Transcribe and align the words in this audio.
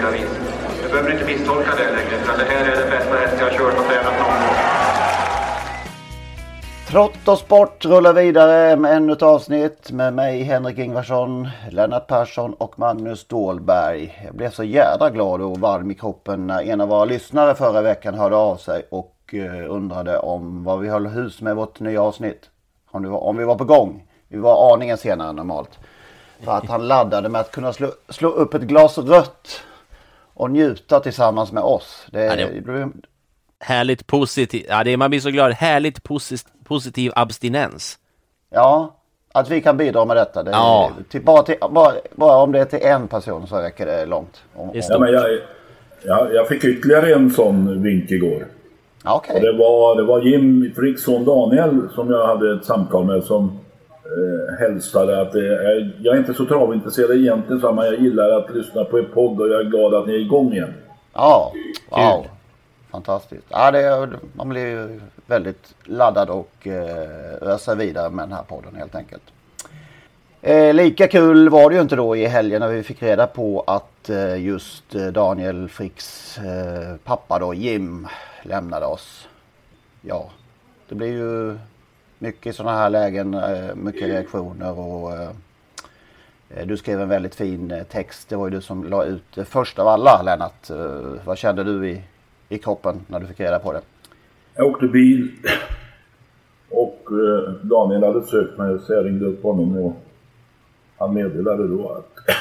gravid. 0.00 0.26
Du 0.82 0.88
behöver 0.88 1.12
inte 1.12 1.24
misstolka 1.24 1.70
det 1.76 1.90
längre, 1.90 2.22
utan 2.22 2.38
det 2.38 2.44
här 2.44 2.72
är 2.72 2.76
den 2.80 2.90
bästa 2.90 3.14
häst 3.14 3.36
jag 3.38 3.44
har 3.44 3.58
kört 3.58 3.78
och 3.78 3.84
tränat 3.84 4.18
någon 4.18 4.40
gång. 4.40 4.80
Trott 6.90 7.28
och 7.28 7.38
sport 7.38 7.84
rullar 7.84 8.12
vidare 8.12 8.76
med 8.76 8.96
ännu 8.96 9.12
ett 9.12 9.22
avsnitt 9.22 9.90
med 9.92 10.14
mig 10.14 10.42
Henrik 10.42 10.78
Ingvarsson, 10.78 11.48
Lennart 11.70 12.06
Persson 12.06 12.54
och 12.54 12.78
Magnus 12.78 13.20
Stålberg. 13.20 14.22
Jag 14.24 14.34
blev 14.34 14.50
så 14.50 14.64
jädra 14.64 15.10
glad 15.10 15.40
och 15.40 15.58
varm 15.58 15.90
i 15.90 15.94
kroppen 15.94 16.46
när 16.46 16.62
en 16.62 16.80
av 16.80 16.88
våra 16.88 17.04
lyssnare 17.04 17.54
förra 17.54 17.82
veckan 17.82 18.14
hörde 18.14 18.36
av 18.36 18.56
sig 18.56 18.86
och 18.90 19.16
eh, 19.32 19.70
undrade 19.72 20.18
om 20.18 20.64
vad 20.64 20.80
vi 20.80 20.88
höll 20.88 21.06
hus 21.06 21.40
med 21.40 21.56
vårt 21.56 21.80
nya 21.80 22.02
avsnitt. 22.02 22.50
Om, 22.90 23.10
var, 23.10 23.20
om 23.20 23.36
vi 23.36 23.44
var 23.44 23.54
på 23.54 23.64
gång. 23.64 24.04
Vi 24.28 24.38
var 24.38 24.74
aningen 24.74 24.98
senare 24.98 25.28
än 25.28 25.36
normalt. 25.36 25.78
För 26.44 26.52
att 26.52 26.66
han 26.66 26.88
laddade 26.88 27.28
med 27.28 27.40
att 27.40 27.50
kunna 27.50 27.72
slå, 27.72 27.88
slå 28.08 28.28
upp 28.28 28.54
ett 28.54 28.62
glas 28.62 28.98
rött 28.98 29.62
och 30.40 30.50
njuta 30.50 31.00
tillsammans 31.00 31.52
med 31.52 31.62
oss. 31.62 32.06
Det, 32.12 32.24
Ja, 32.24 32.36
det- 32.36 32.88
Härligt 33.62 34.06
positiv, 34.06 34.66
ja 34.68 34.84
det 34.84 34.90
är, 34.90 34.96
man 34.96 35.10
blir 35.10 35.20
så 35.20 35.30
glad. 35.30 35.52
Härligt 35.52 36.02
posi- 36.02 36.46
positiv 36.64 37.12
abstinens. 37.16 37.98
Ja, 38.50 38.94
att 39.32 39.50
vi 39.50 39.60
kan 39.60 39.76
bidra 39.76 40.04
med 40.04 40.16
detta. 40.16 40.42
Det, 40.42 40.50
Ja. 40.50 40.90
till, 41.10 41.22
bara, 41.24 41.42
till, 41.42 41.54
bara, 41.70 41.92
bara 42.14 42.36
om 42.36 42.52
det 42.52 42.60
är 42.60 42.64
till 42.64 42.82
en 42.82 43.08
person 43.08 43.46
så 43.46 43.56
räcker 43.56 43.86
det 43.86 44.06
långt. 44.06 44.42
Om, 44.54 44.70
Det 44.72 44.78
är 44.78 44.82
om, 44.82 44.88
Ja, 44.88 44.98
men 44.98 45.12
jag, 45.12 45.38
jag, 46.02 46.34
jag 46.34 46.48
fick 46.48 46.64
ytterligare 46.64 47.14
en 47.14 47.30
sån 47.30 47.82
vink 47.82 48.10
igår. 48.10 48.46
okej. 49.04 49.34
Och 49.36 49.40
det, 49.42 49.52
var, 49.52 49.96
det 49.96 50.02
var 50.02 50.20
Jim 50.22 50.72
Fricks 50.76 51.02
son 51.04 51.24
Daniel 51.24 51.88
som 51.94 52.10
jag 52.10 52.26
hade 52.26 52.54
ett 52.56 52.64
samtal 52.64 53.04
med 53.04 53.24
som 53.24 53.58
eh, 54.16 54.58
hälsade 54.58 55.20
att 55.20 55.34
eh, 55.34 55.42
jag 56.02 56.14
är 56.14 56.18
inte 56.18 56.34
så 56.34 56.46
travintresserad 56.46 57.10
egentligen, 57.10 57.74
men. 57.74 57.84
Jag 57.84 58.00
gillar 58.00 58.30
att 58.30 58.54
lyssna 58.54 58.84
på 58.84 58.98
er 58.98 59.02
podd 59.02 59.40
och 59.40 59.48
jag 59.48 59.60
är 59.60 59.64
glad 59.64 59.94
att 59.94 60.06
ni 60.06 60.14
är 60.14 60.18
igång 60.18 60.52
igen. 60.52 60.74
Ja, 61.12 61.52
wow. 61.90 62.26
Fantastiskt. 62.90 63.46
Ja, 63.48 63.70
det, 63.70 64.08
man 64.32 64.48
blir 64.48 64.66
ju 64.66 65.00
väldigt 65.26 65.74
laddad 65.84 66.30
och 66.30 66.66
eh, 66.66 67.34
öser 67.40 67.76
vidare 67.76 68.10
med 68.10 68.22
den 68.28 68.32
här 68.32 68.42
podden 68.42 68.74
helt 68.74 68.94
enkelt. 68.94 69.22
Eh, 70.42 70.74
lika 70.74 71.08
kul 71.08 71.48
var 71.48 71.70
det 71.70 71.76
ju 71.76 71.82
inte 71.82 71.96
då 71.96 72.16
i 72.16 72.26
helgen 72.26 72.60
när 72.60 72.68
vi 72.68 72.82
fick 72.82 73.02
reda 73.02 73.26
på 73.26 73.64
att 73.66 74.10
eh, 74.10 74.44
just 74.44 74.94
eh, 74.94 75.06
Daniel 75.06 75.68
Fricks 75.68 76.38
eh, 76.38 76.96
pappa 77.04 77.38
då, 77.38 77.54
Jim, 77.54 78.08
lämnade 78.42 78.86
oss. 78.86 79.28
Ja, 80.00 80.30
det 80.88 80.94
blir 80.94 81.12
ju 81.12 81.58
mycket 82.20 82.56
sådana 82.56 82.78
här 82.78 82.90
lägen, 82.90 83.34
eh, 83.34 83.74
mycket 83.74 84.08
reaktioner 84.08 84.78
och 84.78 85.12
eh, 85.12 85.30
eh, 86.50 86.66
du 86.66 86.76
skrev 86.76 87.00
en 87.00 87.08
väldigt 87.08 87.34
fin 87.34 87.84
text. 87.90 88.28
Det 88.28 88.36
var 88.36 88.46
ju 88.46 88.50
du 88.50 88.60
som 88.60 88.84
la 88.84 89.04
ut 89.04 89.24
det 89.34 89.44
först 89.44 89.78
av 89.78 89.88
alla 89.88 90.22
Lennart. 90.22 90.70
Vad 91.24 91.38
kände 91.38 91.64
du 91.64 91.88
i, 91.88 92.02
i 92.48 92.58
kroppen 92.58 93.00
när 93.06 93.20
du 93.20 93.26
fick 93.26 93.40
reda 93.40 93.58
på 93.58 93.72
det? 93.72 93.80
Jag 94.54 94.66
åkte 94.66 94.86
bil 94.86 95.30
och 96.70 97.08
Daniel 97.62 98.04
hade 98.04 98.26
sökt 98.26 98.58
mig 98.58 98.78
så 98.78 98.92
jag 98.92 99.06
ringde 99.06 99.26
upp 99.26 99.42
honom 99.42 99.76
och 99.78 99.96
han 100.98 101.14
meddelade 101.14 101.68
då 101.68 101.88
att 101.92 102.16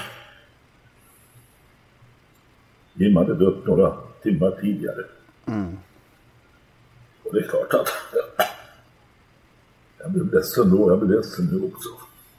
Jim 2.94 3.16
hade 3.16 3.36
dött 3.36 3.66
några 3.66 3.94
timmar 4.22 4.52
tidigare. 4.62 5.04
Och 7.24 7.34
det 7.34 7.40
är 7.40 7.48
klart 7.48 7.74
att 7.74 7.90
jag 10.00 10.12
blev 10.12 10.34
ledsen 10.34 10.70
då, 10.70 10.90
jag 10.92 11.00
blev 11.00 11.12
ledsen 11.12 11.46
nu 11.52 11.68
också. 11.68 11.90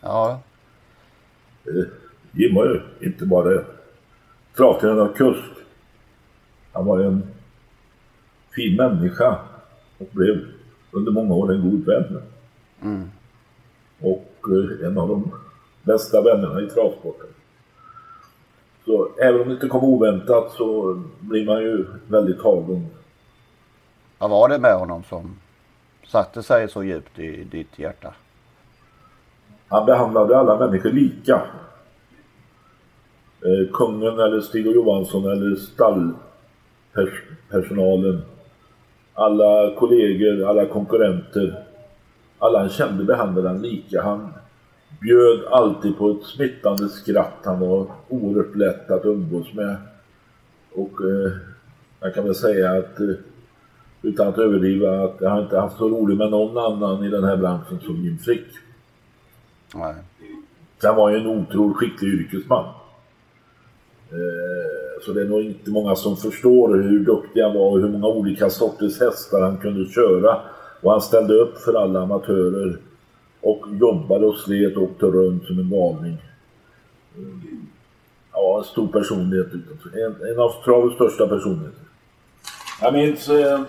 Ja, 0.00 0.40
Eh, 1.64 1.84
Jim 2.32 2.54
var 2.54 2.66
ju 2.66 2.80
inte 3.06 3.26
bara 3.26 3.62
travtränare 4.56 5.02
av 5.02 5.12
kust. 5.12 5.52
Han 6.72 6.86
var 6.86 7.00
en 7.00 7.22
fin 8.54 8.76
människa 8.76 9.38
och 9.98 10.08
blev 10.12 10.46
under 10.90 11.12
många 11.12 11.34
år 11.34 11.52
en 11.52 11.70
god 11.70 11.86
vän. 11.86 12.22
Och 14.00 14.34
eh, 14.48 14.86
en 14.86 14.98
av 14.98 15.08
de 15.08 15.30
bästa 15.82 16.22
vännerna 16.22 16.60
i 16.60 16.66
travsporten. 16.66 17.26
Så 18.84 19.08
även 19.22 19.40
om 19.40 19.48
det 19.48 19.54
inte 19.54 19.68
kom 19.68 19.84
oväntat 19.84 20.52
så 20.52 21.00
blir 21.20 21.46
man 21.46 21.62
ju 21.62 21.86
väldigt 22.08 22.40
tagen. 22.40 22.86
vad 24.18 24.30
var 24.30 24.48
det 24.48 24.58
med 24.58 24.74
honom 24.74 25.02
som 25.08 25.36
satte 26.10 26.42
sig 26.42 26.68
så 26.68 26.84
djupt 26.84 27.18
i 27.18 27.44
ditt 27.44 27.78
hjärta? 27.78 28.14
Han 29.68 29.86
behandlade 29.86 30.38
alla 30.38 30.58
människor 30.58 30.90
lika. 30.90 31.42
Eh, 33.44 33.72
kungen 33.72 34.20
eller 34.20 34.40
Stig 34.40 34.66
och 34.66 34.74
Johansson 34.74 35.24
eller 35.24 35.56
stallpersonalen. 35.56 38.22
Alla 39.14 39.74
kollegor, 39.74 40.48
alla 40.48 40.66
konkurrenter. 40.66 41.64
Alla 42.38 42.58
han 42.58 42.68
kände 42.68 43.04
behandlade 43.04 43.48
han 43.48 43.62
lika. 43.62 44.02
Han 44.02 44.32
bjöd 45.00 45.44
alltid 45.50 45.98
på 45.98 46.10
ett 46.10 46.24
smittande 46.24 46.88
skratt. 46.88 47.38
Han 47.44 47.60
var 47.60 47.86
oerhört 48.08 48.56
lätt 48.56 48.90
att 48.90 49.04
umgås 49.04 49.54
med. 49.54 49.76
Och 50.72 51.02
eh, 51.02 51.32
jag 52.00 52.14
kan 52.14 52.24
väl 52.24 52.34
säga 52.34 52.70
att 52.70 53.00
eh, 53.00 53.14
utan 54.02 54.28
att 54.28 54.38
överdriva 54.38 55.04
att 55.04 55.16
jag 55.20 55.30
har 55.30 55.42
inte 55.42 55.58
haft 55.58 55.76
så 55.78 55.88
roligt 55.88 56.18
med 56.18 56.30
någon 56.30 56.58
annan 56.58 57.04
i 57.04 57.08
den 57.08 57.24
här 57.24 57.36
branschen 57.36 57.80
som 57.80 57.96
Jim 57.96 58.18
Frick. 58.18 58.46
Nej. 59.74 59.94
Han 60.82 60.96
var 60.96 61.10
ju 61.10 61.16
en 61.16 61.26
otroligt 61.26 61.76
skicklig 61.76 62.08
yrkesman. 62.14 62.64
Eh, 64.10 65.02
Så 65.06 65.12
det 65.12 65.20
är 65.20 65.24
nog 65.28 65.40
inte 65.40 65.70
många 65.70 65.96
som 65.96 66.16
förstår 66.16 66.74
hur 66.74 67.00
duktig 67.04 67.40
han 67.42 67.54
var 67.54 67.70
och 67.70 67.80
hur 67.80 67.88
många 67.88 68.06
olika 68.06 68.50
sorters 68.50 69.00
hästar 69.00 69.40
han 69.40 69.56
kunde 69.56 69.90
köra. 69.90 70.36
Och 70.82 70.90
han 70.90 71.00
ställde 71.00 71.34
upp 71.34 71.58
för 71.58 71.74
alla 71.82 72.00
amatörer 72.02 72.78
och 73.40 73.66
jobbade 73.80 74.26
och 74.26 74.36
slet 74.36 74.76
och 74.76 74.82
åkte 74.82 75.06
runt 75.06 75.44
som 75.46 75.58
en 75.58 75.70
galning. 75.70 76.16
Eh, 77.16 77.22
Ja, 78.32 78.58
en 78.58 78.64
stor 78.64 78.88
personlighet. 78.88 79.46
En, 79.94 80.28
en 80.30 80.38
av 80.38 80.64
travets 80.64 80.94
största 80.94 81.28
personligheter. 81.28 81.80
Jag 82.82 82.92
minns 82.94 83.28
eh, 83.28 83.60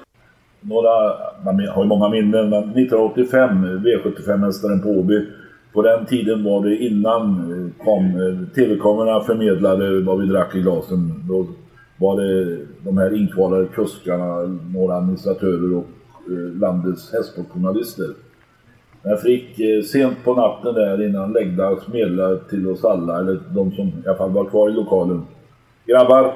några, 0.62 1.14
man 1.46 1.68
har 1.68 1.84
ju 1.84 1.88
många 1.88 2.10
minnen, 2.10 2.50
men 2.50 2.64
1985, 2.64 3.66
V75-mästaren 3.66 4.84
på 4.84 4.90
Åby. 4.90 5.26
På 5.74 5.82
den 5.82 6.06
tiden 6.06 6.44
var 6.44 6.64
det 6.64 6.78
innan 6.78 7.22
eh, 7.22 7.86
kom, 7.86 8.06
eh, 8.06 8.56
TV-kamerorna 8.56 9.22
förmedlade 9.22 10.02
vad 10.02 10.20
vi 10.20 10.28
drack 10.28 10.56
i 10.56 10.62
glasen. 10.62 11.14
Då 11.28 11.48
var 11.98 12.22
det 12.22 12.58
de 12.84 12.98
här 12.98 13.16
inkvalade 13.16 13.66
kuskarna, 13.66 14.60
några 14.74 14.96
administratörer 14.96 15.76
och 15.76 15.88
eh, 16.32 16.60
landets 16.60 17.14
hästsportjournalister. 17.14 18.08
Men 19.04 19.18
Frick 19.18 19.60
sent 19.86 20.18
på 20.24 20.34
natten 20.34 20.74
där 20.74 21.08
innan 21.08 21.34
läggdags 21.34 21.88
meddelade 21.88 22.40
till 22.50 22.68
oss 22.70 22.86
alla, 22.86 23.20
eller 23.20 23.40
de 23.56 23.72
som 23.72 23.88
i 23.88 23.94
alla 24.08 24.18
fall 24.18 24.32
var 24.32 24.46
kvar 24.46 24.70
i 24.70 24.74
lokalen. 24.74 25.22
Grabbar, 25.86 26.34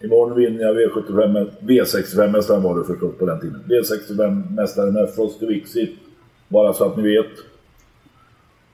imorgon 0.00 0.38
vinner 0.38 0.62
jag 0.62 0.76
V75, 0.76 1.50
V65-mästaren 1.60 2.62
var 2.62 2.78
det 2.78 2.84
förstås 2.84 3.14
på 3.18 3.26
den 3.26 3.40
tiden. 3.40 3.64
V65-mästaren 3.68 4.92
med 4.92 5.10
Frosty 5.14 5.46
Vixit, 5.46 5.96
bara 6.48 6.72
så 6.72 6.84
att 6.84 6.96
ni 6.96 7.02
vet. 7.02 7.30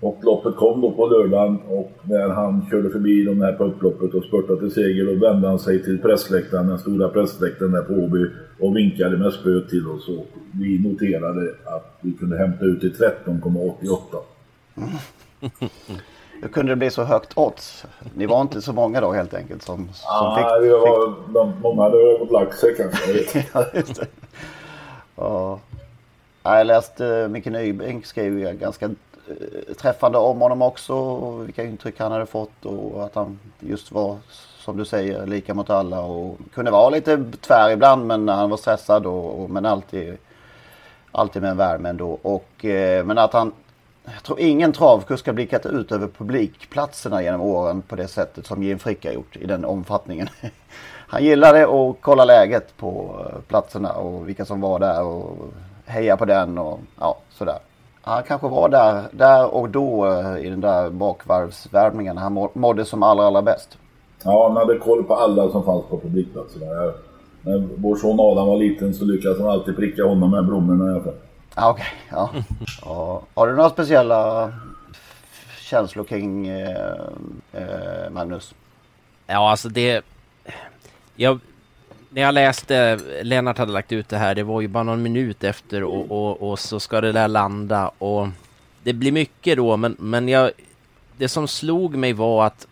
Och 0.01 0.19
loppet 0.23 0.57
kom 0.57 0.81
då 0.81 0.91
på 0.91 1.07
lördagen 1.07 1.59
och 1.69 1.93
när 2.03 2.29
han 2.29 2.67
körde 2.71 2.91
förbi 2.91 3.25
de 3.25 3.41
här 3.41 3.53
på 3.53 3.65
upploppet 3.65 4.15
och 4.15 4.25
spurtade 4.25 4.61
till 4.61 4.71
seger 4.71 5.07
då 5.07 5.15
vände 5.27 5.49
han 5.49 5.59
sig 5.59 5.83
till 5.83 5.99
pressläktaren, 5.99 6.67
den 6.67 6.79
stora 6.79 7.09
pressläktaren 7.09 7.73
där 7.73 7.83
på 7.83 7.93
Åby 7.93 8.27
och 8.61 8.77
vinkade 8.77 9.17
med 9.17 9.33
spöet 9.33 9.69
till 9.69 9.89
oss 9.89 10.09
och 10.09 10.27
vi 10.61 10.79
noterade 10.79 11.55
att 11.65 11.99
vi 12.01 12.13
kunde 12.13 12.39
hämta 12.39 12.65
ut 12.65 12.81
till 12.81 12.93
13,88. 12.93 13.99
Hur 16.47 16.53
kunde 16.53 16.73
det 16.73 16.77
bli 16.77 16.91
så 16.91 17.05
högt 17.05 17.33
odds? 17.39 17.85
Ni 18.15 18.27
var 18.27 18.41
inte 18.41 18.63
så 18.63 18.73
många 18.73 19.01
då 19.01 19.13
helt 19.13 19.35
enkelt 19.35 19.63
som, 19.63 19.77
som 19.77 19.87
Ja, 20.05 20.37
fick... 20.37 20.65
vi 20.65 20.71
var, 20.71 21.15
de, 21.33 21.53
många 21.63 21.83
hade 21.83 22.19
fått 22.19 22.31
lagt 22.31 22.59
sig 22.59 22.77
kanske. 22.77 23.07
jag 23.09 23.15
vet 23.15 23.37
inte. 23.37 23.47
ja, 23.53 23.65
just 23.75 24.01
det. 24.01 24.07
Ja. 25.17 25.59
Ja, 26.43 26.59
Jag 26.59 26.67
läste 26.67 27.29
Micke 27.31 27.47
Nybrink 27.47 28.07
skrev 28.07 28.39
ju 28.39 28.53
ganska 28.53 28.87
eh, 28.87 29.75
träffande 29.81 30.19
om 30.19 30.41
honom 30.41 30.63
också. 30.63 30.95
och 30.95 31.47
Vilka 31.49 31.65
intryck 31.65 32.01
han 32.01 32.13
hade 32.13 32.27
fått 32.27 32.65
och 32.65 33.05
att 33.05 33.15
han 33.15 33.39
just 33.61 33.93
var 33.93 34.17
som 34.59 34.77
du 34.77 34.85
säger 34.85 35.27
lika 35.27 35.55
mot 35.55 35.71
alla 35.71 36.01
och 36.01 36.39
kunde 36.55 36.71
vara 36.71 36.91
lite 36.91 37.25
tvär 37.41 37.71
ibland 37.71 38.07
men 38.07 38.29
han 38.29 38.51
var 38.51 38.57
stressad 38.57 39.07
och, 39.07 39.43
och 39.43 39.51
men 39.51 39.67
alltid 39.67 40.17
alltid 41.13 41.43
med 41.43 41.51
en 41.51 41.57
värme 41.57 41.89
ändå. 41.89 42.19
Och, 42.23 42.65
eh, 42.65 43.05
men 43.05 43.19
att 43.19 43.33
han, 43.33 43.53
jag 44.15 44.23
tror 44.23 44.41
ingen 44.41 44.73
travkusk 44.73 45.27
har 45.27 45.33
blickat 45.33 45.67
ut 45.67 45.93
över 45.93 46.09
publikplatserna 46.09 47.23
genom 47.23 47.41
åren 47.41 47.83
på 47.83 47.97
det 47.97 48.09
sättet 48.09 48.47
som 48.47 48.63
Jim 48.63 48.79
Frick 48.79 49.05
har 49.05 49.13
gjort 49.13 49.37
i 49.37 49.47
den 49.47 49.65
omfattningen. 49.65 50.29
Han 51.09 51.25
gillade 51.25 51.63
att 51.63 51.97
kolla 52.01 52.25
läget 52.25 52.77
på 52.77 53.21
eh, 53.21 53.41
platserna 53.49 53.93
och 53.93 54.29
vilka 54.29 54.45
som 54.45 54.61
var 54.61 54.79
där 54.79 55.03
och 55.03 55.37
heja 55.85 56.17
på 56.17 56.25
den 56.25 56.59
och 56.59 56.81
ja, 57.01 57.19
sådär. 57.31 57.59
Han 58.03 58.23
kanske 58.23 58.49
var 58.49 58.69
där, 58.69 59.03
där 59.11 59.55
och 59.55 59.69
då 59.69 60.07
eh, 60.07 60.47
i 60.47 60.51
den 60.51 60.61
där 60.61 60.91
bakvarvsvärmningen. 60.91 62.17
Han 62.19 62.49
mådde 62.53 62.85
som 62.85 63.03
allra, 63.03 63.27
allra 63.27 63.43
bäst. 63.43 63.79
Ja, 64.25 64.49
han 64.49 64.57
hade 64.57 64.79
koll 64.79 65.05
på 65.05 65.15
alla 65.15 65.51
som 65.51 65.65
fanns 65.65 65.85
på 65.85 65.99
publikplatserna. 66.01 66.67
När 67.43 67.69
vår 67.77 67.97
son 67.97 68.21
Adam 68.21 68.49
var 68.49 68.57
liten 68.57 68.95
så 68.95 69.05
lyckades 69.05 69.39
han 69.39 69.49
alltid 69.49 69.77
pricka 69.77 70.05
honom 70.05 70.31
med 70.31 70.47
blommorna 70.47 70.87
i 70.87 70.95
alla 70.95 71.05
fall. 71.05 71.15
Ja, 71.59 71.71
Okej, 71.71 71.87
ja. 72.11 72.31
ja. 72.83 73.23
Har 73.35 73.47
du 73.47 73.57
några 73.57 73.71
speciella 73.71 74.53
känslor 75.61 76.05
kring 76.05 76.49
eh, 76.49 76.97
eh, 77.53 78.11
Magnus? 78.11 78.55
Ja, 79.27 79.51
alltså 79.51 79.69
det... 79.69 80.05
Jag, 81.15 81.41
när 82.11 82.23
jag 82.23 82.35
läste, 82.35 83.01
Lennart 83.23 83.59
hade 83.59 83.73
lagt 83.73 83.93
ut 83.93 84.09
det 84.09 84.19
här, 84.19 84.35
det 84.35 84.43
var 84.43 84.61
ju 84.61 84.69
bara 84.69 84.83
någon 84.83 85.03
minut 85.03 85.45
efter 85.45 85.85
och, 85.85 86.11
och, 86.11 86.51
och 86.51 86.59
så 86.59 86.81
ska 86.81 87.01
det 87.01 87.13
där 87.13 87.29
landa 87.29 87.91
och 87.99 88.29
det 88.83 88.93
blir 88.93 89.13
mycket 89.13 89.57
då, 89.57 89.77
men, 89.77 89.97
men 89.99 90.29
jag... 90.29 90.51
Det 91.17 91.29
som 91.29 91.49
slog 91.49 91.97
mig 91.97 92.13
var 92.13 92.47
att 92.47 92.67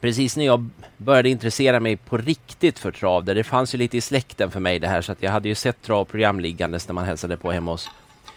precis 0.00 0.36
när 0.36 0.44
jag 0.44 0.70
började 0.96 1.28
intressera 1.28 1.80
mig 1.80 1.96
på 1.96 2.16
riktigt 2.16 2.78
för 2.78 2.92
trav, 2.92 3.24
där 3.24 3.34
det 3.34 3.44
fanns 3.44 3.74
ju 3.74 3.78
lite 3.78 3.96
i 3.96 4.00
släkten 4.00 4.50
för 4.50 4.60
mig 4.60 4.78
det 4.78 4.88
här, 4.88 5.02
så 5.02 5.12
att 5.12 5.22
jag 5.22 5.30
hade 5.30 5.48
ju 5.48 5.54
sett 5.54 5.82
travprogram 5.82 6.40
liggandes 6.40 6.88
när 6.88 6.94
man 6.94 7.04
hälsade 7.04 7.36
på 7.36 7.52
hemma 7.52 7.70
hos, 7.70 7.90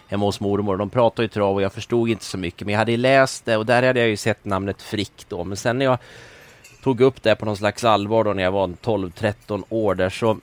hemma 0.08 0.26
hos 0.26 0.40
mormor. 0.40 0.78
De 0.78 0.90
pratade 0.90 1.22
ju 1.22 1.28
trav 1.28 1.56
och 1.56 1.62
jag 1.62 1.74
förstod 1.74 2.10
inte 2.10 2.26
så 2.26 2.38
mycket, 2.38 2.66
men 2.66 2.72
jag 2.72 2.80
hade 2.80 2.92
ju 2.92 2.98
läst 2.98 3.46
det 3.46 3.58
och 3.58 3.66
där 3.66 3.84
hade 3.84 4.00
jag 4.00 4.10
ju 4.10 4.18
sett 4.18 4.46
namnet 4.46 4.82
Frick 4.82 5.26
då, 5.28 5.44
men 5.44 5.58
sen 5.58 5.78
när 5.78 5.86
jag 5.86 5.98
tog 6.84 7.02
upp 7.02 7.24
det 7.24 7.36
på 7.36 7.46
någon 7.46 7.58
slags 7.58 7.84
allvar 7.84 8.24
då 8.24 8.34
när 8.34 8.44
jag 8.44 8.52
var 8.52 8.68
12-13 8.68 9.64
år 9.70 9.96
där 9.96 10.10
så 10.10 10.38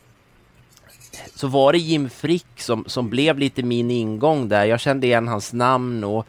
så 1.35 1.47
var 1.47 1.73
det 1.73 1.79
Jim 1.79 2.11
Frick 2.11 2.47
som, 2.57 2.85
som 2.87 3.11
blev 3.11 3.39
lite 3.39 3.63
min 3.63 3.91
ingång 3.91 4.49
där. 4.49 4.65
Jag 4.65 4.81
kände 4.81 5.07
igen 5.07 5.29
hans 5.29 5.53
namn 5.53 6.05
och 6.05 6.27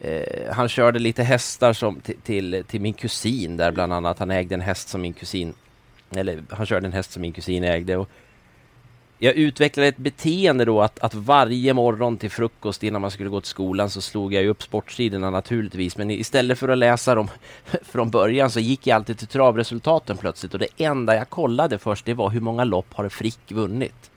eh, 0.00 0.52
han 0.52 0.68
körde 0.68 0.98
lite 0.98 1.22
hästar 1.22 1.72
som, 1.72 2.00
till, 2.00 2.16
till, 2.22 2.64
till 2.66 2.80
min 2.80 2.94
kusin 2.94 3.56
där 3.56 3.72
bland 3.72 3.92
annat. 3.92 4.18
Han 4.18 4.30
ägde 4.30 4.54
en 4.54 4.60
häst 4.60 4.88
som 4.88 5.00
min 5.00 5.12
kusin, 5.12 5.54
eller 6.16 6.42
han 6.50 6.66
körde 6.66 6.86
en 6.86 6.92
häst 6.92 7.12
som 7.12 7.22
min 7.22 7.32
kusin 7.32 7.64
ägde. 7.64 7.96
Och 7.96 8.08
jag 9.18 9.34
utvecklade 9.34 9.88
ett 9.88 9.96
beteende 9.96 10.64
då 10.64 10.82
att, 10.82 10.98
att 10.98 11.14
varje 11.14 11.74
morgon 11.74 12.16
till 12.16 12.30
frukost 12.30 12.82
innan 12.82 13.00
man 13.00 13.10
skulle 13.10 13.30
gå 13.30 13.40
till 13.40 13.50
skolan 13.50 13.90
så 13.90 14.00
slog 14.00 14.34
jag 14.34 14.46
upp 14.46 14.62
sportsidorna 14.62 15.30
naturligtvis. 15.30 15.96
Men 15.96 16.10
istället 16.10 16.58
för 16.58 16.68
att 16.68 16.78
läsa 16.78 17.14
dem 17.14 17.30
från 17.82 18.10
början 18.10 18.50
så 18.50 18.60
gick 18.60 18.86
jag 18.86 18.96
alltid 18.96 19.18
till 19.18 19.28
travresultaten 19.28 20.16
plötsligt. 20.16 20.54
Och 20.54 20.60
det 20.60 20.68
enda 20.76 21.16
jag 21.16 21.30
kollade 21.30 21.78
först 21.78 22.06
det 22.06 22.14
var 22.14 22.30
hur 22.30 22.40
många 22.40 22.64
lopp 22.64 22.94
har 22.94 23.08
Frick 23.08 23.52
vunnit. 23.52 24.10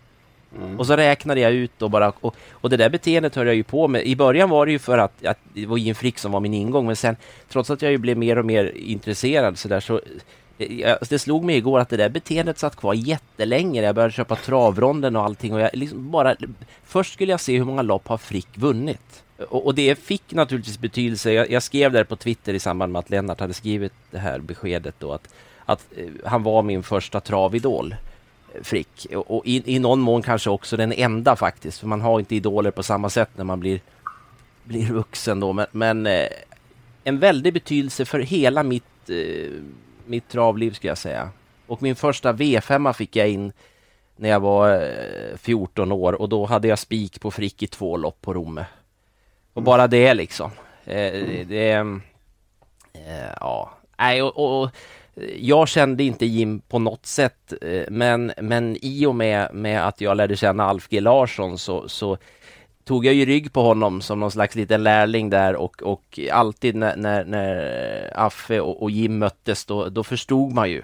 Och 0.77 0.87
så 0.87 0.95
räknade 0.95 1.39
jag 1.39 1.53
ut 1.53 1.81
och 1.81 1.91
bara, 1.91 2.13
och, 2.21 2.35
och 2.51 2.69
det 2.69 2.77
där 2.77 2.89
beteendet 2.89 3.35
höll 3.35 3.47
jag 3.47 3.55
ju 3.55 3.63
på 3.63 3.87
med. 3.87 4.05
I 4.05 4.15
början 4.15 4.49
var 4.49 4.65
det 4.65 4.71
ju 4.71 4.79
för 4.79 4.97
att, 4.97 5.25
att 5.25 5.39
det 5.53 5.65
var 5.65 5.77
Jim 5.77 5.95
Frick 5.95 6.19
som 6.19 6.31
var 6.31 6.39
min 6.39 6.53
ingång, 6.53 6.85
men 6.85 6.95
sen 6.95 7.15
trots 7.49 7.69
att 7.69 7.81
jag 7.81 7.91
ju 7.91 7.97
blev 7.97 8.17
mer 8.17 8.37
och 8.37 8.45
mer 8.45 8.71
intresserad 8.75 9.57
så 9.57 9.67
där 9.67 9.79
så 9.79 10.01
eh, 10.57 10.79
jag, 10.79 10.97
det 11.09 11.19
slog 11.19 11.43
mig 11.43 11.57
igår 11.57 11.79
att 11.79 11.89
det 11.89 11.97
där 11.97 12.09
beteendet 12.09 12.59
satt 12.59 12.75
kvar 12.75 12.93
jättelänge. 12.93 13.81
Jag 13.81 13.95
började 13.95 14.13
köpa 14.13 14.35
travronden 14.35 15.15
och 15.15 15.23
allting 15.23 15.53
och 15.53 15.59
jag 15.59 15.69
liksom 15.73 16.11
bara, 16.11 16.35
först 16.83 17.13
skulle 17.13 17.31
jag 17.31 17.39
se 17.39 17.57
hur 17.57 17.65
många 17.65 17.81
lopp 17.81 18.07
har 18.07 18.17
Frick 18.17 18.57
vunnit. 18.57 19.23
Och, 19.49 19.65
och 19.65 19.75
det 19.75 19.99
fick 19.99 20.33
naturligtvis 20.33 20.79
betydelse. 20.79 21.31
Jag, 21.31 21.51
jag 21.51 21.63
skrev 21.63 21.91
där 21.91 22.03
på 22.03 22.15
Twitter 22.15 22.53
i 22.53 22.59
samband 22.59 22.91
med 22.91 22.99
att 22.99 23.09
Lennart 23.09 23.39
hade 23.39 23.53
skrivit 23.53 23.93
det 24.11 24.19
här 24.19 24.39
beskedet 24.39 24.95
då 24.99 25.13
att, 25.13 25.33
att 25.65 25.85
eh, 25.97 26.05
han 26.25 26.43
var 26.43 26.63
min 26.63 26.83
första 26.83 27.19
travidol. 27.19 27.95
Frick. 28.61 29.07
Och, 29.13 29.45
i, 29.45 29.75
i 29.75 29.79
någon 29.79 29.99
mån 29.99 30.21
kanske 30.21 30.49
också 30.49 30.77
den 30.77 30.91
enda 30.91 31.35
faktiskt, 31.35 31.79
för 31.79 31.87
man 31.87 32.01
har 32.01 32.19
inte 32.19 32.35
idoler 32.35 32.71
på 32.71 32.83
samma 32.83 33.09
sätt 33.09 33.29
när 33.35 33.43
man 33.43 33.59
blir, 33.59 33.79
blir 34.63 34.85
vuxen 34.85 35.39
då. 35.39 35.53
Men, 35.53 35.65
men 35.71 36.07
eh, 36.07 36.27
en 37.03 37.19
väldig 37.19 37.53
betydelse 37.53 38.05
för 38.05 38.19
hela 38.19 38.63
mitt, 38.63 39.09
eh, 39.09 39.51
mitt 40.05 40.29
travliv 40.29 40.71
ska 40.71 40.87
jag 40.87 40.97
säga. 40.97 41.29
Och 41.67 41.83
min 41.83 41.95
första 41.95 42.33
V5 42.33 42.93
fick 42.93 43.15
jag 43.15 43.29
in 43.29 43.51
när 44.15 44.29
jag 44.29 44.39
var 44.39 44.73
eh, 44.73 45.37
14 45.37 45.91
år 45.91 46.13
och 46.13 46.29
då 46.29 46.45
hade 46.45 46.67
jag 46.67 46.79
spik 46.79 47.21
på 47.21 47.31
Frick 47.31 47.63
i 47.63 47.67
två 47.67 47.97
lopp 47.97 48.21
på 48.21 48.33
Romme. 48.33 48.65
Och 49.53 49.63
bara 49.63 49.87
det 49.87 50.13
liksom. 50.13 50.51
Eh, 50.85 51.45
det, 51.47 51.71
eh, 51.71 53.31
ja, 53.39 53.71
nej 53.97 54.21
och, 54.21 54.61
och 54.61 54.69
jag 55.39 55.67
kände 55.67 56.03
inte 56.03 56.25
Jim 56.25 56.59
på 56.59 56.79
något 56.79 57.05
sätt, 57.05 57.53
eh, 57.61 57.83
men, 57.89 58.31
men 58.41 58.77
i 58.81 59.05
och 59.05 59.15
med, 59.15 59.53
med 59.53 59.87
att 59.87 60.01
jag 60.01 60.17
lärde 60.17 60.35
känna 60.35 60.65
Alf 60.65 60.87
G 60.89 60.99
Larsson 60.99 61.57
så, 61.57 61.89
så 61.89 62.17
tog 62.83 63.05
jag 63.05 63.13
ju 63.13 63.25
rygg 63.25 63.53
på 63.53 63.61
honom 63.61 64.01
som 64.01 64.19
någon 64.19 64.31
slags 64.31 64.55
liten 64.55 64.83
lärling 64.83 65.29
där 65.29 65.55
och, 65.55 65.83
och 65.83 66.19
alltid 66.31 66.75
när, 66.75 66.95
när, 66.95 67.25
när 67.25 68.11
Affe 68.15 68.59
och, 68.59 68.83
och 68.83 68.91
Jim 68.91 69.17
möttes 69.17 69.65
då, 69.65 69.89
då 69.89 70.03
förstod 70.03 70.53
man 70.53 70.69
ju 70.69 70.81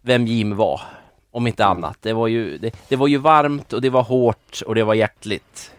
vem 0.00 0.26
Jim 0.26 0.56
var, 0.56 0.80
om 1.30 1.46
inte 1.46 1.64
annat. 1.64 1.96
Det 2.00 2.12
var 2.12 2.26
ju, 2.26 2.58
det, 2.58 2.76
det 2.88 2.96
var 2.96 3.06
ju 3.06 3.18
varmt 3.18 3.72
och 3.72 3.82
det 3.82 3.90
var 3.90 4.02
hårt 4.02 4.62
och 4.66 4.74
det 4.74 4.84
var 4.84 4.94
hjärtligt 4.94 5.72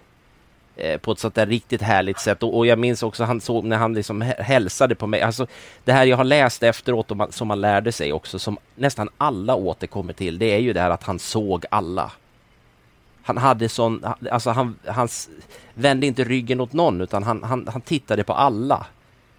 på 1.02 1.12
ett 1.12 1.20
sånt 1.20 1.36
där 1.36 1.46
riktigt 1.46 1.82
härligt 1.82 2.20
sätt. 2.20 2.44
Och, 2.44 2.58
och 2.58 2.68
jag 2.68 2.80
minns 2.80 3.04
också 3.04 3.24
han 3.24 3.42
såg 3.42 3.66
när 3.66 3.78
han 3.78 3.94
liksom 3.94 4.24
hä- 4.24 4.42
hälsade 4.42 4.96
på 4.96 5.08
mig. 5.08 5.22
Alltså 5.22 5.48
det 5.84 5.92
här 5.94 6.06
jag 6.06 6.18
har 6.18 6.24
läst 6.24 6.64
efteråt 6.64 7.12
och 7.12 7.18
man, 7.18 7.32
som 7.32 7.48
man 7.48 7.62
lärde 7.62 7.92
sig 7.92 8.14
också, 8.14 8.40
som 8.40 8.58
nästan 8.76 9.10
alla 9.18 9.56
återkommer 9.56 10.14
till, 10.14 10.40
det 10.40 10.46
är 10.46 10.60
ju 10.60 10.74
det 10.74 10.82
här 10.82 10.90
att 10.90 11.04
han 11.04 11.20
såg 11.20 11.66
alla. 11.72 12.12
Han 13.24 13.38
hade 13.38 13.70
sån, 13.70 14.06
alltså 14.32 14.50
han, 14.50 14.76
han 14.86 15.08
vände 15.74 16.08
inte 16.08 16.24
ryggen 16.24 16.62
åt 16.62 16.74
någon 16.74 17.02
utan 17.02 17.24
han, 17.24 17.44
han, 17.44 17.68
han 17.72 17.82
tittade 17.82 18.24
på 18.24 18.34
alla. 18.34 18.86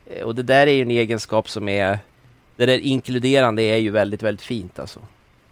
Eh, 0.07 0.23
Och 0.23 0.35
det 0.35 0.43
där 0.43 0.67
är 0.67 0.73
ju 0.73 0.83
en 0.83 0.91
egenskap 0.91 1.49
som 1.49 1.69
är, 1.69 1.99
det 2.57 2.67
där 2.67 2.79
inkluderande 2.79 3.63
är 3.63 3.77
ju 3.77 3.91
väldigt, 3.91 4.23
väldigt 4.23 4.47
fint 4.47 4.79
alltså. 4.79 5.01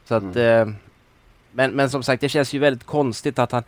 Så 0.04 0.14
att, 0.14 0.36
eh, 0.36 0.68
men, 1.52 1.70
men 1.70 1.90
som 1.90 2.02
sagt, 2.02 2.20
det 2.20 2.28
känns 2.28 2.52
ju 2.52 2.58
väldigt 2.58 2.84
konstigt 2.86 3.38
att 3.38 3.52
han, 3.52 3.62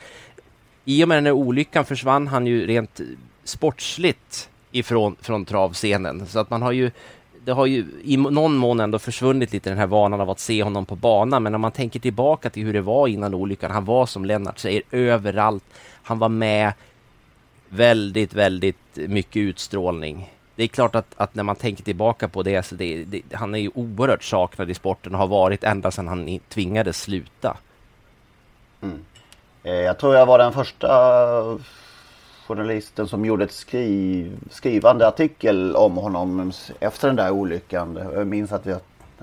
i 0.85 1.05
och 1.05 1.09
med 1.09 1.17
den 1.17 1.27
här 1.27 1.33
olyckan 1.33 1.85
försvann 1.85 2.29
han 2.29 2.47
ju 2.47 2.67
rent 2.67 3.01
sportsligt 3.45 4.49
ifrån 4.71 5.17
från 5.21 5.45
travscenen. 5.45 6.27
Så 6.27 6.39
att 6.39 6.51
man 6.51 6.63
har 6.63 6.73
ju, 6.73 6.91
det 7.45 7.53
har 7.53 7.67
ju 7.67 7.87
i 8.05 8.17
någon 8.17 8.57
mån 8.57 8.81
ändå 8.81 8.99
försvunnit 8.99 9.53
lite 9.53 9.71
den 9.71 9.79
här 9.79 9.87
vanan 9.87 10.21
av 10.21 10.31
att 10.31 10.41
se 10.41 10.63
honom 10.63 10.87
på 10.87 10.97
banan. 10.97 11.43
Men 11.43 11.55
om 11.55 11.61
man 11.61 11.73
tänker 11.73 12.01
tillbaka 12.01 12.51
till 12.51 12.65
hur 12.65 12.73
det 12.73 12.81
var 12.81 13.09
innan 13.09 13.35
olyckan, 13.35 13.71
han 13.71 13.85
var 13.85 14.07
som 14.07 14.25
Lennart 14.25 14.59
säger 14.59 14.83
överallt. 14.91 15.65
Han 16.03 16.19
var 16.19 16.29
med 16.29 16.73
väldigt, 17.69 18.35
väldigt 18.35 18.77
mycket 18.95 19.37
utstrålning. 19.37 20.31
Det 20.57 20.63
är 20.63 20.69
klart 20.69 20.95
att, 20.95 21.15
att 21.17 21.35
när 21.35 21.43
man 21.43 21.57
tänker 21.57 21.85
tillbaka 21.85 22.29
på 22.29 22.43
det, 22.43 22.63
så 22.63 22.75
det, 22.75 23.05
det, 23.05 23.23
han 23.33 23.55
är 23.55 23.59
ju 23.59 23.71
oerhört 23.75 24.25
saknad 24.25 24.71
i 24.71 24.75
sporten 24.75 25.15
och 25.15 25.19
har 25.19 25.27
varit 25.27 25.65
ända 25.65 25.91
sedan 25.91 26.09
han 26.09 26.39
tvingades 26.49 27.01
sluta. 27.01 27.57
Mm. 28.83 29.05
Eh, 29.67 29.75
jag 29.75 29.99
tror 29.99 30.15
jag 30.15 30.27
var 30.27 30.39
den 30.39 30.53
första 30.53 30.89
journalisten 32.47 33.09
som 33.09 33.25
gjorde 33.25 33.45
ett 33.45 33.53
skriv, 33.53 34.39
skrivande 34.51 35.09
artikel 35.09 35.77
om 35.77 35.97
honom 35.97 36.53
efter 36.81 37.09
den 37.09 37.17
där 37.17 37.31
olyckan. 37.31 37.99
Jag 38.15 38.27
minns 38.27 38.53
att 38.53 38.67
vi, 38.67 38.75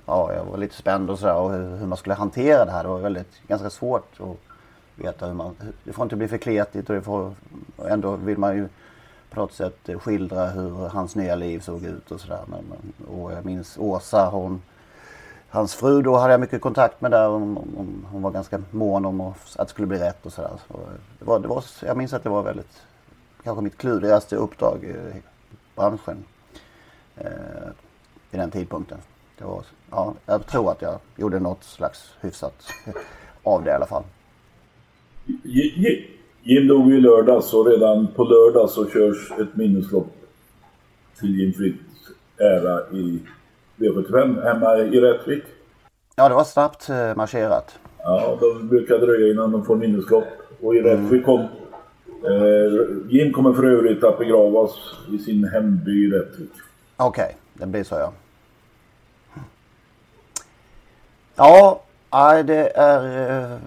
ja, 0.05 0.33
jag 0.33 0.45
var 0.45 0.57
lite 0.57 0.75
spänd 0.75 1.09
och 1.09 1.19
sådär 1.19 1.35
och 1.35 1.51
hur 1.51 1.77
hur 1.77 1.87
man 1.87 1.97
skulle 1.97 2.15
hantera 2.15 2.65
det 2.65 2.71
här. 2.71 2.83
Det 2.83 2.89
var 2.89 2.99
väldigt, 2.99 3.47
ganska 3.47 3.69
svårt 3.69 4.19
att 4.19 4.37
veta 4.95 5.27
hur 5.27 5.33
man, 5.33 5.55
det 5.83 5.93
får 5.93 6.03
inte 6.03 6.15
bli 6.15 6.27
för 6.27 6.37
kletigt 6.37 6.89
och 6.89 6.95
det 6.95 7.01
får, 7.01 7.33
och 7.75 7.89
ändå 7.89 8.15
vill 8.15 8.37
man 8.37 8.57
ju 8.57 8.67
på 9.29 9.39
något 9.39 9.53
sätt 9.53 9.89
skildra 9.99 10.45
hur 10.49 10.89
hans 10.89 11.15
nya 11.15 11.35
liv 11.35 11.59
såg 11.59 11.85
ut 11.85 12.11
och 12.11 12.21
sådär. 12.21 12.39
Och 13.11 13.31
jag 13.31 13.45
minns 13.45 13.77
Åsa, 13.77 14.29
hon, 14.29 14.61
hans 15.51 15.75
fru 15.75 16.01
då 16.01 16.15
hade 16.15 16.33
jag 16.33 16.39
mycket 16.39 16.61
kontakt 16.61 17.01
med 17.01 17.11
där. 17.11 17.27
Hon, 17.27 17.55
hon, 17.75 18.07
hon 18.11 18.21
var 18.21 18.31
ganska 18.31 18.61
mån 18.71 19.05
om 19.05 19.21
att 19.21 19.57
det 19.57 19.67
skulle 19.67 19.87
bli 19.87 19.99
rätt 19.99 20.25
och 20.25 20.33
sådär. 20.33 20.51
Så 20.67 20.79
det 21.19 21.25
var, 21.25 21.39
det 21.39 21.47
var, 21.47 21.63
jag 21.85 21.97
minns 21.97 22.13
att 22.13 22.23
det 22.23 22.29
var 22.29 22.43
väldigt, 22.43 22.81
kanske 23.43 23.63
mitt 23.63 23.77
klurigaste 23.77 24.35
uppdrag 24.35 24.83
i 24.83 25.21
branschen 25.75 26.23
eh, 27.15 27.25
vid 28.31 28.41
den 28.41 28.51
tidpunkten. 28.51 28.97
Det 29.37 29.45
var, 29.45 29.63
ja, 29.91 30.13
jag 30.25 30.47
tror 30.47 30.71
att 30.71 30.81
jag 30.81 30.99
gjorde 31.15 31.39
något 31.39 31.63
slags 31.63 32.11
hyfsat 32.21 32.67
av 33.43 33.63
det 33.63 33.69
i 33.69 33.73
alla 33.73 33.87
fall. 33.87 34.03
Jim 36.43 36.67
dog 36.67 36.93
i 36.93 37.01
lördags 37.01 37.53
och 37.53 37.65
redan 37.65 38.07
på 38.07 38.23
lördag 38.23 38.69
så 38.69 38.89
körs 38.89 39.31
ett 39.31 39.55
minneslopp 39.55 40.15
till 41.19 41.39
Jim 41.39 41.53
Fritts 41.53 42.11
ära 42.37 42.97
i 42.97 43.19
V75 43.81 44.43
hemma 44.43 44.77
i 44.77 44.99
Rättvik. 44.99 45.43
Ja, 46.15 46.29
det 46.29 46.35
var 46.35 46.43
snabbt 46.43 46.89
eh, 46.89 47.15
marscherat. 47.15 47.79
Ja, 47.97 48.37
de 48.39 48.67
brukar 48.67 48.97
dröja 48.97 49.33
innan 49.33 49.51
de 49.51 49.65
får 49.65 49.75
minneslopp. 49.75 50.27
Och 50.61 50.75
i 50.75 50.79
mm. 50.79 50.91
Rättvik 50.91 51.25
kom... 51.25 51.39
Eh, 51.39 51.47
Jim 53.09 53.33
kommer 53.33 53.53
för 53.53 53.63
övrigt 53.63 54.03
att 54.03 54.17
begravas 54.17 54.71
i 55.13 55.17
sin 55.17 55.43
hemby 55.43 56.11
Rättvik. 56.11 56.51
Okej, 56.97 57.23
okay, 57.23 57.35
det 57.53 57.65
blir 57.65 57.83
så 57.83 57.95
ja. 57.95 58.13
Ja, 62.11 62.43
det 62.43 62.71
är... 62.75 63.59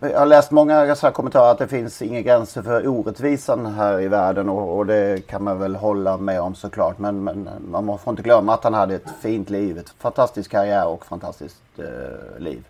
Jag 0.00 0.18
har 0.18 0.26
läst 0.26 0.50
många 0.50 0.94
så 0.94 1.10
kommentarer 1.10 1.50
att 1.50 1.58
det 1.58 1.68
finns 1.68 2.02
inga 2.02 2.20
gränser 2.20 2.62
för 2.62 2.86
orättvisan 2.86 3.66
här 3.66 4.00
i 4.00 4.08
världen 4.08 4.48
och, 4.48 4.78
och, 4.78 4.86
det 4.86 5.26
kan 5.26 5.44
man 5.44 5.58
väl 5.58 5.76
hålla 5.76 6.16
med 6.16 6.40
om 6.40 6.54
såklart. 6.54 6.98
Men, 6.98 7.24
men 7.24 7.48
man 7.70 7.98
får 7.98 8.10
inte 8.10 8.22
glömma 8.22 8.54
att 8.54 8.64
han 8.64 8.74
hade 8.74 8.94
ett 8.94 9.08
fint 9.22 9.50
liv, 9.50 9.78
ett 9.78 9.94
fantastisk 9.98 10.50
karriär 10.50 10.86
och 10.86 11.06
fantastiskt 11.06 11.62
eh, 11.78 12.40
liv. 12.40 12.64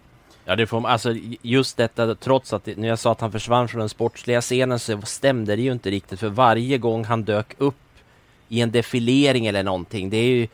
Ja, 0.44 0.56
det 0.56 0.66
får 0.66 0.88
alltså 0.88 1.14
just 1.42 1.76
detta 1.76 2.14
trots 2.14 2.52
att 2.52 2.66
när 2.76 2.88
jag 2.88 2.98
sa 2.98 3.12
att 3.12 3.20
han 3.20 3.32
försvann 3.32 3.68
från 3.68 3.78
den 3.78 3.88
sportsliga 3.88 4.40
scenen 4.40 4.78
så 4.78 5.00
stämde 5.02 5.56
det 5.56 5.62
ju 5.62 5.72
inte 5.72 5.90
riktigt 5.90 6.20
för 6.20 6.28
varje 6.28 6.78
gång 6.78 7.04
han 7.04 7.22
dök 7.22 7.54
upp 7.58 7.74
i 8.48 8.60
en 8.60 8.70
defilering 8.70 9.46
eller 9.46 9.62
någonting. 9.62 10.10
Det 10.10 10.16
är 10.16 10.28
ju 10.28 10.48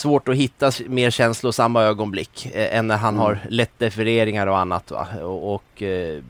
svårt 0.00 0.28
att 0.28 0.34
hitta 0.34 0.70
mer 0.86 1.10
känslosamma 1.10 1.82
ögonblick 1.82 2.50
eh, 2.54 2.78
än 2.78 2.86
när 2.86 2.96
han 2.96 3.14
mm. 3.14 3.20
har 3.20 3.38
lätt 3.48 3.78
defereringar 3.78 4.46
och 4.46 4.58
annat. 4.58 4.90
Va? 4.90 5.06
Och, 5.22 5.54
och 5.54 5.82
eh, 5.82 6.22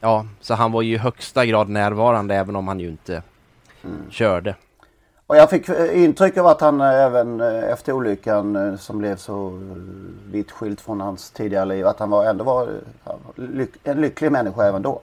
ja, 0.00 0.26
så 0.40 0.54
han 0.54 0.72
var 0.72 0.82
ju 0.82 0.94
i 0.94 0.98
högsta 0.98 1.46
grad 1.46 1.68
närvarande 1.68 2.34
även 2.34 2.56
om 2.56 2.68
han 2.68 2.80
ju 2.80 2.88
inte 2.88 3.22
mm. 3.84 4.10
körde. 4.10 4.54
Och 5.26 5.36
jag 5.36 5.50
fick 5.50 5.68
eh, 5.68 6.04
intryck 6.04 6.36
av 6.36 6.46
att 6.46 6.60
han 6.60 6.80
eh, 6.80 6.86
även 6.86 7.40
efter 7.40 7.92
olyckan 7.92 8.78
som 8.78 8.98
blev 8.98 9.16
så 9.16 9.60
vitt 10.30 10.50
skilt 10.50 10.80
från 10.80 11.00
hans 11.00 11.30
tidigare 11.30 11.64
liv 11.64 11.86
att 11.86 11.98
han 11.98 12.10
var, 12.10 12.24
ändå 12.24 12.44
var 12.44 12.68
en 13.84 14.00
lycklig 14.00 14.32
människa 14.32 14.64
även 14.64 14.82
då. 14.82 15.00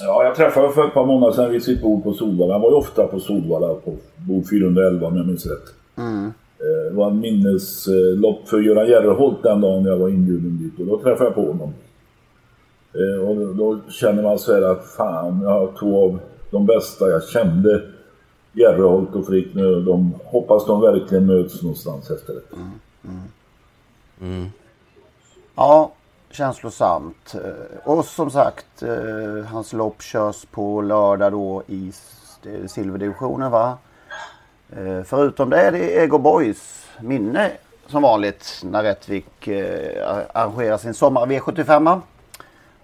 Ja, 0.00 0.24
jag 0.24 0.34
träffade 0.34 0.72
för 0.72 0.88
ett 0.88 0.94
par 0.94 1.06
månader 1.06 1.32
sedan 1.32 1.52
vid 1.52 1.62
sitt 1.62 1.82
bord 1.82 2.02
på 2.02 2.12
Solvalla. 2.12 2.52
Han 2.54 2.62
var 2.62 2.70
ju 2.70 2.76
ofta 2.76 3.06
på 3.06 3.20
Solvalla 3.20 3.74
på 3.74 3.94
bord 4.16 4.48
411 4.50 5.06
om 5.06 5.16
jag 5.16 5.26
minns 5.26 5.46
rätt. 5.46 5.74
Mm. 5.96 6.32
Eh, 6.64 6.90
det 6.90 6.96
var 6.96 7.10
en 7.10 7.20
minneslopp 7.20 8.48
för 8.48 8.60
Göran 8.60 8.88
Järreholt 8.88 9.42
den 9.42 9.60
dagen 9.60 9.84
jag 9.84 9.96
var 9.96 10.08
inbjuden 10.08 10.58
dit 10.58 10.80
och 10.80 10.86
då 10.86 11.02
träffade 11.02 11.24
jag 11.24 11.34
på 11.34 11.46
honom. 11.46 11.74
Eh, 12.94 13.28
och 13.28 13.56
då 13.56 13.78
känner 13.90 14.22
man 14.22 14.38
så 14.38 14.54
här 14.54 14.62
att 14.62 14.86
fan, 14.86 15.40
jag 15.42 15.50
har 15.50 15.72
två 15.78 16.04
av 16.04 16.18
de 16.50 16.66
bästa 16.66 17.08
jag 17.08 17.24
kände. 17.24 17.82
Järreholt 18.52 19.14
och 19.14 19.26
Frick 19.26 19.54
nu. 19.54 19.80
De 19.80 20.14
hoppas 20.24 20.66
de 20.66 20.80
verkligen 20.80 21.26
möts 21.26 21.62
någonstans 21.62 22.10
efter 22.10 22.34
det. 22.34 22.56
Mm, 22.56 22.70
mm. 23.04 23.22
Mm. 24.20 24.50
Ja, 25.54 25.92
känslosamt. 26.30 27.34
Eh, 27.34 27.88
och 27.90 28.04
som 28.04 28.30
sagt, 28.30 28.82
hans 29.46 29.72
lopp 29.72 30.02
körs 30.02 30.44
på 30.50 30.82
lördag 30.82 31.32
då 31.32 31.62
i 31.66 31.92
silverdivisionen 32.66 33.50
va? 33.50 33.78
Eh, 34.76 35.02
förutom 35.04 35.50
det 35.50 35.60
är 35.60 35.72
det 35.72 36.02
Ego 36.02 36.18
Boys 36.18 36.86
minne 37.00 37.50
som 37.86 38.02
vanligt 38.02 38.62
när 38.64 38.82
Rättvik 38.82 39.48
eh, 39.48 40.22
arrangerar 40.32 40.76
sin 40.76 40.94
sommar 40.94 41.26
V75. 41.26 42.00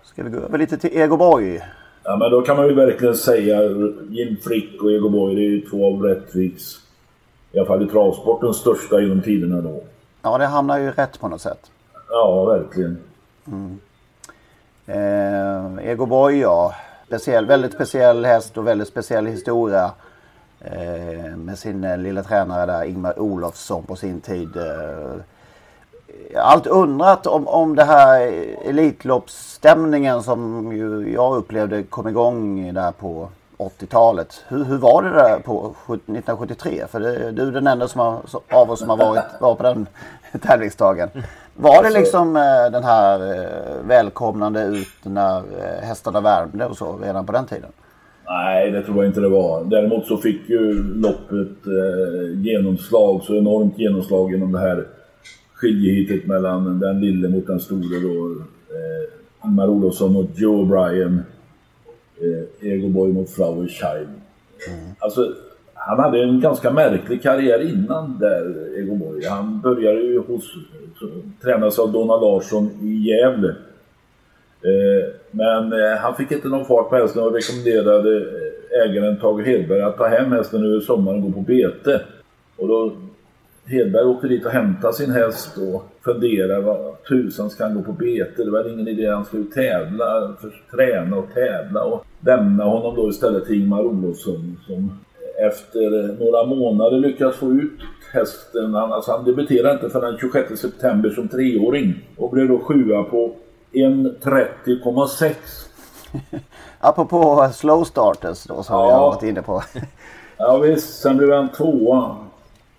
Ska 0.02 0.22
vi 0.22 0.30
gå 0.30 0.38
över 0.38 0.58
lite 0.58 0.78
till 0.78 0.96
Ego 0.96 1.16
Boy. 1.16 1.62
Ja 2.04 2.16
men 2.16 2.30
då 2.30 2.42
kan 2.42 2.56
man 2.56 2.66
ju 2.66 2.74
verkligen 2.74 3.14
säga 3.14 3.62
Jim 4.08 4.36
Frick 4.36 4.82
och 4.82 4.92
Ego 4.92 5.08
Boy 5.08 5.34
det 5.34 5.40
är 5.40 5.50
ju 5.50 5.60
två 5.60 5.86
av 5.86 6.02
Rättviks, 6.02 6.62
i 7.52 7.58
alla 7.58 7.66
fall 7.66 7.82
i 7.82 7.86
travsportens 7.86 8.56
största 8.56 9.00
genom 9.00 9.22
tiderna 9.22 9.60
då. 9.60 9.82
Ja 10.22 10.38
det 10.38 10.46
hamnar 10.46 10.78
ju 10.78 10.90
rätt 10.90 11.20
på 11.20 11.28
något 11.28 11.40
sätt. 11.40 11.70
Ja 12.08 12.44
verkligen. 12.44 12.98
Mm. 13.46 13.80
Eh, 14.86 15.90
Ego 15.90 16.06
Boy 16.06 16.40
ja. 16.40 16.74
Speciell, 17.06 17.46
väldigt 17.46 17.72
speciell 17.72 18.24
häst 18.24 18.58
och 18.58 18.66
väldigt 18.66 18.88
speciell 18.88 19.26
historia. 19.26 19.90
Eh, 20.64 21.36
med 21.36 21.58
sin 21.58 21.84
eh, 21.84 21.98
lilla 21.98 22.22
tränare 22.22 22.66
där 22.66 22.84
Ingmar 22.84 23.18
Olofsson 23.18 23.82
på 23.82 23.96
sin 23.96 24.20
tid. 24.20 24.56
Eh, 24.56 25.16
jag 26.32 26.42
har 26.42 26.52
alltid 26.52 26.72
undrat 26.72 27.26
om, 27.26 27.48
om 27.48 27.76
det 27.76 27.84
här 27.84 28.20
Elitloppsstämningen 28.64 30.22
som 30.22 30.72
ju 30.72 31.12
jag 31.12 31.36
upplevde 31.36 31.82
kom 31.82 32.08
igång 32.08 32.74
där 32.74 32.92
på 32.92 33.28
80-talet. 33.58 34.44
Hur, 34.48 34.64
hur 34.64 34.78
var 34.78 35.02
det 35.02 35.10
där 35.10 35.38
på 35.38 35.74
1973? 35.86 36.84
För 36.90 37.00
det, 37.00 37.32
du 37.32 37.48
är 37.48 37.52
den 37.52 37.66
enda 37.66 37.88
som 37.88 38.00
har, 38.00 38.20
av 38.50 38.70
oss 38.70 38.78
som 38.78 38.88
har 38.88 38.96
varit, 38.96 39.24
var 39.40 39.54
på 39.54 39.62
den 39.62 39.86
tävlingsdagen. 40.42 41.10
Var 41.54 41.82
det 41.82 41.90
liksom 41.90 42.34
den 42.72 42.84
här 42.84 43.48
välkomnande 43.82 44.62
ut 44.62 44.98
när 45.02 45.42
hästarna 45.82 46.20
värmde 46.20 46.66
och 46.66 46.76
så 46.76 46.98
redan 47.02 47.26
på 47.26 47.32
den 47.32 47.46
tiden? 47.46 47.72
Nej, 48.30 48.70
det 48.70 48.82
tror 48.82 48.96
jag 48.96 49.06
inte 49.06 49.20
det 49.20 49.28
var. 49.28 49.64
Däremot 49.64 50.06
så 50.06 50.16
fick 50.16 50.48
ju 50.48 50.82
loppet 50.94 51.66
eh, 51.66 52.40
genomslag, 52.42 53.22
så 53.22 53.36
enormt 53.36 53.78
genomslag 53.78 54.32
genom 54.32 54.52
det 54.52 54.58
här 54.58 54.86
skiljehitet 55.54 56.26
mellan 56.26 56.80
den 56.80 57.00
lille 57.00 57.28
mot 57.28 57.46
den 57.46 57.60
store 57.60 58.00
då. 58.02 58.30
Eh, 58.74 59.48
Ingmar 59.48 59.68
Olofsson 59.68 60.12
mot 60.12 60.38
Joe 60.38 60.64
Bryan. 60.64 61.22
Eh, 62.20 62.70
Egoboy 62.70 63.12
mot 63.12 63.30
Flower 63.30 63.68
Child. 63.68 64.08
Mm. 64.68 64.94
Alltså, 64.98 65.34
han 65.74 65.98
hade 65.98 66.22
en 66.22 66.40
ganska 66.40 66.70
märklig 66.70 67.22
karriär 67.22 67.70
innan 67.72 68.18
där, 68.18 68.78
Egoboy. 68.78 69.24
Han 69.24 69.60
började 69.60 70.00
ju 70.00 70.18
hos, 70.18 70.54
tränas 71.42 71.78
av 71.78 71.92
Donna 71.92 72.16
Larsson 72.16 72.70
i 72.82 73.08
Gävle. 73.08 73.54
Eh, 74.62 75.12
men 75.30 75.72
eh, 75.72 75.96
han 75.98 76.16
fick 76.16 76.32
inte 76.32 76.48
någon 76.48 76.64
fart 76.64 76.88
på 76.90 76.96
hästen 76.96 77.22
och 77.22 77.34
rekommenderade 77.34 78.16
eh, 78.16 78.90
ägaren 78.90 79.16
Tage 79.16 79.46
Hedberg 79.46 79.82
att 79.82 79.96
ta 79.96 80.06
hem 80.06 80.32
hästen 80.32 80.64
över 80.64 80.80
sommaren 80.80 81.16
och 81.16 81.22
gå 81.22 81.32
på 81.32 81.40
bete. 81.40 82.00
Och 82.56 82.68
då 82.68 82.92
Hedberg 83.64 84.04
åkte 84.04 84.28
dit 84.28 84.46
och 84.46 84.52
hämtade 84.52 84.94
sin 84.94 85.10
häst 85.10 85.58
och 85.58 85.84
funderade 86.04 86.60
vad 86.60 87.04
tusan 87.08 87.50
ska 87.50 87.64
han 87.64 87.74
gå 87.74 87.82
på 87.82 87.92
bete? 87.92 88.44
Det 88.44 88.50
var 88.50 88.72
ingen 88.72 88.88
idé, 88.88 89.06
han 89.06 89.24
skulle 89.24 89.44
tävla, 89.44 90.36
för, 90.40 90.76
träna 90.76 91.16
och 91.16 91.34
tävla 91.34 91.84
och 91.84 92.04
lämna 92.20 92.64
honom 92.64 92.96
då 92.96 93.08
istället 93.08 93.46
till 93.46 93.62
Ingmar 93.62 93.82
Olofsson 93.82 94.56
som 94.66 95.00
efter 95.48 96.18
några 96.24 96.44
månader 96.44 96.98
lyckades 96.98 97.36
få 97.36 97.52
ut 97.52 97.80
hästen. 98.12 98.74
Han, 98.74 98.92
alltså 98.92 99.10
han 99.12 99.24
debuterade 99.24 99.72
inte 99.72 99.90
förrän 99.90 100.10
den 100.10 100.18
26 100.20 100.60
september 100.60 101.10
som 101.10 101.28
treåring 101.28 101.94
och 102.16 102.30
blev 102.30 102.48
då 102.48 102.58
sjua 102.58 103.02
på 103.02 103.34
1.30,6. 103.72 105.34
Apropå 106.78 107.50
slow 107.54 107.84
starters 107.84 108.44
då 108.44 108.62
som 108.62 108.76
ja. 108.76 108.86
vi 108.86 108.92
har 108.92 109.00
varit 109.00 109.22
inne 109.22 109.42
på. 109.42 109.62
ja 110.36 110.58
visst, 110.58 111.00
sen 111.00 111.16
blev 111.16 111.32
han 111.32 111.48
tvåa. 111.48 112.16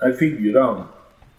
Nej 0.02 0.18
fyra. 0.20 0.84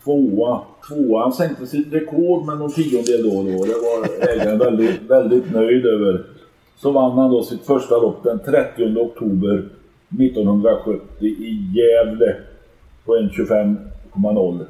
Tvåa. 0.04 0.60
Tvåa. 0.88 1.22
Han 1.22 1.32
sänkte 1.32 1.66
sitt 1.66 1.92
rekord 1.92 2.46
med 2.46 2.58
någon 2.58 2.72
tiondel 2.72 3.22
då 3.22 3.38
och 3.38 3.44
då. 3.44 3.50
Det 3.50 3.74
var 3.74 4.28
ägaren 4.28 4.58
väldigt, 4.58 5.02
väldigt 5.02 5.52
nöjd 5.52 5.86
över. 5.86 6.24
Så 6.76 6.90
vann 6.90 7.18
han 7.18 7.30
då 7.30 7.42
sitt 7.42 7.66
första 7.66 7.96
lopp 7.96 8.22
den 8.24 8.38
30 8.38 9.00
oktober 9.00 9.68
1970 10.08 11.26
i 11.26 11.72
Gävle 11.74 12.36
på 13.04 13.16
1.25,0 13.16 14.66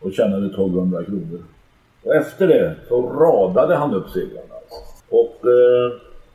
och 0.00 0.12
tjänade 0.12 0.46
1200 0.46 1.04
kronor. 1.04 1.40
Och 2.04 2.14
efter 2.14 2.48
det 2.48 2.74
så 2.88 3.02
radade 3.02 3.74
han 3.74 3.94
upp 3.94 4.10
segrarna. 4.10 4.54
Och 5.08 5.36
eh, 5.44 5.92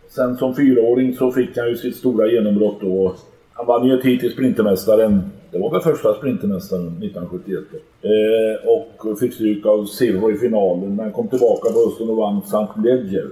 sen 0.10 0.38
som 0.38 0.55
fyraåring 0.55 1.15
så 1.15 1.31
fick 1.31 1.57
han 1.57 1.69
ju 1.69 1.75
sitt 1.75 1.95
stora 1.95 2.27
genombrott 2.27 2.81
då. 2.81 3.15
Han 3.53 3.65
vann 3.65 3.86
ju 3.86 4.00
ett 4.00 4.05
hit 4.05 4.24
i 4.24 4.29
Sprintermästaren. 4.29 5.31
Det 5.51 5.60
var 5.60 5.72
väl 5.72 5.81
första 5.81 6.13
Sprintermästaren 6.13 6.88
1971. 6.88 7.63
Eh, 8.01 8.69
och 8.69 9.19
fick 9.19 9.34
stryk 9.34 9.65
av 9.65 9.86
Silver 9.86 10.31
i 10.31 10.38
finalen 10.38 10.95
men 10.95 11.12
kom 11.12 11.27
tillbaka 11.27 11.69
på 11.72 11.89
hösten 11.89 12.10
och 12.10 12.17
vann 12.17 12.41
St. 12.45 12.81
Ledger. 12.84 13.27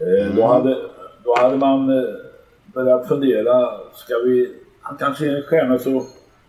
Eh, 0.00 0.26
mm. 0.26 0.36
då, 0.36 0.46
hade, 0.46 0.76
då 1.24 1.34
hade 1.38 1.56
man 1.56 1.90
eh, 1.90 2.04
börjat 2.74 3.08
fundera, 3.08 3.70
ska 3.94 4.14
vi 4.24 4.48
han 4.88 4.96
kanske 4.96 5.26
är 5.26 5.36
en 5.36 5.42
stjärna 5.42 5.78
så 5.78 6.02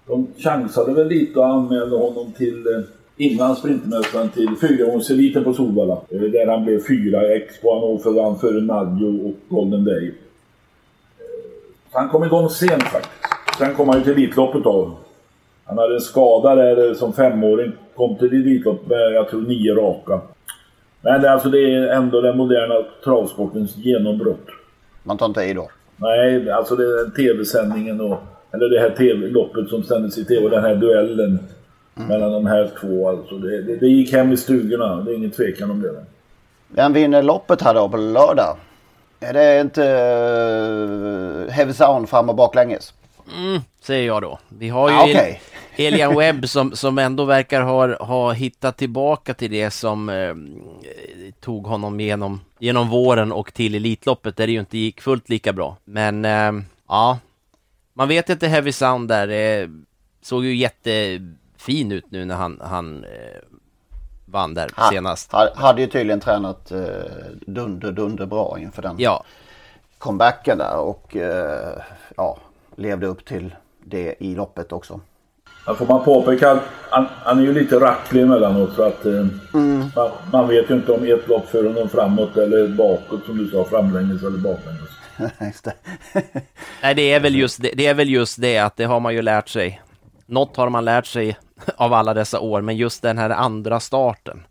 de 0.08 0.28
chansade 0.38 0.94
väl 0.94 1.08
lite 1.08 1.40
och 1.40 1.48
anmälde 1.48 1.98
honom 1.98 2.32
till 2.38 2.68
eh, 2.68 2.82
innan 3.20 3.56
Sprintermästaren 3.56 4.30
till 4.30 4.56
fyraåringseliten 4.62 5.44
på 5.44 5.54
Solvalla. 5.54 5.98
Eh, 6.10 6.22
där 6.22 6.48
han 6.48 6.66
blev 6.66 6.80
fyra. 6.88 7.36
Expo 7.36 7.74
Hannover 7.74 8.12
vann 8.12 8.40
före 8.40 8.62
Naggio 8.62 9.28
och 9.28 9.36
Golden 9.50 9.86
Day. 9.86 10.08
Eh, 10.08 10.14
han 11.92 12.10
kom 12.10 12.24
igång 12.24 12.50
sent 12.50 12.84
faktiskt. 12.84 13.14
Sen 13.58 13.76
kom 13.76 13.90
han 13.90 13.98
ju 13.98 14.04
till 14.04 14.14
Elitloppet 14.14 14.64
då. 14.64 14.92
Han 15.66 15.78
hade 15.78 15.96
en 15.96 16.02
skada 16.02 16.56
där 16.56 16.94
som 16.94 17.14
femåring. 17.14 17.72
Kom 17.96 18.18
till 18.18 18.34
Elitloppet 18.34 18.88
med, 18.88 19.14
jag 19.14 19.30
tror, 19.30 19.42
nio 19.42 19.76
raka. 19.76 20.22
Men 21.02 21.22
det, 21.22 21.32
alltså, 21.32 21.50
det 21.50 21.74
är 21.74 21.88
ändå 21.88 22.22
den 22.22 22.38
moderna 22.38 22.76
travsportens 23.04 23.78
genombrott. 23.78 24.48
Man 25.04 25.18
tar 25.18 25.26
inte 25.26 25.42
i 25.42 25.54
då? 25.54 25.70
Nej, 25.98 26.52
alltså 26.52 26.76
det 26.76 26.84
är 26.84 27.10
tv-sändningen 27.10 28.02
och... 28.02 28.18
Eller 28.52 28.70
det 28.70 28.80
här 28.80 28.90
tv-loppet 28.90 29.70
som 29.70 29.84
sändes 29.84 30.18
i 30.18 30.26
tv, 30.26 30.50
den 30.50 30.64
här 30.64 30.76
duellen 30.76 31.40
mm. 32.00 32.10
mellan 32.10 32.32
de 32.32 32.46
här 32.46 32.72
två. 32.82 33.10
Alltså 33.10 33.38
det, 33.38 33.62
det, 33.62 33.76
det, 33.76 33.88
gick 33.88 34.14
hem 34.14 34.32
i 34.32 34.38
stugorna, 34.38 34.96
det 34.96 35.12
är 35.12 35.16
ingen 35.16 35.32
tvekan 35.32 35.72
om 35.72 35.82
det. 35.82 36.06
Vem 36.68 36.94
vinner 36.94 37.24
loppet 37.24 37.62
här 37.62 37.74
då 37.74 37.90
på 37.90 37.98
lördag? 37.98 38.58
Är 39.20 39.34
det 39.34 39.62
inte 39.62 39.82
uh, 39.82 41.52
Heavy 41.52 41.74
Sound 41.74 42.10
fram 42.10 42.30
och 42.30 42.36
baklänges? 42.36 42.94
Mm, 43.38 43.62
säger 43.82 44.08
jag 44.08 44.22
då. 44.22 44.40
Vi 44.50 44.70
har 44.70 44.90
ju 44.90 44.96
ah, 44.96 45.04
okay. 45.04 45.36
Elian 45.76 46.18
Webb 46.18 46.50
som, 46.50 46.76
som 46.76 46.98
ändå 46.98 47.26
verkar 47.26 47.62
ha, 47.62 48.04
ha 48.06 48.32
hittat 48.32 48.78
tillbaka 48.78 49.34
till 49.34 49.52
det 49.52 49.72
som 49.72 50.10
eh, 50.10 50.36
tog 51.40 51.68
honom 51.68 52.00
genom, 52.00 52.42
genom 52.60 52.90
våren 52.90 53.32
och 53.32 53.54
till 53.54 53.76
Elitloppet 53.76 54.38
där 54.38 54.48
det 54.48 54.54
ju 54.54 54.60
inte 54.60 54.78
gick 54.78 55.02
fullt 55.02 55.30
lika 55.30 55.54
bra. 55.54 55.78
Men 55.86 56.26
eh, 56.26 56.52
ja, 56.88 57.20
man 57.94 58.08
vet 58.08 58.30
inte 58.30 58.48
Heavy 58.48 58.72
Sound 58.72 59.08
där. 59.10 59.28
Eh, 59.28 59.70
såg 60.22 60.46
ju 60.46 60.56
jättefin 61.60 61.92
ut 61.92 62.12
nu 62.12 62.26
när 62.26 62.36
han, 62.36 62.60
han 62.62 63.04
eh, 63.04 63.42
vann 64.26 64.54
där 64.54 64.70
ha, 64.76 64.90
senast. 64.90 65.34
Hade 65.56 65.82
ju 65.82 65.88
tydligen 65.88 66.20
tränat 66.20 66.72
eh, 66.72 66.80
dunder, 67.48 67.92
dunder 67.92 68.26
bra 68.26 68.58
inför 68.60 68.82
den 68.82 68.96
ja. 69.00 69.24
comebacken 69.98 70.58
där 70.58 70.78
och 70.78 71.16
eh, 71.16 71.82
ja, 72.18 72.38
levde 72.76 73.08
upp 73.08 73.26
till 73.26 73.56
det 73.84 74.16
i 74.20 74.36
loppet 74.36 74.72
också. 74.72 75.00
Här 75.68 75.74
får 75.74 75.86
man 75.86 76.04
påpeka 76.04 76.52
att 76.52 76.62
han, 76.90 77.06
han 77.24 77.40
är 77.40 77.44
ju 77.44 77.54
lite 77.54 77.80
racklig 77.80 78.22
emellanåt 78.22 78.76
så 78.76 78.84
att 78.84 79.06
eh, 79.06 79.28
mm. 79.54 79.92
man, 79.96 80.12
man, 80.32 80.48
vet 80.48 80.70
ju 80.70 80.76
inte 80.76 80.92
om 80.92 81.04
ett 81.04 81.28
lopp 81.28 81.50
för 81.50 81.64
honom 81.64 81.90
framåt 81.90 82.38
eller 82.38 82.68
bakåt 82.68 83.26
som 83.26 83.38
du 83.38 83.48
sa, 83.48 83.66
framlänges 83.66 84.24
eller 84.24 84.38
baklänges. 84.38 84.90
Nej, 86.82 86.96
det 86.96 87.14
är, 87.14 87.20
väl 87.20 87.36
just 87.36 87.62
det, 87.62 87.72
det 87.76 87.88
är 87.88 87.94
väl 87.94 88.10
just 88.10 88.42
det 88.42 88.58
att 88.58 88.78
det 88.78 88.84
har 88.84 89.00
man 89.00 89.14
ju 89.14 89.22
lärt 89.22 89.50
sig. 89.50 89.82
Något 90.26 90.58
har 90.58 90.70
man 90.70 90.86
lärt 90.86 91.06
sig 91.06 91.38
av 91.76 91.94
alla 91.94 92.14
dessa 92.14 92.40
år, 92.40 92.62
men 92.62 92.78
just 92.78 93.02
den 93.02 93.18
här 93.18 93.30
andra 93.30 93.80
starten. 93.80 94.44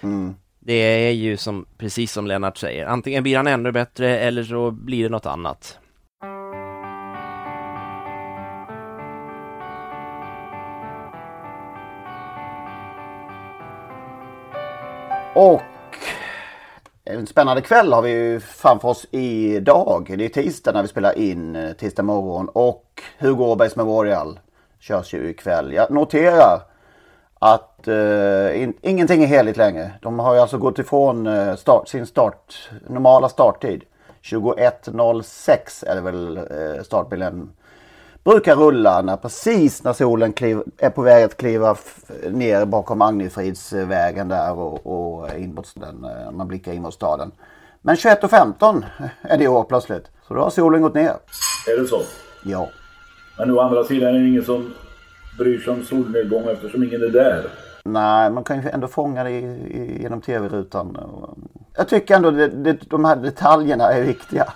Mm. 0.00 0.34
Det 0.60 1.08
är 1.08 1.12
ju 1.12 1.36
som, 1.36 1.66
precis 1.78 2.12
som 2.12 2.26
Lennart 2.26 2.56
säger, 2.58 2.86
antingen 2.86 3.22
blir 3.22 3.36
han 3.36 3.46
ännu 3.46 3.72
bättre 3.72 4.18
eller 4.18 4.44
så 4.44 4.70
blir 4.70 5.02
det 5.02 5.08
något 5.08 5.26
annat. 5.26 5.78
Och 15.34 15.62
en 17.04 17.26
spännande 17.26 17.62
kväll 17.62 17.92
har 17.92 18.02
vi 18.02 18.40
framför 18.40 18.88
oss 18.88 19.06
idag. 19.10 20.14
Det 20.18 20.24
är 20.24 20.28
tisdag 20.28 20.72
när 20.72 20.82
vi 20.82 20.88
spelar 20.88 21.18
in, 21.18 21.56
eh, 21.56 21.72
tisdag 21.72 22.02
morgon. 22.02 22.48
Och 22.48 23.02
Hugo 23.18 23.44
Åbergs 23.44 23.76
Memorial 23.76 24.38
körs 24.82 25.14
ju 25.14 25.30
ikväll. 25.30 25.72
Jag 25.72 25.90
noterar 25.90 26.60
att 27.38 27.84
uh, 27.88 28.62
in, 28.62 28.74
ingenting 28.80 29.22
är 29.22 29.26
heligt 29.26 29.56
längre. 29.56 29.90
De 30.02 30.18
har 30.18 30.34
ju 30.34 30.40
alltså 30.40 30.58
gått 30.58 30.78
ifrån 30.78 31.26
uh, 31.26 31.56
start, 31.56 31.88
sin 31.88 32.06
start, 32.06 32.70
normala 32.88 33.28
starttid. 33.28 33.84
21.06 34.22 35.86
är 35.86 35.94
det 35.94 36.00
väl 36.00 36.38
uh, 36.38 36.82
startbilen 36.82 37.50
brukar 38.24 38.56
rulla 38.56 39.02
när 39.02 39.16
precis 39.16 39.84
när 39.84 39.92
solen 39.92 40.32
kliv, 40.32 40.62
är 40.78 40.90
på 40.90 41.02
väg 41.02 41.24
att 41.24 41.36
kliva 41.36 41.76
ner 42.30 42.64
bakom 42.64 43.02
Agnefridsvägen 43.02 44.28
där 44.28 44.58
och, 44.58 44.86
och 44.86 45.38
in 45.38 45.54
mot 45.54 45.72
den, 45.74 46.04
eh, 46.04 46.30
man 46.30 46.48
blickar 46.48 46.72
in 46.72 46.82
mot 46.82 46.94
staden. 46.94 47.32
Men 47.80 47.96
21.15 47.96 48.84
är 49.22 49.38
det 49.38 49.44
i 49.44 49.48
år 49.48 49.64
plötsligt. 49.64 50.10
Så 50.28 50.34
då 50.34 50.40
har 50.40 50.50
solen 50.50 50.82
gått 50.82 50.94
ner. 50.94 51.16
Är 51.66 51.82
det 51.82 51.88
så? 51.88 52.00
Ja. 52.44 52.68
Men 53.38 53.50
å 53.50 53.60
andra 53.60 53.84
sidan 53.84 54.14
är 54.14 54.18
det 54.18 54.28
ingen 54.28 54.44
som 54.44 54.74
bryr 55.38 55.58
sig 55.58 55.72
om 55.72 55.84
solnedgång 55.84 56.48
eftersom 56.48 56.82
ingen 56.82 57.02
är 57.02 57.08
där. 57.08 57.46
Nej, 57.84 58.30
man 58.30 58.44
kan 58.44 58.62
ju 58.62 58.68
ändå 58.68 58.88
fånga 58.88 59.24
det 59.24 59.30
i, 59.30 59.44
i, 59.44 60.02
genom 60.02 60.20
tv-rutan. 60.20 60.98
Jag 61.76 61.88
tycker 61.88 62.16
ändå 62.16 62.30
det, 62.30 62.48
det, 62.48 62.90
de 62.90 63.04
här 63.04 63.16
detaljerna 63.16 63.84
är 63.92 64.02
viktiga. 64.02 64.52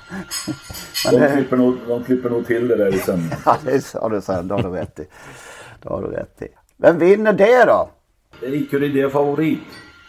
de, 1.11 1.17
det... 1.17 1.33
klipper 1.33 1.57
nog, 1.57 1.77
de 1.89 2.05
klipper 2.05 2.31
nog 2.31 2.47
till 2.47 2.69
det 2.69 2.77
där 2.77 2.95
i 2.95 2.99
sändningen. 2.99 3.39
ja, 3.45 3.57
det 3.65 3.95
har 3.95 4.11
du, 4.11 4.21
det 4.49 4.55
har 4.55 4.63
du 4.63 4.69
rätt 4.69 5.01
i. 5.01 5.07
Det 5.83 5.89
har 5.89 6.03
du 6.03 6.09
rätt 6.09 6.43
i. 6.43 6.49
Vem 6.77 6.99
vinner 6.99 7.33
det 7.33 7.65
då? 7.65 7.91
Det 8.41 8.47
är 8.47 8.55
Icke 8.55 9.11
favorit. 9.11 9.61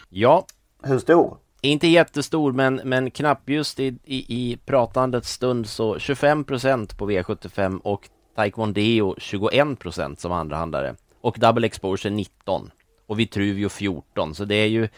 Ja. 0.08 0.46
Hur 0.82 0.98
stor? 0.98 1.36
Inte 1.60 1.86
jättestor 1.86 2.52
men, 2.52 2.80
men 2.84 3.10
knappljust 3.10 3.80
i, 3.80 3.98
i, 4.04 4.16
i 4.28 4.58
pratandets 4.66 5.32
stund 5.32 5.66
så 5.66 5.98
25 5.98 6.44
procent 6.44 6.98
på 6.98 7.10
V75 7.10 7.80
och 7.80 8.08
Taekwondo 8.38 9.14
21 9.18 9.78
procent 9.78 10.20
som 10.20 10.32
andrahandare. 10.32 10.94
Och 11.20 11.36
Double 11.38 11.66
Exposure 11.66 12.10
19 12.10 12.70
och 13.06 13.18
Vitruvio 13.20 13.68
14 13.68 14.34
så 14.34 14.44
det 14.44 14.54
är 14.54 14.66
ju 14.66 14.88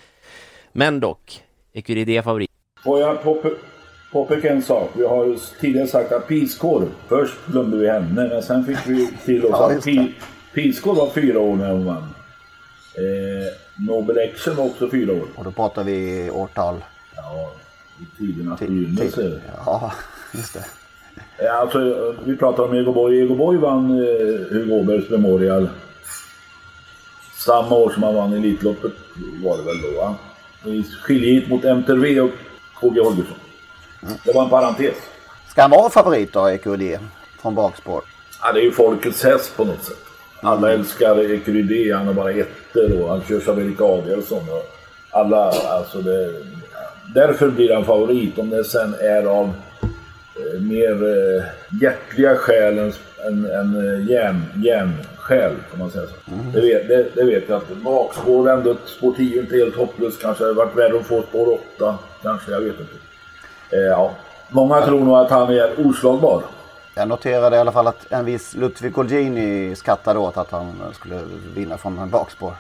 Men 0.73 1.01
dock 1.01 1.45
Ecuride 1.73 2.23
favorit. 2.23 2.51
Får 2.85 3.01
jag 3.01 3.19
påpeka 4.13 4.51
en 4.53 4.63
sak? 4.63 4.91
Vi 4.95 5.07
har 5.07 5.27
ju 5.27 5.39
tidigare 5.61 5.89
sagt 5.89 6.13
att 6.13 6.29
Piskorv, 6.29 6.89
först 7.09 7.47
glömde 7.47 7.77
vi 7.77 7.89
henne 7.89 8.29
men 8.29 8.43
sen 8.43 8.65
fick 8.65 8.87
vi 8.87 9.11
till 9.25 9.45
oss 9.45 9.51
ja, 9.85 10.03
att 10.03 10.55
Piskorv 10.55 10.97
var 10.97 11.11
fyra 11.11 11.39
år 11.39 11.57
när 11.57 11.73
hon 11.73 11.85
vann. 11.85 12.15
Eh, 12.95 13.87
Nobel 13.89 14.19
Action 14.19 14.57
var 14.57 14.65
också 14.65 14.91
fyra 14.91 15.13
år. 15.13 15.27
Och 15.37 15.45
då 15.45 15.51
pratar 15.51 15.85
vi 15.85 16.31
årtal? 16.31 16.85
Ja, 17.17 17.53
i 18.01 18.19
tidernas 18.19 18.61
begynnelse. 18.61 19.41
Ja, 19.67 19.93
just 20.35 20.55
det. 20.55 20.65
Ja, 21.43 21.53
alltså, 21.53 22.15
vi 22.25 22.37
pratar 22.37 22.63
om 22.63 22.75
Egoborg. 22.75 23.21
Egoborg 23.21 23.59
vann 23.59 23.91
eh, 23.91 24.47
Hugo 24.51 24.75
Åbergs 24.75 25.11
Memorial 25.11 25.69
samma 27.45 27.77
år 27.77 27.91
som 27.91 28.03
han 28.03 28.15
vann 28.15 28.33
Elitloppet 28.33 28.93
var 29.45 29.57
det 29.57 29.63
väl 29.63 29.83
då 29.83 30.01
va? 30.01 30.15
I 30.65 30.85
skiljegitt 31.03 31.49
mot 31.49 31.65
MTV 31.65 32.21
och 32.21 32.31
KG 32.81 33.01
Holgersson. 33.01 33.37
Mm. 34.03 34.15
Det 34.25 34.33
var 34.33 34.45
en 34.45 34.51
parentes. 34.51 34.97
Ska 35.49 35.63
han 35.63 35.71
vara 35.71 35.91
favorit 35.91 36.33
då, 36.33 36.49
EQD? 36.49 36.99
Från 37.43 37.55
bakspår? 37.55 38.03
Ja, 38.43 38.53
det 38.53 38.61
är 38.61 38.65
ju 38.65 38.73
folkets 38.73 39.25
häst 39.25 39.57
på 39.57 39.65
något 39.65 39.85
sätt. 39.85 39.99
Alla 40.41 40.69
mm. 40.69 40.81
älskar 40.81 41.31
EQD. 41.31 41.95
Han 41.95 42.07
har 42.07 42.15
bara 42.15 42.31
ettor 42.31 43.03
och 43.03 43.09
han 43.09 43.23
körs 43.29 43.49
av 43.49 43.61
Erik 43.61 43.81
Adielsson. 43.81 44.39
Och 44.39 44.77
alla, 45.11 45.51
alltså 45.51 45.99
det... 45.99 46.35
Därför 47.15 47.51
blir 47.51 47.75
han 47.75 47.85
favorit. 47.85 48.39
Om 48.39 48.51
det 48.51 48.65
sen 48.65 48.95
är 49.01 49.25
av 49.25 49.45
eh, 49.45 49.53
mer 50.61 50.93
eh, 50.93 51.45
hjärtliga 51.83 52.37
skäl 52.37 52.79
än, 52.79 52.93
än, 53.27 53.45
än 53.45 53.77
eh, 53.77 54.11
järn, 54.11 54.45
järn, 54.65 54.93
själ, 55.17 55.55
kan 55.71 55.79
man 55.79 55.91
säga 55.91 56.07
så. 56.07 56.33
Mm. 56.33 56.53
Det, 56.53 56.61
vet, 56.61 56.89
det, 56.89 57.07
det, 57.15 57.25
vet 57.25 57.49
jag 57.49 57.57
att 57.57 57.77
bakspår 57.77 58.51
ändå, 58.51 58.77
spår 58.85 59.15
10 59.17 59.39
är 59.39 59.43
inte 59.43 59.57
helt 59.57 59.77
hopplöst. 59.77 60.23
Kanske 60.23 60.45
hade 60.45 60.55
varit 60.55 60.77
värre 60.77 60.99
att 60.99 61.07
få 61.07 61.23
spår 61.23 61.59
8. 61.77 61.99
Kanske, 62.23 62.53
jag 62.53 62.61
vet 62.61 62.81
inte. 62.81 62.95
Eh, 63.71 63.81
ja. 63.81 64.11
Många 64.49 64.81
tror 64.81 65.01
nog 65.01 65.17
att 65.17 65.31
han 65.31 65.51
är 65.51 65.87
oslagbar. 65.87 66.43
Jag 66.95 67.09
noterade 67.09 67.57
i 67.57 67.59
alla 67.59 67.73
fall 67.73 67.87
att 67.87 68.13
en 68.13 68.25
viss 68.25 68.55
Ludvig 68.55 68.95
Colgjini 68.95 69.75
skattade 69.77 70.19
åt 70.19 70.37
att 70.37 70.51
han 70.51 70.73
skulle 70.93 71.21
vinna 71.55 71.79
från 71.79 71.99
en 71.99 72.11
bakspår. 72.11 72.53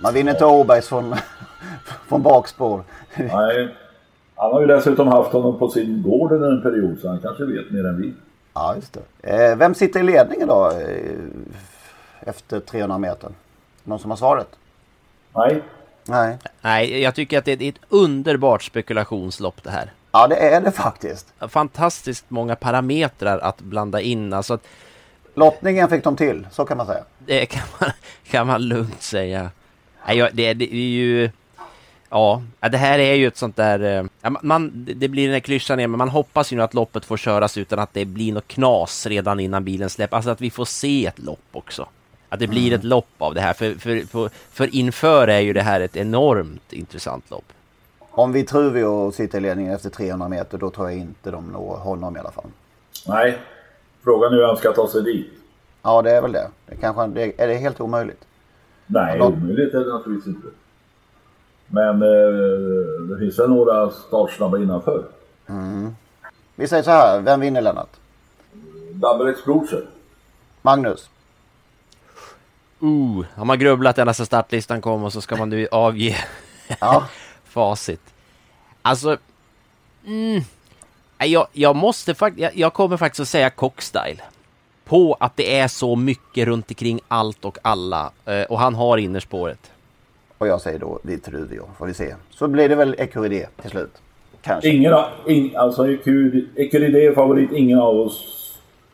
Man 0.00 0.14
vinner 0.14 0.32
inte 0.32 0.44
Åbergs 0.44 0.88
från, 0.88 1.16
från 2.08 2.22
bakspår. 2.22 2.84
Nej. 3.16 3.76
Han 4.36 4.52
har 4.52 4.60
ju 4.60 4.66
dessutom 4.66 5.08
haft 5.08 5.32
honom 5.32 5.58
på 5.58 5.68
sin 5.68 6.02
gård 6.02 6.32
under 6.32 6.50
en 6.50 6.62
period 6.62 6.98
så 6.98 7.08
han 7.08 7.18
kanske 7.18 7.44
vet 7.44 7.70
mer 7.70 7.86
än 7.86 8.00
vi. 8.02 8.12
Ja, 8.54 8.74
just 8.74 8.98
det. 9.20 9.50
Eh, 9.50 9.56
vem 9.56 9.74
sitter 9.74 10.00
i 10.00 10.02
ledningen 10.02 10.48
då? 10.48 10.70
Eh, 10.70 12.28
efter 12.28 12.60
300 12.60 12.98
meter? 12.98 13.30
Någon 13.84 13.98
som 13.98 14.10
har 14.10 14.16
svaret? 14.16 14.48
Nej. 15.36 15.62
Nej. 16.08 16.38
Nej, 16.60 17.02
jag 17.02 17.14
tycker 17.14 17.38
att 17.38 17.44
det 17.44 17.62
är 17.62 17.68
ett 17.68 17.74
underbart 17.88 18.62
spekulationslopp 18.62 19.62
det 19.62 19.70
här. 19.70 19.92
Ja, 20.12 20.26
det 20.26 20.36
är 20.36 20.60
det 20.60 20.70
faktiskt. 20.70 21.32
Fantastiskt 21.48 22.24
många 22.28 22.56
parametrar 22.56 23.38
att 23.38 23.60
blanda 23.60 24.00
in. 24.00 24.32
Alltså 24.32 24.54
att, 24.54 24.64
Lottningen 25.34 25.88
fick 25.88 26.04
de 26.04 26.16
till, 26.16 26.46
så 26.50 26.64
kan 26.64 26.76
man 26.76 26.86
säga. 26.86 27.04
Det 27.18 27.46
kan 27.46 27.62
man, 27.80 27.90
kan 28.30 28.46
man 28.46 28.62
lugnt 28.62 29.02
säga. 29.02 29.50
Nej, 30.06 30.30
det, 30.32 30.54
det 30.54 30.74
är 30.74 30.76
ju... 30.76 31.30
Ja, 32.14 32.42
det 32.70 32.76
här 32.76 32.98
är 32.98 33.14
ju 33.14 33.26
ett 33.26 33.36
sånt 33.36 33.56
där... 33.56 34.08
Eh, 34.22 34.32
man, 34.42 34.86
det 34.96 35.08
blir 35.08 35.24
den 35.24 35.32
här 35.32 35.40
klyschan 35.40 35.78
igen, 35.78 35.90
men 35.90 35.98
man 35.98 36.08
hoppas 36.08 36.52
ju 36.52 36.56
nu 36.56 36.62
att 36.62 36.74
loppet 36.74 37.04
får 37.04 37.16
köras 37.16 37.58
utan 37.58 37.78
att 37.78 37.94
det 37.94 38.04
blir 38.04 38.32
något 38.32 38.48
knas 38.48 39.06
redan 39.06 39.40
innan 39.40 39.64
bilen 39.64 39.90
släpper. 39.90 40.16
Alltså 40.16 40.30
att 40.30 40.40
vi 40.40 40.50
får 40.50 40.64
se 40.64 41.06
ett 41.06 41.18
lopp 41.18 41.48
också. 41.52 41.88
Att 42.28 42.40
det 42.40 42.46
blir 42.46 42.66
mm. 42.66 42.78
ett 42.78 42.84
lopp 42.84 43.14
av 43.18 43.34
det 43.34 43.40
här. 43.40 43.52
För, 43.52 43.74
för, 43.74 44.06
för, 44.06 44.30
för 44.50 44.74
inför 44.74 45.28
är 45.28 45.40
ju 45.40 45.52
det 45.52 45.62
här 45.62 45.80
ett 45.80 45.96
enormt 45.96 46.72
intressant 46.72 47.30
lopp. 47.30 47.44
Om 47.98 48.32
vi 48.32 48.44
tror 48.44 48.70
vi 48.70 48.82
och 48.82 49.14
sitter 49.14 49.38
i 49.38 49.40
ledningen 49.40 49.74
efter 49.74 49.90
300 49.90 50.28
meter, 50.28 50.58
då 50.58 50.70
tror 50.70 50.90
jag 50.90 50.98
inte 50.98 51.30
de 51.30 51.52
når 51.52 51.76
honom 51.76 52.16
i 52.16 52.18
alla 52.18 52.30
fall. 52.30 52.50
Nej, 53.06 53.38
frågan 54.04 54.32
är 54.32 54.36
hur 54.36 54.46
han 54.46 54.56
ska 54.56 54.72
ta 54.72 54.88
sig 54.88 55.02
dit. 55.02 55.32
Ja, 55.82 56.02
det 56.02 56.10
är 56.10 56.22
väl 56.22 56.32
det. 56.32 56.48
det 56.66 56.76
kanske, 56.76 57.06
det, 57.06 57.40
är 57.42 57.48
det 57.48 57.54
helt 57.54 57.80
omöjligt? 57.80 58.24
Nej, 58.86 59.20
omöjligt 59.20 59.74
är 59.74 59.80
det 59.80 59.92
naturligtvis 59.92 60.34
inte. 60.36 60.48
Men 61.66 62.02
eh, 62.02 63.08
det 63.10 63.18
finns 63.18 63.38
väl 63.38 63.50
några 63.50 63.90
startsnabba 63.90 64.58
innanför. 64.58 65.04
Mm. 65.46 65.94
Vi 66.54 66.68
säger 66.68 66.82
så 66.82 66.90
här, 66.90 67.20
vem 67.20 67.40
vinner 67.40 67.60
Lennart? 67.60 67.90
Double 68.92 69.30
Explosion. 69.30 69.86
Magnus? 70.62 71.10
Uh, 72.82 73.24
har 73.34 73.44
man 73.44 73.58
grubblat 73.58 73.98
ända 73.98 74.14
sedan 74.14 74.26
startlistan 74.26 74.80
kom 74.80 75.04
och 75.04 75.12
så 75.12 75.20
ska 75.20 75.36
man 75.36 75.48
nu 75.48 75.68
avge 75.70 76.16
ja. 76.80 77.04
facit. 77.44 78.00
Alltså, 78.82 79.16
mm, 80.06 80.42
jag, 81.18 81.46
jag 81.52 81.76
måste 81.76 82.14
faktiskt, 82.14 82.42
jag, 82.42 82.56
jag, 82.56 82.72
kommer 82.72 82.96
faktiskt 82.96 83.20
att 83.20 83.28
säga 83.28 83.50
Cockstyle. 83.50 84.22
På 84.84 85.16
att 85.20 85.36
det 85.36 85.58
är 85.58 85.68
så 85.68 85.96
mycket 85.96 86.46
runt 86.46 86.70
omkring 86.70 87.00
allt 87.08 87.44
och 87.44 87.58
alla. 87.62 88.12
Eh, 88.24 88.42
och 88.42 88.58
han 88.58 88.74
har 88.74 88.98
innerspåret. 88.98 89.70
Och 90.38 90.48
jag 90.48 90.60
säger 90.60 90.78
då 90.78 90.98
Vitruvio, 91.02 91.62
får 91.78 91.86
vi 91.86 91.94
se. 91.94 92.14
Så 92.30 92.48
blir 92.48 92.68
det 92.68 92.74
väl 92.74 92.94
Ecuride 92.98 93.48
till 93.62 93.70
slut. 93.70 94.02
Kanske. 94.42 94.68
Ingen, 94.68 94.94
in, 95.26 95.56
alltså 95.56 95.88
Ecuride 96.56 97.04
är 97.04 97.14
favorit, 97.14 97.52
ingen 97.52 97.78
av 97.78 97.96
oss 97.96 98.40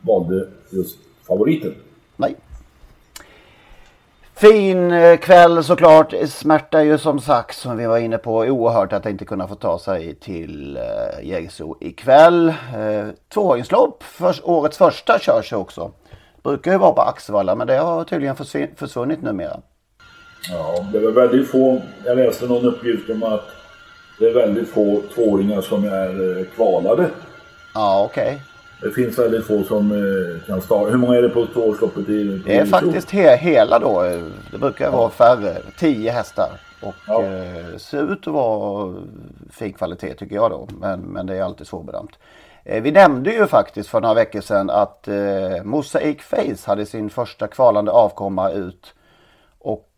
valde 0.01 0.49
just 0.71 0.99
favoriten. 1.27 1.75
Nej. 2.17 2.37
Fin 4.35 4.93
eh, 4.93 5.17
kväll 5.17 5.65
såklart. 5.65 6.15
Smärta 6.29 6.85
ju 6.85 6.99
som 6.99 7.21
sagt 7.21 7.57
som 7.57 7.77
vi 7.77 7.87
var 7.87 7.99
inne 7.99 8.19
på 8.19 8.37
oerhört 8.37 8.93
att 8.93 9.07
inte 9.07 9.25
kunna 9.25 9.49
få 9.49 9.55
ta 9.55 9.79
sig 9.79 10.15
till 10.15 10.77
eh, 10.77 11.27
Jägersro 11.29 11.77
ikväll. 11.81 12.49
Eh, 12.49 13.09
tvåhjulingslopp, 13.35 14.03
för, 14.03 14.35
årets 14.43 14.79
första 14.79 15.19
körs 15.19 15.53
ju 15.53 15.57
också. 15.57 15.91
Brukar 16.43 16.73
ju 16.73 16.79
vara 16.79 16.93
på 16.93 17.01
Axevalla 17.01 17.55
men 17.55 17.67
det 17.67 17.77
har 17.77 18.05
tydligen 18.05 18.37
försvunnit 18.77 19.23
numera. 19.23 19.61
Ja, 20.49 20.87
det 20.93 20.99
var 20.99 21.11
väldigt 21.11 21.51
få. 21.51 21.83
Jag 22.05 22.17
läste 22.17 22.47
någon 22.47 22.65
uppgift 22.65 23.11
om 23.11 23.23
att 23.23 23.49
det 24.19 24.25
är 24.25 24.35
väldigt 24.35 24.69
få 24.69 25.03
tvååringar 25.15 25.61
som 25.61 25.85
är 25.85 26.39
eh, 26.39 26.45
kvalade. 26.57 27.11
Ja, 27.75 28.05
okej. 28.11 28.25
Okay. 28.25 28.39
Det 28.83 28.95
finns 28.95 29.19
väldigt 29.19 29.47
få 29.47 29.63
som 29.63 29.93
eh, 29.93 30.47
kan 30.47 30.63
starta. 30.63 30.91
Hur 30.91 30.99
många 30.99 31.17
är 31.17 31.23
det 31.23 31.29
på 31.29 31.47
tvåårsloppet? 31.47 32.09
I, 32.09 32.43
det 32.47 32.57
är 32.57 32.67
faktiskt 32.67 33.11
he 33.11 33.37
hela 33.37 33.79
då. 33.79 34.03
Det 34.53 34.59
brukar 34.59 34.85
ja. 34.85 34.91
vara 34.91 35.11
färre. 35.11 35.57
Tio 35.79 36.11
hästar. 36.11 36.51
Och 36.81 36.95
ja. 37.07 37.23
eh, 37.23 37.77
ser 37.77 38.13
ut 38.13 38.27
att 38.27 38.35
vara 38.35 38.95
fin 39.51 39.73
kvalitet 39.73 40.15
tycker 40.15 40.35
jag 40.35 40.51
då. 40.51 40.69
Men, 40.81 41.01
men 41.01 41.27
det 41.27 41.37
är 41.37 41.43
alltid 41.43 41.67
svårbedömt. 41.67 42.19
Eh, 42.65 42.83
vi 42.83 42.93
nämnde 42.93 43.33
ju 43.33 43.47
faktiskt 43.47 43.89
för 43.89 44.01
några 44.01 44.15
veckor 44.15 44.41
sedan 44.41 44.71
att 44.71 45.09
eh, 45.09 45.65
Mosaic 45.65 46.23
Face 46.23 46.67
hade 46.67 46.87
sin 46.87 47.11
första 47.11 47.47
kvalande 47.47 47.91
avkomma 47.91 48.51
ut. 48.51 48.95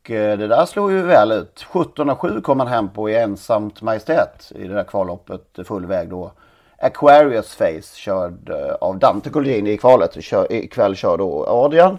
Och 0.02 0.10
eh, 0.10 0.38
det 0.38 0.46
där 0.46 0.66
slog 0.66 0.92
ju 0.92 1.02
väl 1.02 1.32
ut. 1.32 1.66
17,7 1.72 2.42
kom 2.42 2.60
han 2.60 2.68
hem 2.68 2.88
på 2.88 3.10
i 3.10 3.16
ensamt 3.16 3.82
majestät 3.82 4.52
i 4.54 4.68
det 4.68 4.74
där 4.74 4.84
kvalloppet 4.84 5.42
full 5.66 5.86
väg 5.86 6.08
då. 6.08 6.32
Aquarius 6.78 7.54
Face 7.54 7.96
körd 7.96 8.50
eh, 8.50 8.74
av 8.80 8.98
Dante 8.98 9.30
Colgjini 9.30 9.70
i 9.70 9.78
kvalet. 9.78 10.24
Kör, 10.24 10.52
ikväll 10.52 10.96
kör 10.96 11.18
då 11.18 11.46
Adrian. 11.48 11.98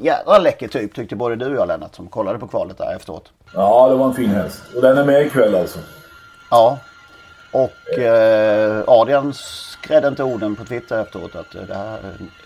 Jädra 0.00 0.38
läcker 0.38 0.68
typ 0.68 0.94
tyckte 0.94 1.16
både 1.16 1.36
du 1.36 1.46
och 1.46 1.56
jag 1.56 1.68
Lennart 1.68 1.94
som 1.94 2.06
kollade 2.06 2.38
på 2.38 2.46
kvalet 2.46 2.78
där 2.78 2.96
efteråt. 2.96 3.32
Ja, 3.54 3.88
det 3.88 3.94
var 3.94 4.06
en 4.06 4.14
fin 4.14 4.30
häst. 4.30 4.62
Och 4.76 4.82
den 4.82 4.98
är 4.98 5.04
med 5.04 5.26
ikväll 5.26 5.54
alltså. 5.54 5.78
Ja. 6.50 6.78
Och 7.56 7.98
eh, 7.98 8.84
Adrian 8.86 9.32
skrädde 9.34 10.08
inte 10.08 10.22
orden 10.22 10.56
på 10.56 10.64
Twitter 10.64 11.02
efteråt 11.02 11.36
att 11.36 11.54
eh, 11.54 11.62
det 11.62 11.74
här, 11.74 11.98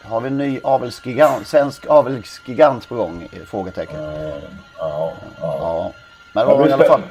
har 0.02 0.20
vi 0.20 0.28
en 0.28 0.38
ny 0.38 0.60
avelsgigant, 0.62 1.46
svensk 1.46 1.86
avelsgigant 1.86 2.88
på 2.88 2.94
gång? 2.94 3.28
Frågetecken. 3.46 4.02
Ja, 4.02 4.12
ja, 4.78 5.12
ja. 5.40 5.56
ja. 5.60 5.92
Men 6.32 6.48
det 6.48 6.54
var 6.54 6.68
i 6.68 6.72
alla 6.72 6.84
fall 6.84 7.02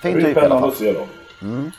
fin 0.00 0.24
typ 0.24 0.36
i 0.36 0.40
alla 0.40 0.60
fall. 0.60 0.72
Se 0.72 0.92
då. 0.92 1.06
Mm. 1.42 1.70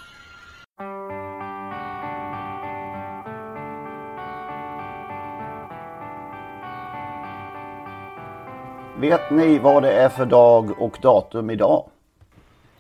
Vet 9.00 9.32
ni 9.32 9.60
vad 9.60 9.84
det 9.84 9.92
är 9.92 10.10
för 10.10 10.26
dag 10.26 10.82
och 10.82 10.98
datum 11.02 11.50
idag? 11.50 11.86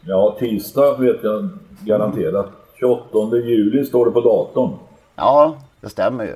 Ja, 0.01 0.36
tisdag 0.39 0.97
vet 0.97 1.23
jag 1.23 1.49
garanterat. 1.82 2.62
28 2.84 3.38
juli 3.38 3.86
står 3.86 4.06
det 4.06 4.12
på 4.12 4.22
datorn. 4.22 4.72
Ja, 5.15 5.56
det 5.82 5.89
stämmer 5.89 6.24
ju. 6.24 6.36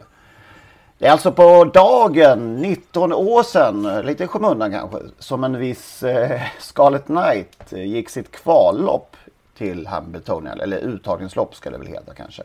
Det 0.97 1.07
är 1.07 1.12
alltså 1.12 1.31
på 1.31 1.63
dagen, 1.73 2.55
19 2.55 3.13
år 3.13 3.43
sedan, 3.43 4.05
lite 4.05 4.23
i 4.23 4.27
skymundan 4.27 4.71
kanske, 4.71 4.97
som 5.19 5.43
en 5.43 5.60
viss 5.60 6.03
eh, 6.03 6.41
Scarlet 6.60 7.05
Knight 7.05 7.71
gick 7.71 8.10
sitt 8.10 8.31
kvallopp 8.31 9.15
till 9.57 9.88
Hamiltonian, 9.88 10.60
eller 10.60 10.77
uttagningslopp 10.77 11.55
ska 11.55 11.69
det 11.69 11.77
väl 11.77 11.88
heta 11.88 12.13
kanske 12.13 12.43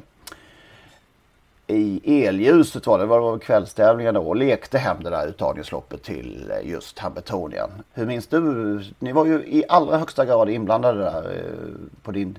i 1.72 2.24
elljuset 2.26 2.86
var 2.86 2.98
det, 2.98 3.04
det 3.04 3.08
var 3.08 3.38
kvällstävlingar 3.38 4.12
då 4.12 4.20
och 4.20 4.36
lekte 4.36 4.78
hem 4.78 4.96
det 5.02 5.10
där 5.10 5.26
uttagningsloppet 5.26 6.02
till 6.02 6.50
eh, 6.50 6.70
just 6.70 6.98
Hamiltonian. 6.98 7.70
Hur 7.92 8.06
minns 8.06 8.26
du? 8.26 8.84
Ni 8.98 9.12
var 9.12 9.26
ju 9.26 9.34
i 9.34 9.64
allra 9.68 9.98
högsta 9.98 10.24
grad 10.24 10.50
inblandade 10.50 10.98
där 10.98 11.22
eh, 11.22 12.02
på 12.02 12.12
din 12.12 12.38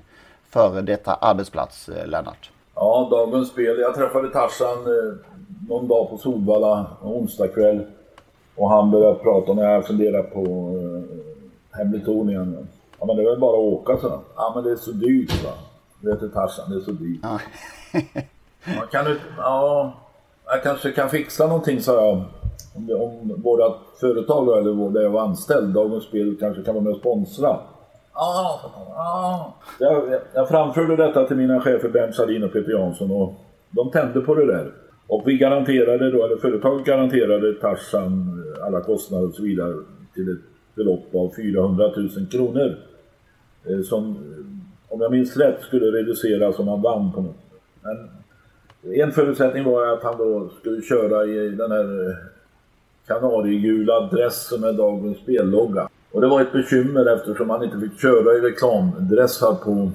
före 0.54 0.82
detta 0.82 1.14
arbetsplats 1.14 1.88
eh, 1.88 2.06
Lennart. 2.06 2.50
Ja, 2.74 3.08
dagens 3.10 3.48
spel. 3.48 3.78
Jag 3.78 3.94
träffade 3.94 4.28
Tarzan 4.28 4.78
någon 5.68 5.88
dag 5.88 6.10
på 6.10 6.18
Solvalla, 6.18 6.86
onsdag 7.02 7.48
kväll. 7.48 7.86
Och 8.56 8.70
han 8.70 8.90
började 8.90 9.14
prata 9.14 9.52
när 9.52 9.72
jag 9.72 9.86
funderade 9.86 10.22
på 10.22 10.44
Hamiltonian. 11.70 12.68
Ja 13.00 13.06
men 13.06 13.16
det 13.16 13.22
är 13.22 13.30
väl 13.30 13.40
bara 13.40 13.56
att 13.56 13.72
åka 13.72 13.96
så. 13.96 14.20
Ja 14.36 14.52
men 14.54 14.64
det 14.64 14.70
är 14.70 14.76
så 14.76 14.90
dyrt 14.90 15.44
va. 15.44 15.50
Det 16.00 16.10
heter 16.10 16.28
Tarzan, 16.28 16.70
det 16.70 16.76
är 16.76 16.80
så 16.80 16.90
dyrt. 16.90 17.20
Ja. 17.22 17.38
Man 18.78 18.86
kan 18.86 19.06
ut, 19.06 19.20
ja, 19.36 19.92
jag 20.46 20.62
kanske 20.62 20.92
kan 20.92 21.10
fixa 21.10 21.46
någonting 21.46 21.80
sa 21.80 21.94
jag. 21.94 22.22
Om, 22.74 22.86
det, 22.86 22.94
om 22.94 23.42
våra 23.44 23.74
företag 24.00 24.58
eller 24.58 24.90
där 24.90 25.02
jag 25.02 25.10
var 25.10 25.20
anställd, 25.20 25.74
Dagens 25.74 26.04
Spel 26.04 26.36
kanske 26.40 26.62
kan 26.62 26.74
vara 26.74 26.84
med 26.84 26.92
och 26.92 26.98
sponsra. 26.98 27.58
Ja. 28.14 29.54
Jag, 29.78 30.20
jag 30.34 30.48
framförde 30.48 30.96
detta 30.96 31.26
till 31.26 31.36
mina 31.36 31.60
chefer 31.60 31.88
Bernt 31.88 32.14
Salin 32.14 32.44
och 32.44 32.52
Peter 32.52 32.72
Jansson 32.72 33.10
och 33.10 33.34
de 33.70 33.90
tände 33.90 34.20
på 34.20 34.34
det 34.34 34.46
där. 34.46 34.72
Och 35.06 35.22
vi 35.26 35.38
garanterade 35.38 36.10
då, 36.10 36.24
eller 36.24 36.36
företaget 36.36 36.86
garanterade 36.86 37.54
Tarzan 37.54 38.44
eh, 38.56 38.66
alla 38.66 38.80
kostnader 38.80 39.28
och 39.28 39.34
så 39.34 39.42
vidare 39.42 39.74
till 40.14 40.32
ett 40.32 40.74
belopp 40.74 41.14
av 41.14 41.32
400 41.36 41.92
000 41.96 42.10
kronor. 42.30 42.76
Eh, 43.64 43.80
som, 43.80 44.10
eh, 44.10 44.94
om 44.94 45.00
jag 45.00 45.12
minns 45.12 45.36
rätt, 45.36 45.62
skulle 45.62 45.86
reduceras 45.86 46.58
om 46.58 46.68
han 46.68 46.82
vann 46.82 47.12
på 47.12 47.20
något. 47.20 47.36
Men 47.82 48.10
en 49.02 49.12
förutsättning 49.12 49.64
var 49.64 49.86
att 49.86 50.02
han 50.02 50.18
då 50.18 50.48
skulle 50.60 50.82
köra 50.82 51.24
i 51.24 51.48
den 51.48 51.70
här 51.70 52.16
kanariegula 53.06 54.00
dressen 54.00 54.60
med 54.60 54.74
dagens 54.74 55.18
spellogga. 55.18 55.88
Och 56.14 56.20
det 56.20 56.26
var 56.26 56.40
ett 56.40 56.52
bekymmer 56.52 57.16
eftersom 57.16 57.50
han 57.50 57.64
inte 57.64 57.80
fick 57.80 58.00
köra 58.00 58.34
i 58.34 58.40
reklamdress 58.40 59.40
här 59.40 59.54
på 59.54 59.90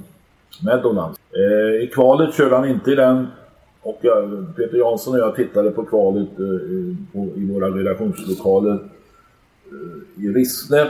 Meadowlands. 0.66 1.20
Eh, 1.32 1.84
I 1.84 1.88
kvalet 1.94 2.34
körde 2.34 2.56
han 2.56 2.70
inte 2.70 2.92
i 2.92 2.96
den 2.96 3.28
och 3.82 4.00
jag, 4.02 4.46
Peter 4.56 4.78
Jansson 4.78 5.14
och 5.14 5.20
jag 5.20 5.36
tittade 5.36 5.72
på 5.72 5.86
kvalet 5.86 6.40
eh, 6.40 6.96
på, 7.14 7.28
i 7.36 7.52
våra 7.54 7.68
redaktionslokaler 7.68 8.74
eh, 8.74 10.24
i 10.24 10.28
Rissne 10.28 10.88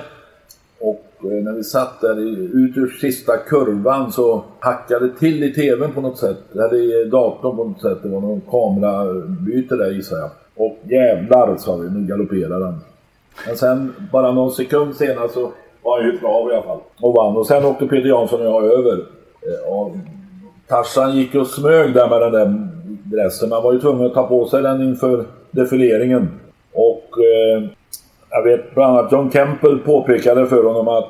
och 0.80 1.06
eh, 1.24 1.44
när 1.44 1.54
vi 1.54 1.64
satt 1.64 2.02
där 2.02 2.20
ut 2.58 2.78
ur 2.78 2.98
sista 3.02 3.38
kurvan 3.38 4.12
så 4.12 4.44
hackade 4.60 5.08
det 5.08 5.16
till 5.16 5.44
i 5.44 5.54
tvn 5.54 5.92
på 5.92 6.02
något 6.02 6.18
sätt. 6.18 6.52
Eller 6.52 6.76
i 6.76 7.10
datorn 7.10 7.58
på 7.58 7.64
något 7.64 7.82
sätt. 7.82 7.98
Det 8.04 8.10
var 8.10 8.22
någon 8.22 8.42
kamerabyte 8.42 9.76
där 9.76 9.92
gissar 9.92 10.18
jag. 10.18 10.30
Och 10.56 10.78
jävlar 10.84 11.58
sa 11.58 11.76
vi, 11.76 11.90
nu 11.90 12.08
galopperar 12.08 12.60
den. 12.60 12.80
Men 13.48 13.58
sen 13.58 13.96
bara 14.12 14.32
någon 14.32 14.52
sekund 14.52 14.96
senare 14.96 15.30
så 15.30 15.52
var 15.84 16.02
han 16.02 16.12
ju 16.12 16.20
bra 16.20 16.50
i 16.52 16.54
alla 16.56 16.64
fall. 16.64 16.80
Och 17.02 17.14
vann. 17.14 17.38
Och 17.38 17.48
sen 17.48 17.66
åkte 17.66 17.88
Peter 17.88 18.10
Jansson 18.10 18.40
och 18.40 18.46
jag 18.46 18.64
över. 18.66 18.94
Eh, 19.42 19.74
och 19.74 19.92
Tarzan 20.68 21.16
gick 21.16 21.36
och 21.36 21.48
smög 21.48 21.94
där 21.94 22.10
med 22.10 22.22
den 22.22 22.32
där 22.32 22.68
dressen. 23.04 23.50
Man 23.50 23.64
var 23.64 23.74
ju 23.74 23.80
tvungen 23.80 24.06
att 24.06 24.14
ta 24.14 24.28
på 24.28 24.46
sig 24.48 24.62
den 24.62 24.82
inför 24.82 25.26
defileringen. 25.52 26.40
Och 26.74 27.04
eh, 27.20 27.64
Jag 28.32 28.44
vet 28.44 28.76
bland 28.76 28.98
annat 28.98 29.12
John 29.12 29.30
Campbell 29.30 29.80
påpekade 29.80 30.48
för 30.48 30.64
honom 30.64 30.88
att 30.88 31.08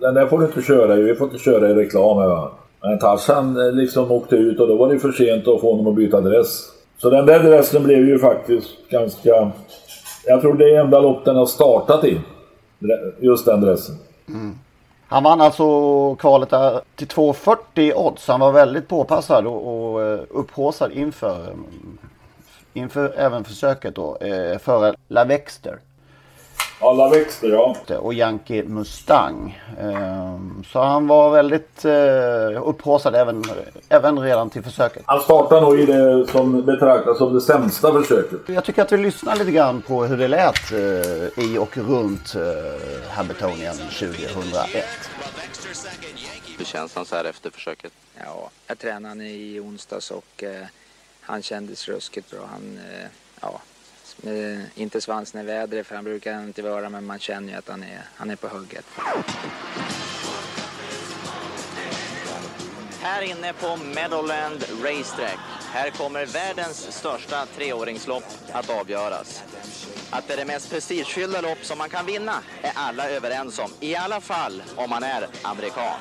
den 0.00 0.14
där 0.14 0.26
får 0.26 0.38
du 0.38 0.44
inte 0.44 0.62
köra 0.62 0.96
i, 0.96 1.02
vi 1.02 1.14
får 1.14 1.26
inte 1.26 1.38
köra 1.38 1.70
i 1.70 1.74
reklam. 1.74 2.16
Va? 2.16 2.50
Men 2.82 2.98
Tarzan 2.98 3.56
eh, 3.56 3.72
liksom 3.72 4.12
åkte 4.12 4.36
ut 4.36 4.60
och 4.60 4.68
då 4.68 4.76
var 4.76 4.92
det 4.92 4.98
för 4.98 5.12
sent 5.12 5.48
att 5.48 5.60
få 5.60 5.70
honom 5.70 5.86
att 5.86 5.94
byta 5.94 6.20
dress. 6.20 6.64
Så 6.98 7.10
den 7.10 7.26
där 7.26 7.38
dressen 7.38 7.82
blev 7.84 8.08
ju 8.08 8.18
faktiskt 8.18 8.68
ganska... 8.90 9.50
Jag 10.28 10.40
tror 10.40 10.54
det 10.54 10.74
är 10.74 10.80
enda 10.80 11.00
lopp 11.00 11.24
den 11.24 11.36
har 11.36 11.46
startat 11.46 12.04
i. 12.04 12.20
Just 13.20 13.46
den 13.46 13.60
dressen. 13.60 13.94
Mm. 14.28 14.58
Han 15.06 15.22
vann 15.22 15.40
alltså 15.40 16.14
kvalet 16.14 16.50
där 16.50 16.80
till 16.94 17.06
2,40 17.06 17.92
odds. 17.96 18.28
Han 18.28 18.40
var 18.40 18.52
väldigt 18.52 18.88
påpassad 18.88 19.46
och, 19.46 19.92
och 19.92 20.02
eh, 20.02 20.20
upphåsad 20.30 20.92
inför, 20.92 21.52
inför 22.74 23.14
även 23.16 23.44
försöket 23.44 23.94
då. 23.94 24.16
Eh, 24.16 24.58
före 24.58 24.94
La 25.08 25.24
Vexter. 25.24 25.78
Alla 26.80 27.08
växter 27.08 27.48
ja. 27.48 27.76
Och 27.98 28.14
Yankee 28.14 28.62
Mustang. 28.62 29.62
Ehm, 29.80 30.64
så 30.72 30.82
han 30.82 31.06
var 31.06 31.30
väldigt 31.30 31.84
eh, 31.84 32.68
upphaussad 32.68 33.14
även, 33.14 33.44
även 33.88 34.18
redan 34.18 34.50
till 34.50 34.62
försöket. 34.62 35.02
Han 35.06 35.20
startade 35.20 35.60
nog 35.60 35.80
i 35.80 35.86
det 35.86 36.26
som 36.26 36.64
betraktas 36.64 37.18
som 37.18 37.34
det 37.34 37.40
sämsta 37.40 37.92
försöket. 37.92 38.40
Jag 38.46 38.64
tycker 38.64 38.82
att 38.82 38.92
vi 38.92 38.96
lyssnar 38.96 39.36
lite 39.36 39.50
grann 39.50 39.82
på 39.82 40.04
hur 40.04 40.16
det 40.16 40.28
lät 40.28 40.72
eh, 40.72 41.44
i 41.44 41.58
och 41.58 41.76
runt 41.76 42.34
eh, 42.34 43.10
Hamiltonian 43.10 43.76
2001. 43.76 44.84
Hur 46.58 46.64
känns 46.64 46.94
han 46.94 47.04
så 47.04 47.16
här 47.16 47.24
efter 47.24 47.50
försöket? 47.50 47.92
Ja, 48.24 48.50
jag 48.66 48.78
tränade 48.78 49.24
i 49.24 49.60
onsdags 49.60 50.10
och 50.10 50.44
han 51.20 51.42
kändes 51.42 51.88
ruskigt 51.88 52.30
bra. 52.30 52.40
Han, 52.50 52.80
ja, 53.40 53.60
med, 54.22 54.66
inte 54.74 55.00
svansen 55.00 55.40
i 55.40 55.44
vädret 55.44 55.86
för 55.86 55.94
han 55.94 56.04
brukar 56.04 56.42
inte 56.42 56.62
vara 56.62 56.88
men 56.88 57.06
man 57.06 57.18
känner 57.18 57.52
ju 57.52 57.58
att 57.58 57.68
han 57.68 57.82
är, 57.82 58.02
han 58.16 58.30
är 58.30 58.36
på 58.36 58.48
hugget. 58.48 58.84
Här 63.00 63.22
inne 63.22 63.52
på 63.52 63.76
Meadowland 63.76 64.64
Racetrack. 64.82 65.38
Här 65.72 65.90
kommer 65.90 66.26
världens 66.26 66.92
största 66.92 67.46
treåringslopp 67.46 68.24
att 68.52 68.70
avgöras. 68.70 69.42
Att 70.10 70.28
det 70.28 70.32
är 70.32 70.36
det 70.36 70.44
mest 70.44 70.70
prestigefyllda 70.70 71.40
lopp 71.40 71.58
som 71.62 71.78
man 71.78 71.88
kan 71.88 72.06
vinna 72.06 72.34
är 72.62 72.72
alla 72.74 73.10
överens 73.10 73.58
om. 73.58 73.70
I 73.80 73.96
alla 73.96 74.20
fall 74.20 74.62
om 74.76 74.90
man 74.90 75.02
är 75.02 75.26
amerikan. 75.42 75.98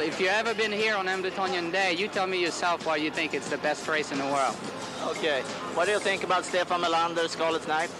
If 0.00 0.20
you 0.20 0.30
ever 0.30 0.54
been 0.54 0.72
here 0.72 0.96
on 0.96 1.08
Embletonian 1.08 1.70
Day, 1.70 1.94
you 1.94 2.08
tell 2.08 2.26
me 2.26 2.36
yourself 2.36 2.86
why 2.86 2.96
you 2.96 3.10
think 3.10 3.34
it's 3.34 3.48
the 3.50 3.56
best 3.56 3.88
race 3.88 4.14
in 4.14 4.20
the 4.20 4.26
world. 4.26 4.81
Okay. 5.08 5.42
What 5.74 5.86
do 5.86 5.92
you 5.92 5.98
think 5.98 6.22
about 6.22 6.44
Stefan 6.44 6.80
Melander, 6.80 7.28
Scarlet 7.28 7.66
Knight? 7.66 7.90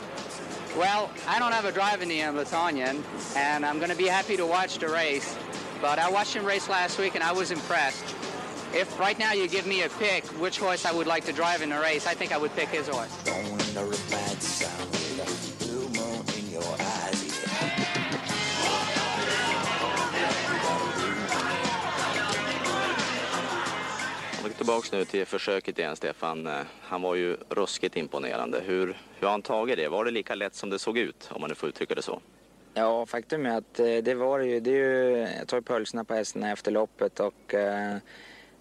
Well, 0.76 1.10
I 1.28 1.38
don't 1.38 1.52
have 1.52 1.64
a 1.64 1.72
drive 1.72 2.00
in 2.00 2.08
the 2.08 2.22
Embletonian, 2.22 3.02
and 3.36 3.66
I'm 3.66 3.78
going 3.78 3.90
to 3.90 3.96
be 3.96 4.06
happy 4.06 4.36
to 4.36 4.46
watch 4.46 4.78
the 4.78 4.88
race. 4.88 5.36
But 5.80 5.98
I 5.98 6.08
watched 6.10 6.34
him 6.34 6.44
race 6.44 6.68
last 6.68 6.98
week, 6.98 7.14
and 7.14 7.24
I 7.24 7.32
was 7.32 7.50
impressed. 7.50 8.04
If 8.72 8.98
right 8.98 9.18
now 9.18 9.32
you 9.32 9.48
give 9.48 9.66
me 9.66 9.82
a 9.82 9.88
pick 9.88 10.24
which 10.40 10.58
horse 10.58 10.86
I 10.86 10.92
would 10.92 11.06
like 11.06 11.24
to 11.26 11.32
drive 11.32 11.60
in 11.60 11.70
the 11.70 11.78
race, 11.78 12.06
I 12.06 12.14
think 12.14 12.32
I 12.32 12.38
would 12.38 12.54
pick 12.54 12.68
his 12.68 12.88
horse. 12.88 13.12
Tillbaka 24.62 24.96
nu 24.96 25.04
till 25.04 25.26
försöket 25.26 25.78
igen, 25.78 25.96
Stefan. 25.96 26.46
Eh, 26.46 26.52
han 26.80 27.02
var 27.02 27.14
ju 27.14 27.36
ruskigt 27.48 27.96
imponerande. 27.96 28.60
Hur, 28.66 28.86
hur 28.86 29.26
har 29.26 29.30
han 29.30 29.42
tagit 29.42 29.76
det? 29.76 29.88
Var 29.88 30.04
det 30.04 30.10
lika 30.10 30.34
lätt 30.34 30.54
som 30.54 30.70
det 30.70 30.78
såg 30.78 30.98
ut, 30.98 31.30
om 31.32 31.40
man 31.40 31.50
nu 31.50 31.54
får 31.54 31.68
uttrycka 31.68 31.94
det 31.94 32.02
så? 32.02 32.20
Ja, 32.74 33.06
faktum 33.06 33.46
är 33.46 33.58
att 33.58 33.80
eh, 33.80 33.96
det 34.02 34.14
var 34.14 34.38
ju, 34.38 34.60
det 34.60 34.70
är 34.70 34.74
ju, 34.74 35.18
jag 35.38 35.48
tar 35.48 35.56
ju 35.56 35.62
pulserna 35.62 36.04
på 36.04 36.14
hästarna 36.14 36.52
efter 36.52 36.70
loppet 36.70 37.20
och 37.20 37.54
eh, 37.54 37.96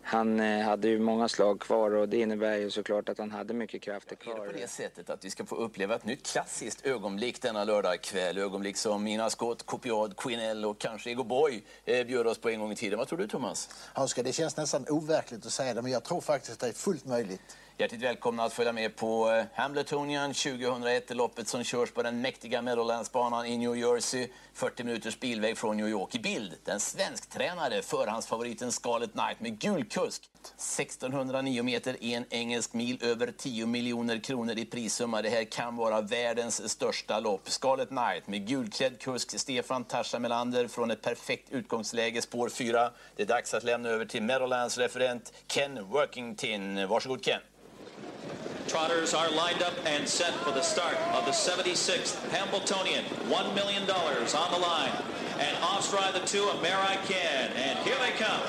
han 0.03 0.39
eh, 0.39 0.61
hade 0.65 0.87
ju 0.87 0.99
många 0.99 1.27
slag 1.29 1.59
kvar 1.59 1.91
och 1.91 2.09
det 2.09 2.17
innebär 2.17 2.57
ju 2.57 2.69
såklart 2.71 3.09
att 3.09 3.17
han 3.17 3.31
hade 3.31 3.53
mycket 3.53 3.81
krafter 3.81 4.15
Är 4.15 4.25
det 4.25 4.33
kvar. 4.33 4.45
på 4.45 4.51
det 4.51 4.67
sättet 4.69 5.09
att 5.09 5.25
vi 5.25 5.29
ska 5.29 5.45
få 5.45 5.55
uppleva 5.55 5.95
ett 5.95 6.05
nytt 6.05 6.25
klassiskt 6.27 6.85
ögonblick 6.85 7.41
denna 7.41 7.63
lördagkväll? 7.63 8.37
Ögonblick 8.37 8.77
som 8.77 9.07
Ina 9.07 9.29
Scott, 9.29 9.63
Copiad, 9.63 10.17
Quinell 10.17 10.65
och 10.65 10.79
kanske 10.79 11.09
Ego 11.11 11.23
Boy 11.23 11.63
eh, 11.85 12.05
bjöd 12.07 12.27
oss 12.27 12.37
på 12.37 12.49
en 12.49 12.59
gång 12.59 12.71
i 12.71 12.75
tiden. 12.75 12.99
Vad 12.99 13.07
tror 13.07 13.19
du 13.19 13.27
Thomas? 13.27 13.69
Oskar, 13.95 14.23
det 14.23 14.33
känns 14.33 14.57
nästan 14.57 14.85
overkligt 14.89 15.45
att 15.45 15.51
säga 15.51 15.73
det, 15.73 15.81
men 15.81 15.91
jag 15.91 16.03
tror 16.03 16.21
faktiskt 16.21 16.53
att 16.53 16.59
det 16.59 16.67
är 16.67 16.73
fullt 16.73 17.05
möjligt. 17.05 17.57
Hjärtligt 17.77 18.01
välkomna 18.01 18.43
att 18.43 18.53
följa 18.53 18.73
med 18.73 18.95
på 18.95 19.31
eh, 19.31 19.45
Hambletonian 19.53 20.33
2001, 20.33 21.15
loppet 21.15 21.47
som 21.47 21.63
körs 21.63 21.91
på 21.91 22.03
den 22.03 22.21
mäktiga 22.21 22.61
Meadowlandsbanan 22.61 23.45
i 23.45 23.57
New 23.57 23.77
Jersey. 23.77 24.27
40 24.53 24.83
minuters 24.83 25.19
bilväg 25.19 25.57
från 25.57 25.77
New 25.77 25.87
York. 25.87 26.15
I 26.15 26.19
bild, 26.19 26.53
den 26.63 26.79
svensktränade 26.79 27.81
förhandsfavoriten 27.81 28.71
Scarlet 28.71 29.11
Knight 29.11 29.39
med 29.39 29.59
gul 29.59 29.85
kusk. 29.85 30.29
1609 30.55 31.63
meter, 31.63 31.97
en 32.03 32.25
engelsk 32.29 32.73
mil, 32.73 32.97
över 33.01 33.33
10 33.37 33.65
miljoner 33.65 34.17
kronor 34.17 34.57
i 34.57 34.65
prissumma. 34.65 35.21
Det 35.21 35.29
här 35.29 35.43
kan 35.43 35.75
vara 35.75 36.01
världens 36.01 36.69
största 36.69 37.19
lopp. 37.19 37.49
Scarlet 37.49 37.89
Knight 37.89 38.27
med 38.27 38.47
gulklädd 38.47 38.99
kusk 38.99 39.39
Stefan 39.39 39.83
Tarsa 39.83 40.19
Melander 40.19 40.67
från 40.67 40.91
ett 40.91 41.01
perfekt 41.01 41.49
utgångsläge, 41.51 42.21
spår 42.21 42.49
4. 42.49 42.91
Det 43.15 43.23
är 43.23 43.27
dags 43.27 43.53
att 43.53 43.63
lämna 43.63 43.89
över 43.89 44.05
till 44.05 44.23
Meadowlands 44.23 44.77
referent 44.77 45.33
Ken 45.47 45.85
Workington. 45.89 46.87
Varsågod 46.87 47.25
Ken. 47.25 47.41
Trotters 48.67 49.13
are 49.13 49.29
lined 49.31 49.61
up 49.61 49.73
and 49.85 50.07
set 50.07 50.33
for 50.45 50.51
the 50.51 50.61
start 50.61 50.95
of 51.13 51.25
the 51.25 51.31
76th 51.31 52.17
Hamiltonian. 52.29 53.03
$1 53.27 53.55
million 53.55 53.83
on 53.83 54.51
the 54.51 54.57
line. 54.57 54.93
And 55.39 55.57
off 55.63 55.83
stride 55.83 56.13
the 56.13 56.25
two 56.25 56.43
of 56.45 56.61
Mare 56.61 56.77
I 56.77 56.95
Can. 57.05 57.51
And 57.51 57.79
here 57.79 57.97
they 57.99 58.11
come. 58.11 58.41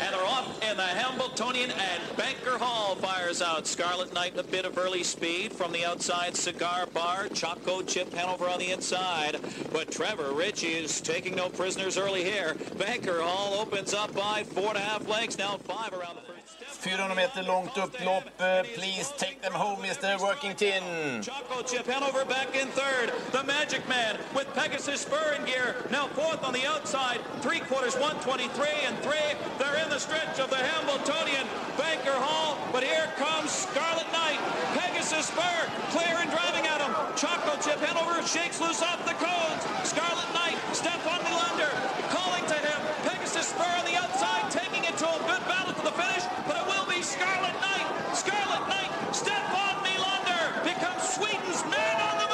And 0.00 0.12
they're 0.12 0.25
in 0.68 0.76
the 0.76 0.82
Hamiltonian 0.82 1.70
and 1.70 2.16
Banker 2.16 2.58
Hall 2.58 2.94
fires 2.96 3.42
out. 3.42 3.66
Scarlet 3.66 4.12
Knight 4.14 4.38
a 4.38 4.42
bit 4.42 4.64
of 4.64 4.78
early 4.78 5.02
speed 5.02 5.52
from 5.52 5.72
the 5.72 5.84
outside. 5.84 6.36
Cigar 6.36 6.86
Bar, 6.86 7.28
Choco 7.28 7.82
Chip 7.82 8.12
Hanover 8.14 8.48
on 8.48 8.58
the 8.58 8.70
inside. 8.70 9.38
But 9.72 9.90
Trevor 9.90 10.32
Ritchie 10.32 10.66
is 10.74 11.00
taking 11.00 11.34
no 11.34 11.48
prisoners 11.48 11.96
early 11.96 12.24
here. 12.24 12.56
Banker 12.78 13.20
Hall 13.20 13.60
opens 13.60 13.94
up 13.94 14.14
by 14.14 14.44
four 14.44 14.68
and 14.68 14.76
a 14.78 14.80
half 14.80 15.08
lengths. 15.08 15.38
Now 15.38 15.56
five 15.58 15.92
around 15.92 16.16
the 16.16 16.22
first. 16.22 16.32
400 16.80 17.14
meter 17.16 17.42
långt 17.42 17.76
upplopp. 17.76 18.24
Eh, 18.38 18.62
Please 18.74 19.12
take 19.16 19.40
them 19.42 19.52
home, 19.52 19.82
Mr 19.82 20.18
Workington. 20.18 21.22
Choco 21.22 21.62
Chip 21.62 21.86
Hanover 21.86 22.24
back 22.24 22.54
in 22.54 22.68
third. 22.68 23.12
The 23.32 23.42
Magic 23.44 23.86
Man 23.88 24.16
with 24.34 24.46
Pegasus 24.54 25.00
Spur 25.00 25.34
in 25.38 25.44
gear. 25.46 25.74
Now 25.90 26.06
fourth 26.08 26.44
on 26.44 26.52
the 26.52 26.66
outside. 26.66 27.20
Three 27.40 27.60
quarters, 27.60 27.94
123 27.94 28.66
and 28.86 28.96
three. 28.98 29.34
They're 29.58 29.82
in 29.82 29.90
the 29.90 29.98
stretch 29.98 30.35
of 30.38 30.50
the 30.50 30.60
Hamiltonian 30.60 31.48
Banker 31.80 32.12
Hall. 32.12 32.60
But 32.68 32.84
here 32.84 33.08
comes 33.16 33.48
Scarlet 33.48 34.04
Knight. 34.12 34.36
Pegasus 34.76 35.32
Spur 35.32 35.60
clear 35.96 36.12
and 36.20 36.28
driving 36.28 36.68
at 36.68 36.76
him. 36.84 36.92
Choco 37.16 37.56
Chip 37.64 37.80
Hanover 37.80 38.20
shakes 38.20 38.60
loose 38.60 38.84
off 38.84 39.00
the 39.08 39.16
cones. 39.16 39.64
Scarlet 39.88 40.28
Knight, 40.36 40.60
step 40.76 41.00
on 41.08 41.24
Stefan 41.24 41.24
Nylander 41.24 41.72
calling 42.12 42.44
to 42.52 42.58
him. 42.60 42.78
Pegasus 43.08 43.48
Spur 43.48 43.64
on 43.64 43.84
the 43.88 43.96
outside, 43.96 44.44
taking 44.52 44.84
it 44.84 44.96
to 45.00 45.08
a 45.08 45.20
good 45.24 45.40
battle 45.48 45.72
to 45.72 45.84
the 45.88 45.96
finish. 45.96 46.28
But 46.44 46.60
it 46.60 46.66
will 46.68 46.84
be 46.84 47.00
Scarlet 47.00 47.56
Knight. 47.64 47.88
Scarlet 48.12 48.64
Knight, 48.68 48.92
step 49.16 49.40
Stefan 49.40 49.76
Nylander 49.88 50.44
becomes 50.68 51.00
Sweden's 51.16 51.64
man 51.72 51.96
on 51.96 52.14
the 52.20 52.25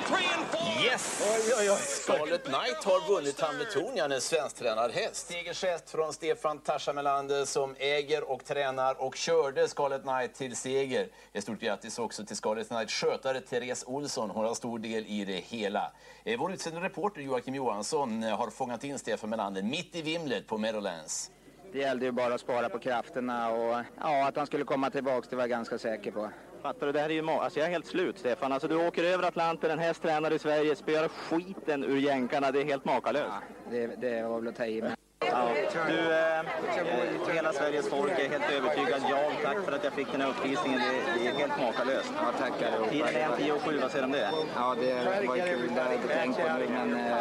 153 0.00 0.18
and 0.36 0.46
4. 0.46 0.84
Yes! 0.84 2.02
Scarlet 2.02 2.44
Knight 2.44 2.84
har 2.84 3.14
vunnit 3.14 3.40
Hamiltonian, 3.40 4.12
en 4.12 4.20
svensktränad 4.20 4.90
häst. 4.90 5.26
Segergest 5.26 5.90
från 5.90 6.12
Stefan 6.12 6.58
Tasha 6.58 6.92
Melander 6.92 7.44
som 7.44 7.74
äger 7.78 8.30
och 8.30 8.44
tränar 8.44 9.02
och 9.02 9.16
körde 9.16 9.68
Scarlet 9.68 10.02
Knight 10.02 10.34
till 10.34 10.56
seger. 10.56 11.08
Ett 11.32 11.42
stort 11.42 11.60
grattis 11.60 11.98
också 11.98 12.24
till 12.24 12.36
Scarlet 12.36 12.68
Knight 12.68 12.90
skötare 12.90 13.40
Therese 13.40 13.84
Olsson. 13.86 14.30
Hon 14.30 14.44
har 14.44 14.54
stor 14.54 14.78
del 14.78 15.06
i 15.06 15.24
det 15.24 15.32
hela. 15.36 15.92
Eh, 16.24 16.38
Vår 16.38 16.52
utsända 16.52 16.80
reporter 16.80 17.20
Joakim 17.20 17.54
Johansson 17.54 18.22
eh, 18.22 18.38
har 18.38 18.50
fångat 18.50 18.84
in 18.84 18.98
Stefan 18.98 19.30
Melander 19.30 19.62
mitt 19.62 19.96
i 19.96 20.02
vimlet 20.02 20.46
på 20.46 20.58
Meadowlands. 20.58 21.30
Det 21.72 21.78
gällde 21.78 22.04
ju 22.04 22.12
bara 22.12 22.34
att 22.34 22.40
spara 22.40 22.68
på 22.68 22.78
krafterna 22.78 23.50
och 23.50 23.84
ja, 24.00 24.28
att 24.28 24.36
han 24.36 24.46
skulle 24.46 24.64
komma 24.64 24.90
tillbaks 24.90 25.28
det 25.28 25.36
var 25.36 25.42
jag 25.42 25.50
ganska 25.50 25.78
säker 25.78 26.10
på. 26.10 26.30
Fattar 26.62 26.86
du? 26.86 26.92
Det 26.92 27.00
här 27.00 27.10
är 27.10 27.14
ju 27.14 27.30
alltså 27.30 27.58
jag 27.58 27.66
är 27.66 27.70
helt 27.70 27.86
slut, 27.86 28.18
Stefan. 28.18 28.52
Alltså 28.52 28.68
du 28.68 28.86
åker 28.86 29.04
över 29.04 29.28
Atlanten, 29.28 29.70
en 29.70 29.78
häst 29.78 30.02
tränar 30.02 30.30
i 30.30 30.38
Sverige, 30.38 30.76
spöar 30.76 31.08
skiten 31.08 31.84
ur 31.84 31.96
jänkarna. 31.96 32.50
Det 32.50 32.60
är 32.60 32.64
helt 32.64 32.84
makalöst. 32.84 33.32
Det, 33.70 33.86
det 33.86 34.22
var 34.22 34.40
väl 34.40 34.48
att 34.48 34.56
ta 34.56 34.66
i. 34.66 34.82
Men... 34.82 34.96
Ja, 35.26 35.48
du, 35.88 36.12
eh, 36.12 37.34
hela 37.34 37.52
Sveriges 37.52 37.88
folk 37.88 38.12
är 38.12 38.28
helt 38.28 38.52
övertygad. 38.52 39.02
Ja, 39.10 39.32
tack 39.44 39.64
för 39.64 39.72
att 39.72 39.84
jag 39.84 39.92
fick 39.92 40.12
den 40.12 40.20
här 40.20 40.28
uppvisningen. 40.28 40.80
Det, 40.80 41.20
det 41.20 41.28
är 41.28 41.32
helt 41.32 41.58
makalöst. 41.60 42.12
Ja, 42.16 42.32
tackar. 42.38 42.90
Tiden 42.90 43.16
är 43.16 43.20
en 43.20 43.36
10 43.38 43.52
och 43.52 43.62
7, 43.62 43.78
vad 43.78 43.90
säger 43.90 44.06
du 44.06 44.12
om 44.12 44.12
det? 44.12 44.30
Ja, 44.54 44.76
det 44.80 44.94
var 45.26 45.36
kul. 45.36 45.70
Det 45.74 45.80
hade 45.80 45.94
jag 45.94 46.02
inte 46.02 46.14
tänkt 46.14 46.36
på 46.36 46.48
nu, 46.58 46.68
men 46.68 46.94
eh, 46.94 47.16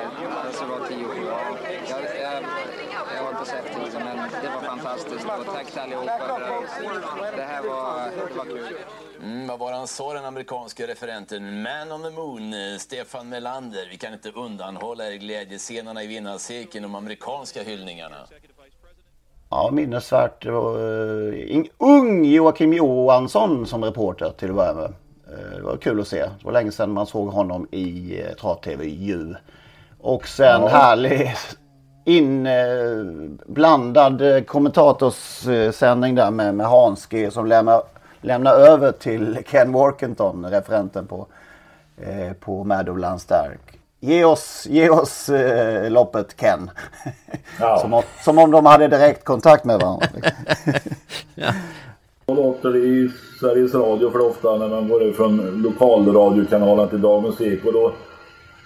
det 0.46 0.54
så 0.54 0.66
var 0.66 0.88
10 0.88 1.06
7. 1.06 1.22
Ja, 1.28 1.40
jag, 1.90 2.02
jag, 2.22 2.44
jag 3.16 3.24
var 3.24 3.32
inte 3.32 3.46
sett 3.46 3.84
liksom, 3.84 4.04
men 4.04 4.18
det 4.18 4.50
var 4.50 4.62
fantastiskt. 4.62 5.26
Och 5.40 5.54
tack 5.54 5.72
till 5.72 5.80
allihopa 5.80 6.18
för 6.18 6.42
att 7.26 7.36
det 7.36 7.44
här 7.44 7.64
var, 7.64 8.12
det 8.30 8.38
var 8.38 8.46
kul. 8.46 8.78
Mm, 9.24 9.48
vad 9.48 9.60
var 9.60 9.72
han 9.72 9.88
sa 9.88 10.14
den 10.14 10.26
amerikanska 10.26 10.88
referenten? 10.88 11.62
Man 11.62 11.92
on 11.92 12.04
the 12.04 12.10
moon, 12.10 12.54
eh, 12.54 12.78
Stefan 12.78 13.30
Melander. 13.30 13.88
Vi 13.92 13.98
kan 13.98 14.14
inte 14.14 14.30
undanhålla 14.30 15.08
er 15.08 15.16
glädjescenerna 15.16 16.04
i 16.04 16.08
vinnarcirkeln, 16.08 16.84
de 16.84 16.96
amerikanska 16.96 17.64
hyllningarna. 17.64 18.16
Ja, 19.50 19.70
minnesvärt. 19.72 20.44
Det 20.44 20.52
var 20.52 20.80
en 21.34 21.68
ung 21.78 22.26
Joakim 22.26 22.74
Johansson 22.74 23.68
som 23.68 23.84
reporter 23.84 24.34
till 24.38 24.50
att 24.50 24.56
börja 24.56 24.74
med. 24.74 24.94
Uh, 25.32 25.56
det 25.56 25.62
var 25.62 25.78
kul 25.78 26.00
att 26.00 26.08
se. 26.08 26.20
Det 26.20 26.46
var 26.46 26.52
länge 26.52 26.72
sedan 26.72 26.92
man 26.92 27.08
såg 27.08 27.28
honom 27.28 27.68
i 27.72 28.20
uh, 28.22 28.36
Trav-TV 28.36 28.86
ju. 28.86 29.36
Och 30.00 30.28
sen 30.28 30.62
ja. 30.62 30.68
härlig 30.68 31.36
inblandad 32.06 33.62
uh, 34.22 34.42
kommentatorssändning 34.42 36.16
där 36.16 36.32
med, 36.32 36.56
med 36.56 36.68
Hanski 36.68 37.32
som 37.32 37.46
lämnar, 37.46 37.82
lämnar 38.22 38.54
över 38.54 38.92
till 38.92 39.38
Ken 39.48 39.72
Workington, 39.72 40.46
referenten 40.46 41.08
på, 41.08 41.28
uh, 42.02 42.34
på 42.34 42.64
Meadowlands 42.64 43.26
där. 43.26 43.58
Ge 44.02 44.24
oss, 44.24 44.68
ge 44.70 44.90
oss 44.90 45.30
eh, 45.30 45.92
loppet 45.92 46.36
Ken. 46.40 46.70
Ja. 47.60 47.78
som, 47.82 47.94
om, 47.94 48.04
som 48.24 48.38
om 48.38 48.52
de 48.52 48.66
hade 48.66 48.88
direkt 48.88 49.24
kontakt 49.24 49.66
med 49.66 49.80
varandra. 49.80 50.08
ja. 51.36 51.54
Låter 52.28 52.70
det 52.70 52.80
i 52.80 53.12
Sveriges 53.40 53.74
Radio 53.74 54.12
för 54.12 54.20
ofta 54.20 54.56
när 54.56 54.68
man 54.68 54.88
går 54.88 55.14
från 55.14 55.62
lokalradiokanalen 55.62 56.90
till 56.90 57.02
Dagens 57.02 57.42
Eko. 57.42 57.72
Då, 57.72 57.94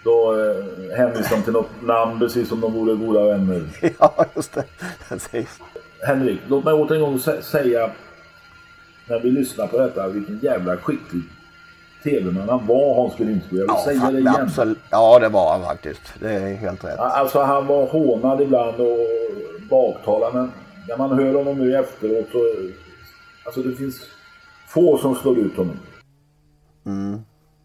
då 0.03 0.35
eh, 0.39 0.97
hänvisar 0.97 1.35
de 1.35 1.43
till 1.43 1.53
något 1.53 1.81
namn 1.81 2.19
precis 2.19 2.49
som 2.49 2.61
de 2.61 2.73
vore 2.73 2.95
goda 2.95 3.25
vänner. 3.25 3.63
Ja, 3.99 4.25
just 4.35 4.53
det. 4.53 4.63
Precis. 5.09 5.59
Henrik, 6.07 6.39
låt 6.47 6.63
mig 6.63 6.73
åter 6.73 6.95
en 6.95 7.01
gång 7.01 7.19
säga 7.41 7.91
när 9.07 9.19
vi 9.19 9.31
lyssnar 9.31 9.67
på 9.67 9.77
detta 9.77 10.07
vilken 10.07 10.39
jävla 10.41 10.77
skicklig 10.77 11.23
tv-man 12.03 12.49
han 12.49 12.67
var 12.67 12.95
Hans 12.95 13.15
Grimsby. 13.17 13.57
Jag 13.57 13.63
vill 13.63 13.67
ja, 13.67 13.83
säga 13.85 14.11
det 14.11 14.19
igen. 14.19 14.35
Absolut. 14.39 14.79
Ja 14.89 15.19
det 15.19 15.29
var 15.29 15.51
han 15.51 15.63
faktiskt. 15.63 16.13
Det 16.19 16.31
är 16.31 16.55
helt 16.55 16.83
rätt. 16.83 16.99
Alltså 16.99 17.39
han 17.39 17.67
var 17.67 17.85
hånad 17.85 18.41
ibland 18.41 18.79
och 18.79 18.97
baktalad 19.69 20.33
men 20.33 20.51
när 20.87 20.97
man 20.97 21.19
hör 21.19 21.33
honom 21.33 21.57
nu 21.57 21.75
efteråt 21.75 22.27
så... 22.31 22.39
Alltså 23.45 23.61
det 23.61 23.75
finns 23.75 24.01
få 24.67 24.97
som 24.97 25.15
slår 25.15 25.37
ut 25.37 25.57
honom. 25.57 25.77
Mm. 26.85 27.21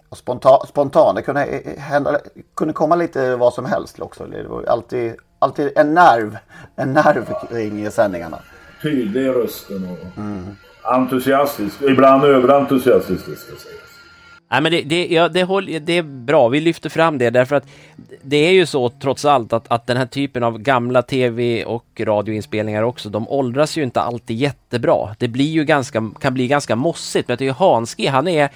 Och 0.09 0.19
spontan, 0.19 0.67
spontan, 0.69 1.15
det 1.15 1.23
kunde, 1.23 1.63
hända, 1.79 2.19
kunde 2.55 2.75
komma 2.75 2.97
lite 2.97 3.37
vad 3.37 3.55
som 3.55 3.65
helst 3.65 4.01
också. 4.01 4.27
Det 4.27 4.43
var 4.43 4.65
alltid, 4.65 5.15
alltid 5.39 5.73
en 5.77 5.95
nerv, 5.95 6.39
en 6.77 6.93
nerv 6.93 7.33
kring 7.49 7.91
sändningarna. 7.91 8.39
Tydlig 8.83 9.23
i 9.23 9.29
rösten 9.29 9.89
och 9.91 10.19
mm. 10.19 10.57
entusiastisk. 10.83 11.83
Ibland 11.83 12.25
överentusiastisk 12.25 13.27
det 13.27 13.37
ska 13.37 13.57
sägas. 13.57 13.89
Nej, 14.51 14.61
men 14.61 14.73
det, 14.73 14.83
det, 14.83 15.07
ja, 15.07 15.29
det, 15.29 15.43
håll, 15.43 15.67
det 15.81 15.93
är 15.93 16.03
bra, 16.03 16.49
vi 16.49 16.61
lyfter 16.61 16.89
fram 16.89 17.19
det 17.19 17.31
därför 17.31 17.57
att 17.57 17.67
det 18.23 18.37
är 18.37 18.53
ju 18.53 18.67
så 18.67 18.89
trots 18.89 19.25
allt 19.25 19.53
att, 19.53 19.65
att 19.69 19.87
den 19.87 19.97
här 19.97 20.07
typen 20.07 20.43
av 20.43 20.59
gamla 20.59 21.03
tv 21.03 21.65
och 21.65 21.85
radioinspelningar 22.01 22.83
också, 22.83 23.09
de 23.09 23.29
åldras 23.29 23.79
ju 23.79 23.83
inte 23.83 24.01
alltid 24.01 24.37
jättebra. 24.37 25.15
Det 25.19 25.29
blir 25.29 25.49
ju 25.49 25.65
ganska, 25.65 26.11
kan 26.21 26.35
bli 26.35 26.49
ganska 26.49 26.77
mossigt, 26.77 27.29
men 27.29 27.33
jag 27.33 27.39
tycker 27.39 27.53
Hanski, 27.53 28.07
han 28.07 28.29
är... 28.29 28.51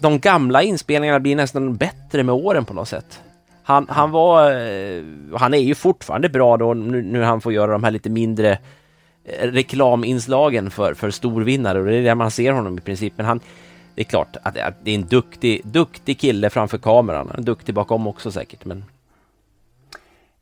De 0.00 0.18
gamla 0.18 0.62
inspelningarna 0.62 1.20
blir 1.20 1.36
nästan 1.36 1.76
bättre 1.76 2.22
med 2.22 2.34
åren 2.34 2.64
på 2.64 2.74
något 2.74 2.88
sätt. 2.88 3.20
Han, 3.62 3.86
han 3.88 4.10
var... 4.10 4.50
Eh, 4.50 5.02
han 5.36 5.54
är 5.54 5.58
ju 5.58 5.74
fortfarande 5.74 6.28
bra 6.28 6.56
då 6.56 6.74
nu, 6.74 7.02
nu 7.02 7.22
han 7.22 7.40
får 7.40 7.52
göra 7.52 7.72
de 7.72 7.84
här 7.84 7.90
lite 7.90 8.10
mindre 8.10 8.58
eh, 9.24 9.46
reklaminslagen 9.48 10.70
för, 10.70 10.94
för 10.94 11.10
storvinnare 11.10 11.78
och 11.78 11.86
det 11.86 11.96
är 11.96 12.02
där 12.02 12.14
man 12.14 12.30
ser 12.30 12.52
honom 12.52 12.78
i 12.78 12.80
princip. 12.80 13.12
Men 13.16 13.26
han, 13.26 13.40
det 13.94 14.02
är 14.02 14.04
klart 14.04 14.36
att 14.42 14.54
det 14.54 14.90
är 14.90 14.94
en 14.94 15.06
duktig, 15.06 15.60
duktig 15.64 16.20
kille 16.20 16.50
framför 16.50 16.78
kameran. 16.78 17.32
En 17.36 17.44
duktig 17.44 17.74
bakom 17.74 18.06
också 18.06 18.30
säkert. 18.30 18.64
Men... 18.64 18.84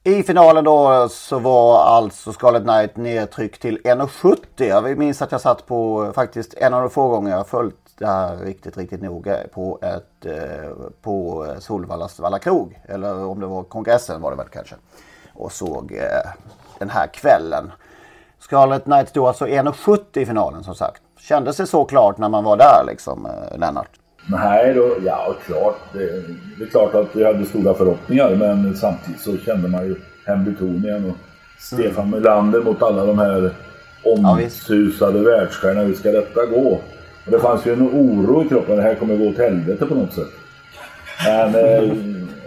I 0.04 0.22
finalen 0.22 0.64
då 0.64 1.08
så 1.10 1.38
var 1.38 1.84
alltså 1.84 2.32
Scarlet 2.32 2.62
Knight 2.62 2.96
nedtryckt 2.96 3.62
till 3.62 3.78
1,70. 3.78 4.36
Jag 4.56 4.98
minns 4.98 5.22
att 5.22 5.32
jag 5.32 5.40
satt 5.40 5.66
på 5.66 6.04
eh, 6.04 6.12
faktiskt 6.12 6.54
en 6.54 6.74
av 6.74 6.80
de 6.80 6.90
få 6.90 7.08
gånger 7.08 7.30
jag 7.30 7.48
följt 7.48 7.85
här 8.00 8.36
riktigt, 8.36 8.76
riktigt 8.76 9.02
noga 9.02 9.36
på, 9.54 9.78
ett, 9.82 10.26
eh, 10.26 10.70
på 11.02 11.46
Solvallas 11.58 12.18
Valla 12.18 12.38
krog. 12.38 12.80
Eller 12.84 13.24
om 13.24 13.40
det 13.40 13.46
var 13.46 13.62
kongressen 13.62 14.20
var 14.20 14.30
det 14.30 14.36
väl 14.36 14.48
kanske. 14.48 14.74
Och 15.34 15.52
såg 15.52 15.92
eh, 15.92 16.30
den 16.78 16.90
här 16.90 17.06
kvällen. 17.06 17.72
Scarlet 18.38 18.84
Knight 18.84 19.08
stod 19.08 19.26
alltså 19.26 19.46
1,70 19.46 19.98
i 20.18 20.26
finalen 20.26 20.64
som 20.64 20.74
sagt. 20.74 21.02
Kändes 21.18 21.56
det 21.56 21.66
så 21.66 21.84
klart 21.84 22.18
när 22.18 22.28
man 22.28 22.44
var 22.44 22.56
där 22.56 22.84
liksom, 22.86 23.26
eh, 23.26 23.58
Lennart? 23.58 23.90
Nej, 24.28 24.74
då, 24.74 24.96
ja 25.04 25.34
klart. 25.46 25.76
Det, 25.92 25.98
det, 26.58 26.64
är 26.64 26.68
klart 26.70 26.94
att 26.94 27.16
vi 27.16 27.24
hade 27.24 27.44
stora 27.44 27.74
förhoppningar 27.74 28.30
men 28.30 28.76
samtidigt 28.76 29.20
så 29.20 29.36
kände 29.36 29.68
man 29.68 29.86
ju 29.86 29.96
Hembytonien 30.26 31.10
och 31.10 31.16
Stefan 31.58 32.06
mm. 32.06 32.10
Melander 32.10 32.62
mot 32.62 32.82
alla 32.82 33.06
de 33.06 33.18
här 33.18 33.54
omsusade 34.04 35.18
ja, 35.18 35.24
världsstjärnorna. 35.24 35.86
Hur 35.86 35.94
ska 35.94 36.12
detta 36.12 36.46
gå? 36.46 36.80
Och 37.26 37.32
det 37.32 37.40
fanns 37.40 37.66
ju 37.66 37.72
en 37.72 37.82
oro 37.82 38.44
i 38.44 38.48
kroppen. 38.48 38.76
Det 38.76 38.82
här 38.82 38.94
kommer 38.94 39.16
gå 39.16 39.28
åt 39.28 39.38
helvete 39.38 39.86
på 39.86 39.94
något 39.94 40.14
sätt. 40.14 40.32
Men 41.24 41.54
eh, 41.54 41.94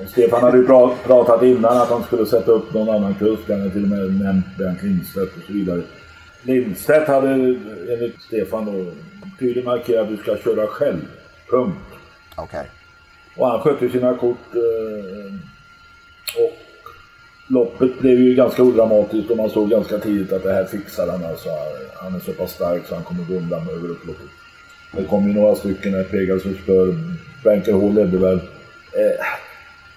Stefan 0.08 0.42
hade 0.42 0.58
ju 0.58 0.66
pratat 1.06 1.44
innan 1.44 1.78
att 1.78 1.90
han 1.90 2.04
skulle 2.04 2.26
sätta 2.26 2.52
upp 2.52 2.74
någon 2.74 2.96
annan 2.96 3.16
kusk. 3.16 3.44
Han 3.50 3.60
hade 3.60 3.72
till 3.72 3.84
och 3.84 3.90
med 3.90 4.22
nämnt 4.22 4.46
Bernt 4.58 4.84
Lindstedt 4.84 5.38
och 5.38 5.44
så 5.48 5.54
vidare. 5.54 5.82
Lindstedt 6.42 7.08
hade 7.08 7.30
enligt 7.30 8.22
Stefan 8.22 8.66
då 8.66 8.86
tydligt 9.40 9.66
markerat 9.66 10.04
att 10.04 10.10
du 10.10 10.18
ska 10.18 10.38
köra 10.38 10.68
själv. 10.68 11.06
Punkt. 11.50 11.78
Okej. 12.36 12.60
Okay. 12.60 12.66
Och 13.36 13.48
han 13.48 13.60
skötte 13.60 13.90
sina 13.90 14.14
kort. 14.14 14.56
Eh, 14.56 15.34
och 16.44 16.54
loppet 17.48 18.00
blev 18.00 18.20
ju 18.20 18.36
ganska 18.36 18.64
odramatiskt 18.64 19.32
och 19.32 19.38
man 19.38 19.50
såg 19.50 19.70
ganska 19.70 19.98
tidigt 19.98 20.34
att 20.34 20.44
det 20.44 20.54
här 20.54 20.66
fixar 20.66 21.08
han. 21.08 21.26
Alltså, 21.26 21.50
han 21.96 22.16
är 22.16 22.20
så 22.20 22.34
pass 22.34 22.52
stark 22.52 22.88
så 22.88 22.96
han 22.96 23.04
kommer 23.04 23.24
gå 23.24 23.34
undan 23.34 23.70
över 23.70 23.90
upploppet. 23.90 24.30
Det 24.92 25.04
kom 25.04 25.28
ju 25.28 25.34
några 25.34 25.56
stycken 25.56 25.92
när 25.92 26.04
Pegasus 26.04 26.58
spör. 26.64 26.96
Banker 27.44 27.74
Hall 27.74 27.94
ledde 27.94 28.18
väl. 28.18 28.38
Eh, 28.94 29.26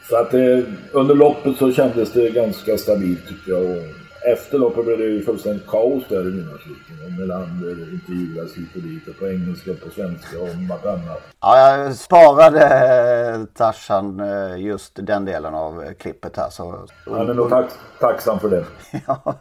så 0.09 0.17
att 0.17 0.35
eh, 0.35 0.59
under 0.93 1.15
loppet 1.15 1.57
så 1.57 1.73
kändes 1.73 2.13
det 2.13 2.31
ganska 2.31 2.79
stabilt 2.79 3.29
tycker 3.29 3.53
jag. 3.53 3.63
Och 3.63 3.83
efter 4.25 4.59
loppet 4.59 4.85
blev 4.85 4.99
det 4.99 5.05
ju 5.05 5.23
fullständigt 5.25 5.67
kaos 5.67 6.05
där 6.09 6.21
i 6.21 6.31
vinnarcirkeln. 6.31 7.17
Melander 7.19 7.93
intervjuades 7.93 8.55
hit 8.55 8.69
och 8.75 8.83
dit, 8.83 9.09
och 9.09 9.19
på 9.19 9.29
engelska, 9.29 9.71
på 9.85 9.91
svenska 9.91 10.41
och 10.41 10.49
vartannat. 10.69 11.23
Ja, 11.41 11.77
jag 11.79 11.95
sparade 11.95 12.65
eh, 12.65 13.45
Tarzan 13.45 14.21
eh, 14.21 14.65
just 14.65 15.07
den 15.07 15.25
delen 15.25 15.55
av 15.55 15.95
klippet 15.99 16.37
här. 16.37 16.51
Så... 16.51 16.87
Han 17.05 17.31
är 17.31 17.35
nog 17.35 17.51
tack, 17.51 17.71
tacksam 18.01 18.41
för 18.41 18.49
det. 18.49 18.65
ja. 19.07 19.35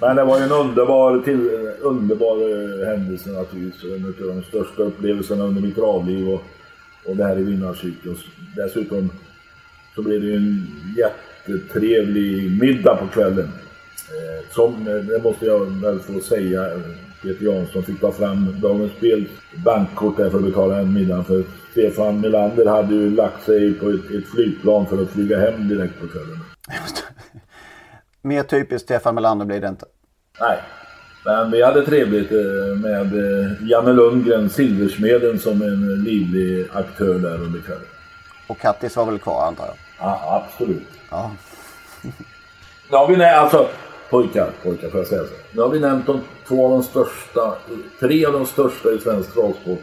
Men 0.00 0.16
det 0.16 0.24
var 0.24 0.38
ju 0.38 0.44
en 0.44 0.52
underbar, 0.52 1.22
till, 1.22 1.50
underbar 1.80 2.36
eh, 2.36 2.86
händelse 2.86 3.30
naturligtvis. 3.30 3.92
En 3.92 4.04
av 4.04 4.36
de 4.36 4.42
största 4.42 4.82
upplevelserna 4.82 5.44
under 5.44 5.62
mitt 5.62 5.76
travliv 5.76 6.28
och, 6.28 6.42
och 7.06 7.16
det 7.16 7.24
här 7.24 7.38
i 7.38 7.42
vinnarcykeln. 7.42 8.16
Dessutom 8.56 9.10
så 9.94 10.02
blev 10.02 10.20
det 10.20 10.26
ju 10.26 10.36
en 10.36 10.66
jättetrevlig 10.96 12.60
middag 12.62 12.96
på 12.96 13.06
kvällen. 13.06 13.48
Eh, 14.10 14.54
som, 14.54 14.88
eh, 14.88 14.94
det 14.94 15.22
måste 15.22 15.46
jag 15.46 15.80
väl 15.82 15.98
få 15.98 16.20
säga, 16.20 16.66
Peter 17.22 17.44
Jansson 17.44 17.82
fick 17.82 18.00
ta 18.00 18.12
fram 18.12 18.60
Dagens 18.60 18.92
Spel 18.92 19.24
bankkort 19.64 20.16
där 20.16 20.30
för 20.30 20.38
att 20.38 20.44
betala 20.44 20.78
en 20.78 20.94
middag. 20.94 21.24
För 21.24 21.44
Stefan 21.70 22.20
Melander 22.20 22.66
hade 22.66 22.94
ju 22.94 23.10
lagt 23.10 23.44
sig 23.44 23.74
på 23.74 23.90
ett, 23.90 24.10
ett 24.10 24.28
flygplan 24.28 24.86
för 24.86 25.02
att 25.02 25.10
flyga 25.10 25.38
hem 25.38 25.68
direkt 25.68 26.00
på 26.00 26.06
kvällen. 26.06 26.38
Mer 28.22 28.42
typiskt 28.42 28.84
Stefan 28.84 29.14
Melander 29.14 29.46
blir 29.46 29.60
det 29.60 29.68
inte. 29.68 29.86
Nej, 30.40 30.58
men 31.24 31.50
vi 31.50 31.62
hade 31.62 31.86
trevligt 31.86 32.32
eh, 32.32 32.76
med 32.76 33.12
Janne 33.60 33.92
Lundgren, 33.92 34.50
Silversmeden, 34.50 35.38
som 35.38 35.62
en 35.62 36.04
livlig 36.04 36.68
aktör 36.72 37.18
där 37.18 37.34
under 37.34 37.60
kvällen. 37.60 37.86
Och 38.46 38.58
Kattis 38.58 38.96
var 38.96 39.06
väl 39.06 39.18
kvar 39.18 39.46
antar 39.46 39.66
jag? 39.66 39.76
Ja, 39.98 40.44
absolut. 40.46 40.88
Ja. 41.10 41.30
ja, 42.90 43.06
vi 43.06 43.16
nej, 43.16 43.34
alltså 43.34 43.68
pojkar, 44.10 44.50
pojkar 44.62 44.90
får 44.90 45.00
jag 45.00 45.06
säga 45.06 45.22
så. 45.24 45.32
Nu 45.52 45.62
har 45.62 45.68
vi 45.68 45.80
nämnt 45.80 46.06
de 46.06 46.20
två 46.48 46.64
av 46.66 46.70
de 46.70 46.82
största, 46.82 47.54
tre 48.00 48.26
av 48.26 48.32
de 48.32 48.46
största 48.46 48.90
i 48.92 48.98
svensk 48.98 49.34
travsport 49.34 49.82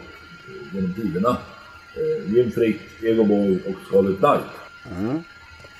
genom 0.72 0.94
tiderna. 0.94 1.36
Eh, 1.96 2.34
Jim 2.34 2.50
Frick, 2.50 2.80
Ego 3.02 3.24
Boy 3.24 3.62
och 3.66 3.74
Scarlett 3.86 4.18
Knight. 4.18 4.98
Mm. 4.98 5.22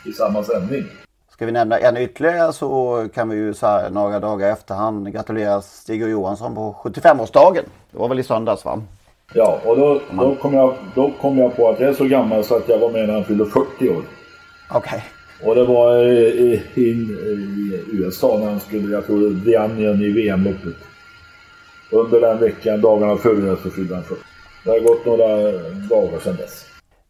I 0.05 0.13
samma 0.13 0.45
sändning. 0.45 0.87
Ska 1.39 1.47
vi 1.47 1.53
nämna 1.53 1.79
en 1.79 1.97
ytterligare 1.97 2.53
så 2.53 3.09
kan 3.15 3.29
vi 3.29 3.37
ju 3.37 3.55
så 3.55 3.67
här 3.67 3.91
några 3.91 4.21
dagar 4.21 4.53
efter 4.53 4.75
han 4.75 5.13
gratulera 5.13 5.61
Stig 5.63 6.03
och 6.03 6.11
Johansson 6.11 6.55
på 6.55 6.77
75-årsdagen. 6.83 7.65
Det 7.91 7.99
var 7.99 8.09
väl 8.09 8.19
i 8.19 8.23
söndags 8.23 8.65
va? 8.65 8.83
Ja, 9.35 9.61
och 9.65 9.77
då, 9.77 10.01
då, 10.13 10.35
kom 10.35 10.55
jag, 10.55 10.75
då 10.95 11.13
kom 11.21 11.39
jag 11.39 11.57
på 11.57 11.69
att 11.69 11.81
jag 11.81 11.89
är 11.89 11.95
så 11.95 12.05
gammal 12.05 12.45
så 12.45 12.57
att 12.57 12.69
jag 12.69 12.79
var 12.79 12.91
med 12.91 13.07
när 13.07 13.15
han 13.15 13.25
fyllde 13.25 13.47
40 13.47 13.89
år. 13.89 14.03
Okej. 14.71 15.05
Okay. 15.41 15.49
Och 15.49 15.55
det 15.55 15.65
var 15.65 15.97
i, 15.97 16.63
i, 16.75 16.81
i 16.81 17.85
USA 17.93 18.39
när 18.39 18.47
han 18.47 18.61
skulle, 18.61 18.93
jag 18.93 19.07
tror, 19.07 19.45
The 19.45 19.59
Onion 19.59 20.03
i 20.03 20.13
VM-loppet. 20.13 20.77
Under 21.91 22.21
den 22.21 22.39
veckan, 22.39 22.81
dagarna 22.81 23.17
före 23.17 23.57
så 23.63 23.71
fyllde 23.71 23.95
han 23.95 24.05
40. 24.05 24.21
Det 24.65 24.71
har 24.71 24.81
gått 24.81 25.07
några 25.07 25.53
dagar 25.89 26.19
sedan 26.19 26.37
dess. 26.37 26.68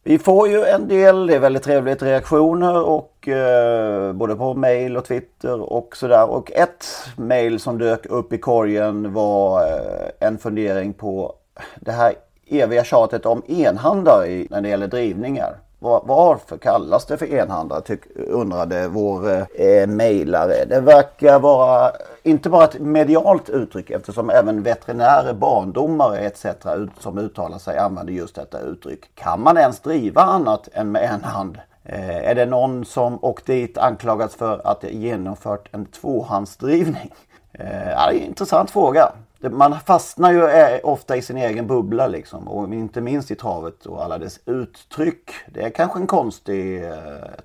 Vi 0.09 0.19
får 0.19 0.47
ju 0.47 0.63
en 0.63 0.87
del, 0.87 1.27
det 1.27 1.35
är 1.35 1.39
väldigt 1.39 1.63
trevligt, 1.63 2.01
reaktioner 2.01 2.83
och 2.83 3.27
eh, 3.27 4.13
både 4.13 4.35
på 4.35 4.53
mail 4.53 4.97
och 4.97 5.05
Twitter 5.05 5.73
och 5.73 5.97
sådär. 5.97 6.29
Och 6.29 6.51
ett 6.51 6.85
mail 7.15 7.59
som 7.59 7.77
dök 7.77 8.05
upp 8.05 8.33
i 8.33 8.37
korgen 8.37 9.13
var 9.13 9.61
eh, 9.61 10.27
en 10.27 10.37
fundering 10.37 10.93
på 10.93 11.35
det 11.75 11.91
här 11.91 12.13
eviga 12.47 12.83
tjatet 12.83 13.25
om 13.25 13.43
enhandare 13.47 14.45
när 14.49 14.61
det 14.61 14.69
gäller 14.69 14.87
drivningar. 14.87 15.57
Var, 15.81 16.01
varför 16.05 16.57
kallas 16.57 17.05
det 17.05 17.17
för 17.17 17.33
enhandare 17.33 17.81
tyck, 17.81 18.01
undrade 18.15 18.87
vår 18.87 19.29
eh, 19.61 19.87
mejlare. 19.87 20.65
Det 20.65 20.79
verkar 20.79 21.39
vara 21.39 21.91
inte 22.23 22.49
bara 22.49 22.63
ett 22.63 22.79
medialt 22.79 23.49
uttryck 23.49 23.89
eftersom 23.89 24.29
även 24.29 24.63
veterinärer, 24.63 25.33
barndomare 25.33 26.17
etc. 26.19 26.45
Ut, 26.75 26.89
som 26.99 27.17
uttalar 27.17 27.57
sig 27.57 27.77
använder 27.77 28.13
just 28.13 28.35
detta 28.35 28.59
uttryck. 28.59 29.15
Kan 29.15 29.41
man 29.41 29.57
ens 29.57 29.79
driva 29.79 30.21
annat 30.21 30.69
än 30.73 30.91
med 30.91 31.03
en 31.03 31.23
hand? 31.23 31.57
Eh, 31.83 32.29
är 32.29 32.35
det 32.35 32.45
någon 32.45 32.85
som 32.85 33.23
åkt 33.23 33.45
dit 33.45 33.77
anklagats 33.77 34.35
för 34.35 34.61
att 34.63 34.83
genomfört 34.83 35.69
en 35.71 35.85
tvåhandsdrivning? 35.85 37.13
Eh, 37.53 37.89
ja, 37.89 38.07
det 38.09 38.17
är 38.17 38.21
en 38.21 38.27
intressant 38.27 38.71
fråga 38.71 39.11
man 39.41 39.79
fastnar 39.79 40.31
ju 40.31 40.43
eh, 40.43 40.79
ofta 40.83 41.17
i 41.17 41.21
sin 41.21 41.37
egen 41.37 41.67
bubbla 41.67 42.07
liksom 42.07 42.47
och 42.47 42.73
inte 42.73 43.01
minst 43.01 43.31
i 43.31 43.35
travet 43.35 43.85
och 43.85 44.03
alla 44.03 44.17
dess 44.17 44.39
uttryck. 44.45 45.31
Det 45.47 45.61
är 45.61 45.69
kanske 45.69 45.99
en 45.99 46.07
konstig 46.07 46.83
eh, 46.83 46.91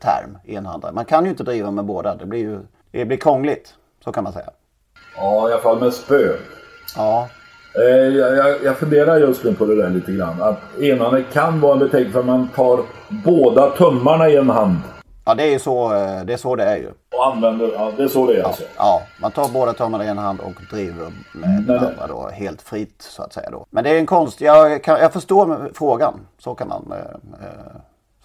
term, 0.01 0.39
enhandare. 0.47 0.93
Man 0.93 1.05
kan 1.05 1.25
ju 1.25 1.31
inte 1.31 1.43
driva 1.43 1.71
med 1.71 1.85
båda. 1.85 2.15
Det 2.15 2.27
blir 2.27 2.41
ju 2.41 2.59
det 2.91 3.05
blir 3.05 3.17
krångligt. 3.17 3.75
Så 4.05 4.13
kan 4.13 4.25
man 4.25 4.33
säga. 4.33 4.51
Ja, 5.17 5.49
i 5.49 5.53
alla 5.53 5.63
fall 5.63 5.81
med 5.81 5.95
spö. 5.95 6.37
Ja. 6.97 7.29
Eh, 7.75 8.09
jag, 8.17 8.37
jag, 8.37 8.65
jag 8.65 8.77
funderar 8.79 9.19
just 9.19 9.45
nu 9.45 9.55
på 9.55 9.67
det 9.67 9.77
där 9.77 9.91
lite 9.91 10.13
grann. 10.13 10.43
Att 10.43 10.61
enhandare 10.81 11.25
kan 11.33 11.61
vara 11.61 11.73
en 11.73 11.79
beteckning 11.79 12.13
för 12.13 12.21
att 12.21 12.27
man 12.27 12.49
tar 12.49 12.81
båda 13.09 13.71
tummarna 13.71 14.29
i 14.29 14.37
en 14.37 14.51
hand. 14.51 14.81
Ja, 15.27 15.35
det 15.35 15.43
är 15.43 15.51
ju 15.51 15.59
så 15.59 15.89
det 16.27 16.33
är, 16.33 16.37
så 16.37 16.57
det 16.57 16.65
är 16.65 16.77
ju. 16.77 16.89
Och 17.17 17.27
använder, 17.27 17.73
ja, 17.75 17.93
det 17.97 18.03
är 18.03 18.09
så 18.09 18.27
det 18.27 18.33
är 18.33 18.39
ja, 18.39 18.47
alltså? 18.47 18.63
Ja, 18.77 19.03
man 19.21 19.31
tar 19.31 19.49
båda 19.53 19.73
tummarna 19.73 20.05
i 20.05 20.09
en 20.09 20.19
hand 20.19 20.41
och 20.41 20.63
driver 20.71 21.13
med 21.33 21.65
den 21.67 21.79
andra 21.79 22.07
då 22.09 22.29
helt 22.33 22.63
fritt 22.63 23.03
så 23.03 23.23
att 23.23 23.33
säga 23.33 23.51
då. 23.51 23.67
Men 23.71 23.85
det 23.85 23.91
är 23.91 23.99
en 23.99 24.07
konst, 24.07 24.41
jag, 24.41 24.83
kan, 24.83 24.99
jag 25.01 25.13
förstår 25.13 25.71
frågan. 25.75 26.15
Så 26.39 26.55
kan 26.55 26.69
man. 26.69 26.93
Eh, 26.93 27.17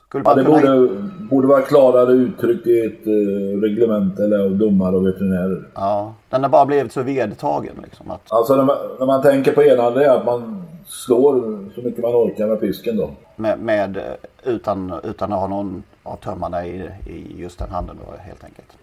skulle 0.07 0.23
man 0.23 0.37
ja, 0.37 0.43
det 0.43 0.59
kunna... 0.61 0.75
borde, 0.75 1.09
borde 1.29 1.47
vara 1.47 1.61
klarare 1.61 2.11
uttryckt 2.11 2.67
i 2.67 2.79
ett 2.79 3.07
eh, 3.07 3.61
reglement 3.61 4.19
eller 4.19 4.45
av 4.45 4.51
domare 4.51 4.95
och 4.95 5.07
veterinärer. 5.07 5.67
Ja, 5.75 6.13
den 6.29 6.43
har 6.43 6.49
bara 6.49 6.65
blivit 6.65 6.93
så 6.93 7.03
vedtagen 7.03 7.75
liksom. 7.83 8.11
Att... 8.11 8.21
Alltså 8.27 8.55
när 8.55 8.63
man, 8.63 8.77
när 8.99 9.05
man 9.05 9.21
tänker 9.21 9.51
på 9.51 9.63
enhand 9.63 9.97
är 9.97 10.09
att 10.09 10.25
man 10.25 10.65
slår 10.85 11.33
så 11.75 11.81
mycket 11.81 12.03
man 12.03 12.15
orkar 12.15 12.47
med 12.47 12.59
pisken 12.59 12.97
då. 12.97 13.09
Med, 13.35 13.59
med 13.59 14.01
utan, 14.43 14.93
utan 15.03 15.33
att 15.33 15.39
ha 15.39 15.47
någon 15.47 15.83
av 16.09 16.15
tömmarna 16.15 16.65
i, 16.65 16.89
i 17.05 17.35
just 17.37 17.59
den 17.59 17.69
handen 17.69 17.97
då 18.05 18.13
helt 18.21 18.43
enkelt. 18.43 18.77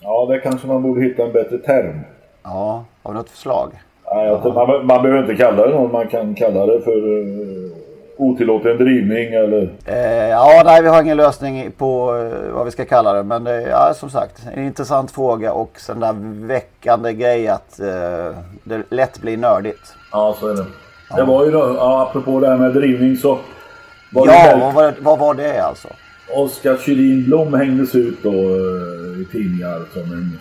Ja, 0.00 0.26
det 0.30 0.38
kanske 0.38 0.66
man 0.66 0.82
borde 0.82 1.02
hitta 1.02 1.22
en 1.22 1.32
bättre 1.32 1.58
term. 1.58 2.00
Ja, 2.42 2.84
har 3.02 3.12
du 3.12 3.18
något 3.18 3.30
förslag? 3.30 3.70
Nej, 4.14 4.26
ja. 4.26 4.52
man, 4.54 4.86
man 4.86 5.02
behöver 5.02 5.20
inte 5.22 5.34
kalla 5.34 5.66
det 5.66 5.74
något, 5.74 5.92
man 5.92 6.08
kan 6.08 6.34
kalla 6.34 6.66
det 6.66 6.80
för 6.80 6.96
uh, 6.96 7.72
otillåten 8.16 8.76
drivning 8.76 9.34
eller? 9.34 9.70
Eh, 9.86 10.28
ja, 10.28 10.62
nej 10.64 10.82
vi 10.82 10.88
har 10.88 11.02
ingen 11.02 11.16
lösning 11.16 11.70
på 11.70 12.14
uh, 12.14 12.52
vad 12.52 12.64
vi 12.64 12.70
ska 12.70 12.84
kalla 12.84 13.12
det. 13.12 13.22
Men 13.22 13.46
uh, 13.46 13.52
ja, 13.52 13.94
som 13.94 14.10
sagt, 14.10 14.42
en 14.54 14.64
intressant 14.64 15.10
fråga 15.10 15.52
och 15.52 15.80
sen 15.80 16.00
där 16.00 16.14
väckande 16.46 17.12
grej 17.12 17.48
att 17.48 17.80
det 18.64 18.82
lätt 18.88 19.20
blir 19.20 19.36
nördigt. 19.36 19.94
Ja, 20.12 20.36
så 20.40 20.48
är 20.48 20.54
det. 20.54 20.66
Ja. 21.10 21.16
Det 21.16 21.24
var 21.24 21.44
ju 21.44 21.50
då, 21.50 21.74
ja, 21.78 22.02
apropå 22.02 22.40
det 22.40 22.48
här 22.48 22.56
med 22.56 22.72
drivning 22.72 23.16
så... 23.16 23.38
Var 24.12 24.26
ja, 24.26 24.58
vad 24.60 24.74
var, 24.74 24.94
vad 25.00 25.18
var 25.18 25.34
det 25.34 25.58
alltså? 25.58 25.88
Oskar 26.28 26.76
Kjellin 26.76 27.24
Blom 27.24 27.54
hängdes 27.54 27.94
ut 27.94 28.22
då 28.22 28.32
eh, 28.32 29.20
i 29.20 29.26
tidningar 29.32 29.82
som 29.92 30.02
en 30.02 30.38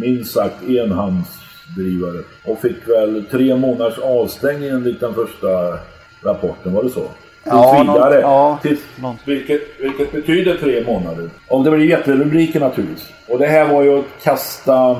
minst 0.00 0.32
sagt 0.32 0.62
enhandsdrivare. 0.68 2.22
Och 2.44 2.60
fick 2.60 2.88
väl 2.88 3.24
tre 3.30 3.56
månaders 3.56 3.98
avstängning 3.98 4.68
enligt 4.68 5.00
den 5.00 5.14
första 5.14 5.78
rapporten, 6.22 6.72
var 6.72 6.82
det 6.82 6.90
så? 6.90 7.08
Ja, 7.44 7.82
vidare. 7.82 8.20
Någon, 8.20 8.30
ja, 8.30 8.58
till, 8.62 8.76
vilket, 9.24 9.62
vilket 9.80 10.12
betyder 10.12 10.56
tre 10.56 10.84
månader. 10.84 11.30
Och 11.48 11.64
det 11.64 11.70
blir 11.70 11.86
jätterubriker 11.86 12.60
naturligtvis. 12.60 13.08
Och 13.28 13.38
det 13.38 13.46
här 13.46 13.72
var 13.72 13.82
ju 13.82 13.98
att 13.98 14.04
kasta 14.22 14.90
äh, 14.90 14.98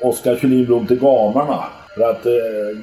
Oskar 0.00 0.36
Kjellin 0.36 0.66
Blom 0.66 0.86
till 0.86 0.98
gamarna. 0.98 1.64
För 1.94 2.10
att 2.10 2.26
eh, 2.26 2.32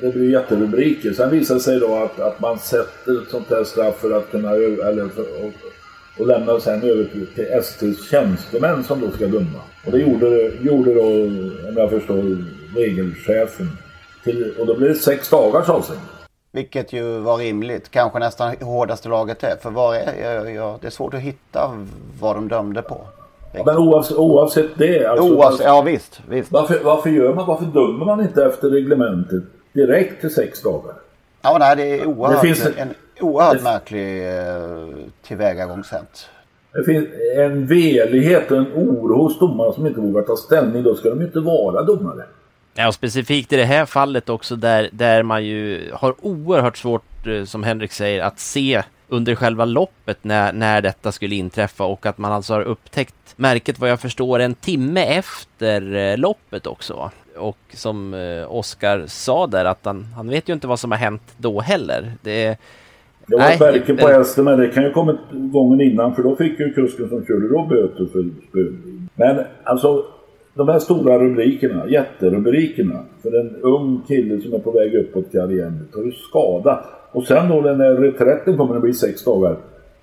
det 0.02 0.14
blir 0.14 0.32
jätterubriker. 0.32 1.14
Sen 1.14 1.30
visar 1.30 1.56
det 1.56 1.62
sig 1.62 1.80
då 1.80 1.96
att, 1.96 2.20
att 2.20 2.40
man 2.40 2.60
sätter 2.60 3.22
ett 3.22 3.30
sånt 3.32 3.50
här 3.50 3.64
straff 3.64 4.00
för 4.00 4.12
att 4.12 4.32
kunna 4.32 4.52
eller 4.52 5.10
för, 5.10 5.46
och, 5.46 5.54
och 6.20 6.28
lämna 6.28 6.60
sen 6.60 6.84
över 6.84 7.04
till, 7.04 7.28
till 7.28 7.64
STs 7.64 8.10
tjänstemän 8.10 8.84
som 8.84 9.02
då 9.02 9.12
ska 9.12 9.28
döma. 9.28 9.62
Och 9.86 9.92
det 9.92 9.98
gjorde, 9.98 10.52
gjorde 10.62 10.94
då, 10.94 11.08
om 11.68 11.74
jag 11.76 11.90
förstår, 11.90 12.38
regelchefen. 12.76 13.70
Till, 14.24 14.54
och 14.60 14.68
då 14.68 14.78
blir 14.78 14.88
det 14.88 14.96
sex 14.96 15.30
dagars 15.30 15.70
avstängning. 15.70 16.06
Vilket 16.52 16.94
ju 16.94 17.20
var 17.20 17.38
rimligt. 17.38 17.92
Kanske 17.92 18.20
nästan 18.20 18.56
hårdaste 18.62 19.10
laget 19.10 19.44
är. 19.44 19.56
För 19.62 19.70
var 19.70 19.96
är, 19.96 20.34
jag, 20.34 20.54
jag, 20.54 20.80
det 20.82 20.88
är 20.88 20.92
svårt 20.92 21.14
att 21.14 21.20
hitta 21.20 21.86
vad 22.20 22.36
de 22.36 22.48
dömde 22.48 22.82
på. 22.82 23.08
Men 23.54 23.78
oavsett, 23.78 24.18
oavsett 24.18 24.78
det. 24.78 25.06
Alltså, 25.06 25.36
oavsett, 25.36 25.66
ja 25.66 25.82
visst. 25.82 26.22
visst. 26.30 26.52
Varför, 26.52 26.80
varför 26.84 27.10
gör 27.10 27.34
man, 27.34 27.48
varför 27.48 27.66
dömer 27.66 28.06
man 28.06 28.22
inte 28.22 28.46
efter 28.46 28.70
reglementet 28.70 29.44
direkt 29.74 30.22
till 30.22 30.34
sex 30.34 30.62
dagar? 30.62 30.94
Ja, 31.42 31.58
nej, 31.60 31.76
det 31.76 31.84
är 31.84 32.06
oerhört, 32.06 32.42
det 32.42 32.48
finns 32.48 32.66
en, 32.78 32.88
oerhört 33.20 33.58
det, 33.58 33.64
märklig 33.64 34.28
eh, 34.28 34.88
tillvägagångssätt. 35.28 36.30
Det 36.74 36.84
finns 36.84 37.08
en 37.38 37.68
velighet 37.68 38.52
och 38.52 38.58
en 38.58 38.68
oro 38.76 39.24
hos 39.24 39.40
domare 39.40 39.74
som 39.74 39.88
inte 39.88 40.00
vågar 40.00 40.22
ta 40.22 40.36
ställning. 40.36 40.84
Då 40.84 40.96
ska 40.96 41.10
de 41.10 41.22
inte 41.22 41.40
vara 41.40 41.84
domare. 41.84 42.24
Ja, 42.74 42.88
och 42.88 42.94
specifikt 42.94 43.54
i 43.54 43.56
det 43.56 43.66
här 43.66 43.86
fallet 43.86 44.30
också 44.30 44.56
där, 44.56 44.90
där 44.92 45.24
man 45.24 45.46
ju 45.46 45.92
har 45.94 46.16
oerhört 46.22 46.78
svårt, 46.78 47.28
eh, 47.28 47.44
som 47.44 47.64
Henrik 47.64 47.92
säger, 47.92 48.24
att 48.24 48.40
se 48.40 48.84
under 49.10 49.36
själva 49.36 49.66
loppet 49.66 50.18
när, 50.22 50.54
när 50.54 50.82
detta 50.82 51.12
skulle 51.12 51.36
inträffa 51.36 51.84
och 51.86 52.06
att 52.06 52.18
man 52.18 52.32
alltså 52.32 52.54
har 52.54 52.62
upptäckt 52.62 53.34
märket 53.36 53.80
vad 53.80 53.90
jag 53.90 54.00
förstår 54.00 54.40
en 54.40 54.54
timme 54.54 55.04
efter 55.04 55.96
eh, 55.96 56.18
loppet 56.18 56.68
också. 56.68 57.12
Och 57.38 57.58
som 57.70 58.14
eh, 58.14 58.56
Oskar 58.56 59.04
sa 59.08 59.48
där 59.48 59.66
att 59.66 59.86
han, 59.86 60.04
han 60.04 60.30
vet 60.30 60.50
ju 60.50 60.54
inte 60.54 60.68
vad 60.68 60.80
som 60.80 60.92
har 60.92 60.98
hänt 60.98 61.36
då 61.38 61.62
heller. 61.62 62.12
Det, 62.22 62.58
det 63.28 63.36
var 63.36 63.52
ett 63.52 63.60
märke 63.60 63.96
på 63.96 64.08
hästen 64.08 64.46
men 64.46 64.60
det 64.60 64.68
kan 64.68 64.84
ju 64.84 64.92
kommit 64.92 65.18
gången 65.32 65.82
innan 65.82 66.16
för 66.16 66.24
då 66.24 66.36
fick 66.36 66.60
ju 66.60 66.74
kusken 66.74 67.10
som 67.10 67.26
körde 67.26 67.50
då 67.50 67.66
böter 67.66 68.06
för 68.06 68.30
spödrivning. 68.50 69.10
Men 69.16 69.46
alltså 69.64 70.06
de 70.54 70.68
här 70.68 70.80
stora 70.80 71.20
rubrikerna, 71.20 71.90
jätterubrikerna 71.90 73.04
för 73.22 73.40
en 73.40 73.56
ung 73.56 74.02
kille 74.08 74.42
som 74.42 74.54
är 74.54 74.60
på 74.60 74.72
väg 74.72 74.96
uppåt 74.96 75.32
karriären, 75.32 75.88
tar 75.94 76.04
ju 76.04 76.12
skada. 76.12 76.86
Och 77.12 77.24
sen 77.24 77.50
då 77.50 77.62
när 77.62 77.96
reträtten 77.96 78.58
kommer 78.58 78.76
att 78.76 78.82
bli 78.82 78.94
sex 78.94 79.24
dagar 79.24 79.58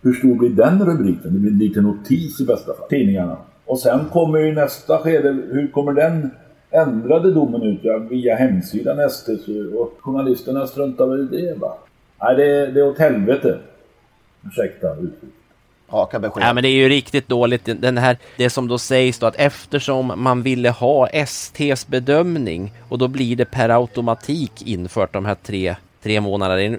hur 0.04 0.12
stor 0.12 0.34
blir 0.34 0.50
den 0.50 0.86
rubriken? 0.86 1.32
Det 1.32 1.38
blir 1.38 1.50
en 1.50 1.58
liten 1.58 1.82
notis 1.82 2.40
i 2.40 2.44
bästa 2.44 2.74
fall. 2.74 2.88
Tidningarna. 2.88 3.36
Och 3.64 3.78
sen 3.78 4.04
kommer 4.12 4.38
ju 4.38 4.54
nästa 4.54 4.98
skede, 4.98 5.28
hur 5.28 5.68
kommer 5.68 5.92
den 5.92 6.30
ändrade 6.70 7.32
domen 7.32 7.62
ut? 7.62 7.80
Ja, 7.82 7.98
via 7.98 8.36
hemsidan 8.36 9.10
SD 9.10 9.28
och 9.74 9.98
journalisterna 10.00 10.66
struntar 10.66 11.06
väl 11.06 11.34
i 11.34 11.46
det 11.46 11.54
va? 11.54 11.74
Nej, 12.22 12.36
det, 12.36 12.66
det 12.66 12.80
är 12.80 12.88
åt 12.88 12.98
helvete. 12.98 13.58
Ursäkta 14.46 14.92
uttrycket. 14.92 15.28
Raka 15.92 16.18
besked. 16.18 16.42
Ja, 16.42 16.52
men 16.52 16.62
det 16.62 16.68
är 16.68 16.76
ju 16.76 16.88
riktigt 16.88 17.28
dåligt. 17.28 17.68
Den 17.80 17.98
här, 17.98 18.18
det 18.36 18.50
som 18.50 18.68
då 18.68 18.78
sägs 18.78 19.18
då 19.18 19.26
att 19.26 19.36
eftersom 19.36 20.12
man 20.16 20.42
ville 20.42 20.70
ha 20.70 21.08
STs 21.26 21.86
bedömning 21.86 22.72
och 22.88 22.98
då 22.98 23.08
blir 23.08 23.36
det 23.36 23.44
per 23.44 23.68
automatik 23.68 24.66
infört 24.66 25.12
de 25.12 25.24
här 25.24 25.36
tre, 25.42 25.76
tre 26.04 26.20
månaderna 26.20 26.78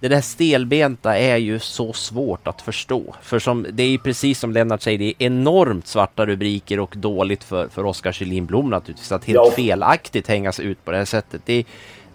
det 0.00 0.08
där 0.08 0.20
stelbenta 0.20 1.18
är 1.18 1.36
ju 1.36 1.58
så 1.58 1.92
svårt 1.92 2.48
att 2.48 2.62
förstå. 2.62 3.14
För 3.22 3.38
som, 3.38 3.66
det 3.72 3.82
är 3.82 3.88
ju 3.88 3.98
precis 3.98 4.38
som 4.38 4.52
Lennart 4.52 4.82
säger, 4.82 4.98
det 4.98 5.04
är 5.04 5.14
enormt 5.18 5.86
svarta 5.86 6.26
rubriker 6.26 6.80
och 6.80 6.94
dåligt 6.96 7.44
för, 7.44 7.68
för 7.68 7.84
Oskar 7.84 8.12
Kjellin 8.12 8.46
Blom 8.46 8.70
naturligtvis 8.70 9.12
att 9.12 9.24
helt 9.24 9.54
felaktigt 9.54 10.28
hängas 10.28 10.60
ut 10.60 10.84
på 10.84 10.90
det 10.90 10.96
här 10.96 11.04
sättet. 11.04 11.42
Det, 11.44 11.64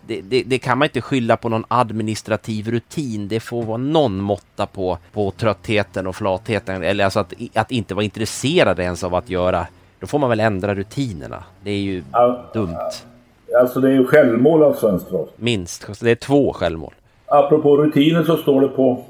det, 0.08 0.22
det, 0.22 0.44
det, 0.44 0.58
kan 0.58 0.78
man 0.78 0.86
inte 0.86 1.02
skylla 1.02 1.38
på 1.38 1.50
någon 1.50 1.66
administrativ 1.68 2.72
rutin. 2.72 3.28
Det 3.28 3.40
får 3.40 3.64
vara 3.64 3.78
någon 3.78 4.18
måtta 4.18 4.66
på, 4.66 4.98
på 5.12 5.32
tröttheten 5.32 6.08
och 6.08 6.16
flatheten. 6.16 6.84
Eller 6.84 7.04
alltså 7.04 7.20
att, 7.20 7.34
att 7.54 7.72
inte 7.72 7.96
vara 7.96 8.04
intresserad 8.04 8.80
ens 8.80 9.04
av 9.04 9.16
att 9.16 9.30
göra. 9.30 9.68
Då 10.00 10.08
får 10.08 10.20
man 10.20 10.30
väl 10.30 10.40
ändra 10.40 10.76
rutinerna. 10.76 11.44
Det 11.64 11.72
är 11.72 11.82
ju 11.82 12.04
ja, 12.12 12.52
dumt. 12.54 12.78
Alltså 13.60 13.80
det 13.80 13.90
är 13.90 13.94
ju 13.94 14.06
självmål 14.06 14.64
av 14.64 14.74
svensk 14.74 15.06
Minst. 15.36 16.00
Det 16.02 16.12
är 16.12 16.16
två 16.16 16.54
självmål 16.54 16.94
apropå 17.28 17.78
rutiner 17.78 18.24
så 18.24 18.38
står 18.38 18.62
det 18.62 18.68
på 18.68 19.06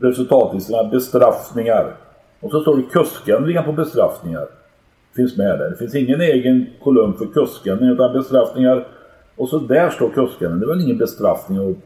resultatlistorna 0.00 0.84
bestraffningar. 0.84 1.96
Och 2.40 2.50
så 2.50 2.60
står 2.60 2.76
det 2.76 2.82
kuskändringar 2.82 3.62
på 3.62 3.72
bestraffningar. 3.72 4.46
Finns 5.16 5.36
med 5.36 5.58
där. 5.58 5.70
Det 5.70 5.76
finns 5.76 5.94
ingen 5.94 6.20
egen 6.20 6.66
kolumn 6.82 7.18
för 7.18 7.26
kuskändringar 7.26 7.94
utan 7.94 8.12
bestraffningar. 8.12 8.86
Och 9.36 9.48
så 9.48 9.58
där 9.58 9.90
står 9.90 10.08
kuskändring. 10.08 10.60
Det 10.60 10.66
är 10.66 10.68
väl 10.68 10.80
ingen 10.80 10.98
bestraffning 10.98 11.70
att 11.70 11.76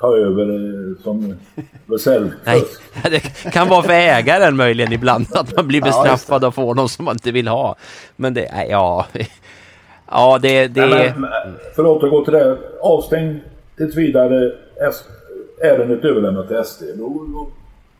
ta 0.00 0.16
över 0.16 0.42
eh, 0.42 1.02
som 1.02 1.34
reservkusk. 1.86 2.42
Nej, 2.44 2.62
det 3.44 3.50
kan 3.52 3.68
vara 3.68 3.82
för 3.82 3.92
ägaren 3.92 4.56
möjligen 4.56 4.92
ibland 4.92 5.26
att 5.34 5.56
man 5.56 5.68
blir 5.68 5.82
bestraffad 5.82 6.44
och 6.44 6.54
får 6.54 6.74
någon 6.74 6.88
som 6.88 7.04
man 7.04 7.14
inte 7.14 7.32
vill 7.32 7.48
ha. 7.48 7.76
Men 8.16 8.34
det, 8.34 8.66
ja... 8.70 9.06
Ja, 10.12 10.38
det... 10.42 10.68
det... 10.68 10.86
Nej, 10.86 11.14
men, 11.16 11.30
för 11.76 11.82
att 11.82 11.88
återgå 11.88 12.24
till 12.24 12.32
det. 12.32 12.58
Avstängd 12.80 13.40
tills 13.76 13.96
vidare. 13.96 14.52
Ärendet 15.64 16.04
överlämnat 16.04 16.48
till 16.48 16.64
SD. 16.64 16.82
Då, 16.98 17.04
då, 17.08 17.48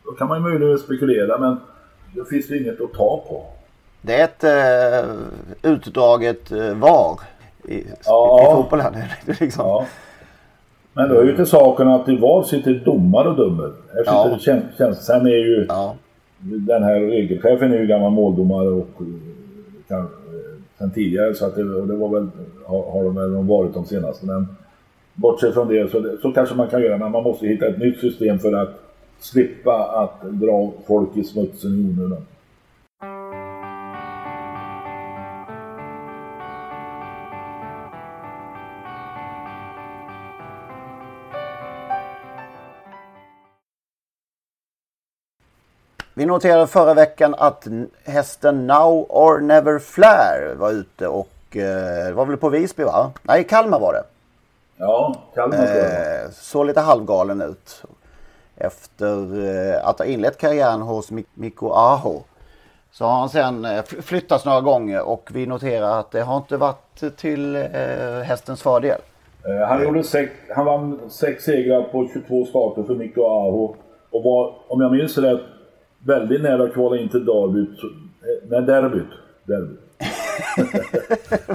då 0.05 0.13
kan 0.13 0.29
man 0.29 0.39
ju 0.39 0.43
möjligen 0.49 0.79
spekulera 0.79 1.39
men 1.39 1.57
då 2.15 2.25
finns 2.25 2.49
det 2.49 2.59
inget 2.59 2.81
att 2.81 2.93
ta 2.93 3.25
på. 3.29 3.45
Det 4.03 4.15
är 4.15 4.25
ett 4.25 4.45
eh, 4.45 5.11
utdraget 5.73 6.53
eh, 6.53 6.75
VAR 6.75 7.21
i, 7.69 7.85
Ja. 8.05 8.43
i 8.43 8.55
fotbollen. 8.57 8.93
Det 9.27 9.33
är 9.33 9.37
liksom. 9.45 9.67
Ja. 9.67 9.87
Men 10.93 11.09
då 11.09 11.15
är 11.21 11.25
ju 11.25 11.37
till 11.37 11.47
saken 11.47 11.89
att 11.89 12.09
i 12.09 12.17
VAR 12.17 12.43
sitter 12.43 12.75
domare 12.85 13.29
och 13.29 13.37
dömer. 13.37 13.73
Här 13.93 13.99
sitter 13.99 14.13
Ja. 14.13 14.29
ja. 14.31 14.39
tjänst, 14.39 14.67
tjänst, 14.79 15.03
Sen 15.05 15.27
är 15.27 15.31
ju 15.31 15.67
den 16.43 16.83
här 16.83 17.01
regelchefen 17.01 17.73
är 17.73 17.79
ju 17.79 17.87
gammal 17.87 18.11
måldomare 18.11 18.69
och 18.69 18.89
eh, 19.01 19.07
kan, 19.89 20.01
eh, 20.01 20.07
sen 20.83 20.91
tidigare 20.91 21.35
så 21.35 21.47
att 21.47 21.55
det, 21.55 21.65
och 21.65 21.89
det 21.89 21.95
var 21.95 22.09
väl, 22.09 22.29
har, 22.65 22.93
har 22.93 23.05
de 23.05 23.15
väl 23.15 23.31
varit 23.31 23.75
de 23.75 23.85
senaste. 23.85 24.27
Men 24.27 24.47
bortsett 25.15 25.55
från 25.55 25.69
det 25.69 25.91
så, 25.91 26.01
det 26.01 26.19
så 26.23 26.33
kanske 26.33 26.55
man 26.55 26.69
kan 26.69 26.83
göra 26.83 26.99
men 26.99 27.13
man 27.13 27.23
måste 27.23 27.47
hitta 27.47 27.67
ett 27.67 27.79
nytt 27.79 28.01
system 28.01 28.39
för 28.39 28.53
att 28.53 28.81
slippa 29.21 29.73
att 29.73 30.31
dra 30.31 30.73
folk 30.87 31.17
i 31.17 31.25
smutsen 31.25 31.71
i 31.71 32.01
onödan. 32.01 32.27
Vi 46.15 46.27
noterade 46.27 46.67
förra 46.67 46.95
veckan 46.95 47.35
att 47.39 47.67
hästen 48.05 48.67
Now 48.67 49.07
or 49.09 49.41
Never 49.41 49.79
Flare 49.79 50.55
var 50.55 50.71
ute 50.71 51.09
och 51.09 51.29
eh, 51.57 52.07
det 52.07 52.13
var 52.13 52.27
väl 52.27 52.37
på 52.37 52.49
Visby 52.49 52.85
va? 52.85 53.11
Nej, 53.23 53.45
Kalmar 53.45 53.81
var 53.81 53.93
det. 53.93 54.03
Ja, 54.77 55.15
Kalmar. 55.35 55.57
Eh, 55.59 56.31
såg 56.33 56.67
lite 56.67 56.81
halvgalen 56.81 57.43
ut. 57.43 57.83
Efter 58.57 59.45
eh, 59.77 59.89
att 59.89 59.99
ha 59.99 60.07
inlett 60.07 60.39
karriären 60.39 60.81
hos 60.83 61.11
Mik- 61.11 61.27
Mikko 61.35 61.71
Aho. 61.73 62.23
Så 62.93 63.05
har 63.05 63.19
han 63.21 63.29
sen 63.29 63.65
eh, 63.65 63.83
fly- 63.85 64.03
flyttats 64.03 64.45
några 64.45 64.61
gånger 64.61 65.03
och 65.03 65.29
vi 65.33 65.47
noterar 65.47 66.01
att 66.01 66.11
det 66.11 66.23
har 66.23 66.37
inte 66.37 66.57
varit 66.57 67.17
till 67.17 67.57
hästens 68.25 68.63
fördel. 68.63 68.99
Han, 69.69 69.83
gjorde 69.83 70.05
sex, 70.05 70.33
han 70.57 70.67
vann 70.67 71.01
sex 71.11 71.45
segrar 71.45 71.83
på 71.83 72.09
22 72.13 72.45
starter 72.47 72.83
för 72.83 72.95
Mikko 72.95 73.23
Aho. 73.23 73.75
Och 74.11 74.23
var, 74.23 74.55
om 74.69 74.81
jag 74.81 74.93
minns 74.93 75.19
rätt, 75.19 75.41
väldigt 76.05 76.43
nära 76.43 76.63
att 76.65 76.73
kvala 76.73 76.97
in 76.99 77.09
till 77.09 77.25
derbyt. 77.25 77.79
eh, 77.85 78.49
Nej, 78.51 78.63
derbyt. 78.63 79.07
derbyt. 79.45 79.79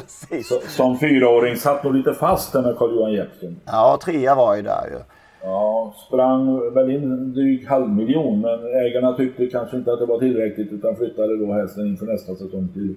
Så, 0.46 0.60
som 0.68 0.98
fyraåring 1.00 1.56
satt 1.56 1.84
nog 1.84 1.96
lite 1.96 2.14
fast 2.14 2.54
där 2.54 2.62
med 2.62 2.78
Carl-Johan 2.78 3.12
Jeppsson. 3.14 3.56
Ja, 3.66 4.00
trea 4.06 4.36
var 4.36 4.56
ju 4.56 4.62
där 4.62 4.88
ju. 4.92 4.98
Ja, 5.42 5.94
sprang 6.08 6.74
väl 6.74 6.92
in 6.92 7.04
en 7.04 7.34
dryg 7.34 7.68
halv 7.68 7.90
miljon 7.90 8.42
men 8.42 8.60
ägarna 8.76 9.14
tyckte 9.14 9.48
kanske 9.48 9.78
inte 9.78 9.94
att 9.94 10.00
det 10.00 10.06
var 10.06 10.20
tillräckligt 10.20 10.72
utan 10.72 10.96
flyttade 10.96 11.38
då 11.46 11.54
hästen 11.54 11.88
inför 11.88 12.06
nästa 12.06 12.36
säsong 12.36 12.68
till 12.74 12.96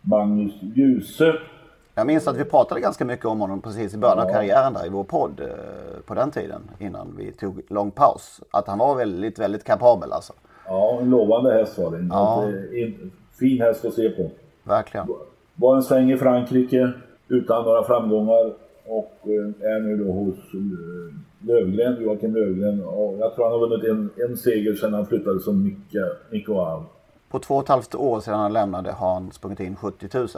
Magnus 0.00 0.52
Djuse. 0.74 1.34
Jag 1.94 2.06
minns 2.06 2.28
att 2.28 2.36
vi 2.36 2.44
pratade 2.44 2.80
ganska 2.80 3.04
mycket 3.04 3.26
om 3.26 3.40
honom 3.40 3.60
precis 3.62 3.94
i 3.94 3.96
början 3.96 4.18
av 4.18 4.28
Ja. 4.28 4.34
karriären 4.34 4.72
där 4.72 4.86
i 4.86 4.88
vår 4.88 5.04
podd 5.04 5.40
eh, 5.40 5.46
på 6.06 6.14
den 6.14 6.30
tiden 6.30 6.60
innan 6.78 7.14
vi 7.18 7.32
tog 7.32 7.60
lång 7.68 7.90
paus. 7.90 8.40
Att 8.50 8.66
han 8.68 8.78
var 8.78 8.94
väldigt, 8.94 9.38
väldigt 9.38 9.64
kapabel 9.64 10.12
alltså. 10.12 10.32
Ja, 10.70 10.98
en 11.00 11.10
lovande 11.10 11.52
häst 11.52 11.78
var 11.78 11.90
det. 11.90 12.06
Ja. 12.10 12.44
En, 12.44 12.74
en 12.74 13.12
fin 13.38 13.60
häst 13.60 13.84
att 13.84 13.94
se 13.94 14.08
på. 14.08 14.30
Verkligen. 14.62 15.06
Var 15.54 15.76
en 15.76 15.82
sväng 15.82 16.12
i 16.12 16.16
Frankrike 16.16 16.92
utan 17.28 17.64
några 17.64 17.84
framgångar 17.84 18.52
och 18.86 19.14
eh, 19.22 19.70
är 19.72 19.80
nu 19.80 20.04
då 20.04 20.12
hos 20.12 20.34
eh, 20.54 21.46
Lövgren, 21.46 22.02
Joakim 22.02 22.34
Lövgren. 22.34 22.84
Och 22.84 23.18
jag 23.18 23.34
tror 23.34 23.44
han 23.44 23.52
har 23.52 23.68
vunnit 23.68 23.84
en, 23.84 24.10
en 24.28 24.36
seger 24.36 24.74
sedan 24.74 24.94
han 24.94 25.06
flyttade 25.06 25.40
som 25.40 25.64
Micke, 26.30 26.48
Aho. 26.48 26.84
På 27.30 27.38
två 27.38 27.54
och 27.54 27.62
ett 27.62 27.68
halvt 27.68 27.94
år 27.94 28.20
sedan 28.20 28.38
han 28.38 28.52
lämnade 28.52 28.92
har 28.92 29.14
han 29.14 29.32
sprungit 29.32 29.60
in 29.60 29.76
70 29.76 30.08
000. 30.18 30.28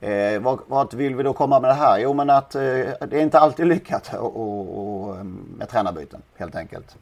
Eh, 0.00 0.42
vad, 0.42 0.58
vad 0.66 0.94
vill 0.94 1.14
vi 1.14 1.22
då 1.22 1.32
komma 1.32 1.60
med 1.60 1.70
det 1.70 1.74
här? 1.74 1.98
Jo 1.98 2.14
men 2.14 2.30
att 2.30 2.54
eh, 2.54 2.60
det 2.60 3.12
är 3.12 3.20
inte 3.20 3.38
alltid 3.38 3.66
lyckat 3.66 4.14
och, 4.14 4.36
och, 4.36 5.08
och, 5.08 5.16
eh, 5.16 5.24
med 5.58 5.68
tränarbyten 5.68 6.22
helt 6.36 6.56
enkelt. 6.56 6.96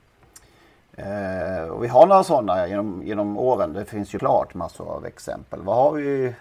Eh, 0.97 1.69
och 1.69 1.85
vi 1.85 1.89
har 1.89 2.07
några 2.07 2.25
sådana 2.25 2.69
genom, 2.69 3.03
genom 3.05 3.39
åren. 3.39 3.73
Det 3.73 3.85
finns 3.85 4.15
ju 4.15 4.19
klart 4.19 4.55
massor 4.55 4.89
av 4.89 5.07
exempel. 5.07 5.63
Vad 5.63 5.77
har 5.77 5.93
vi? 5.93 6.35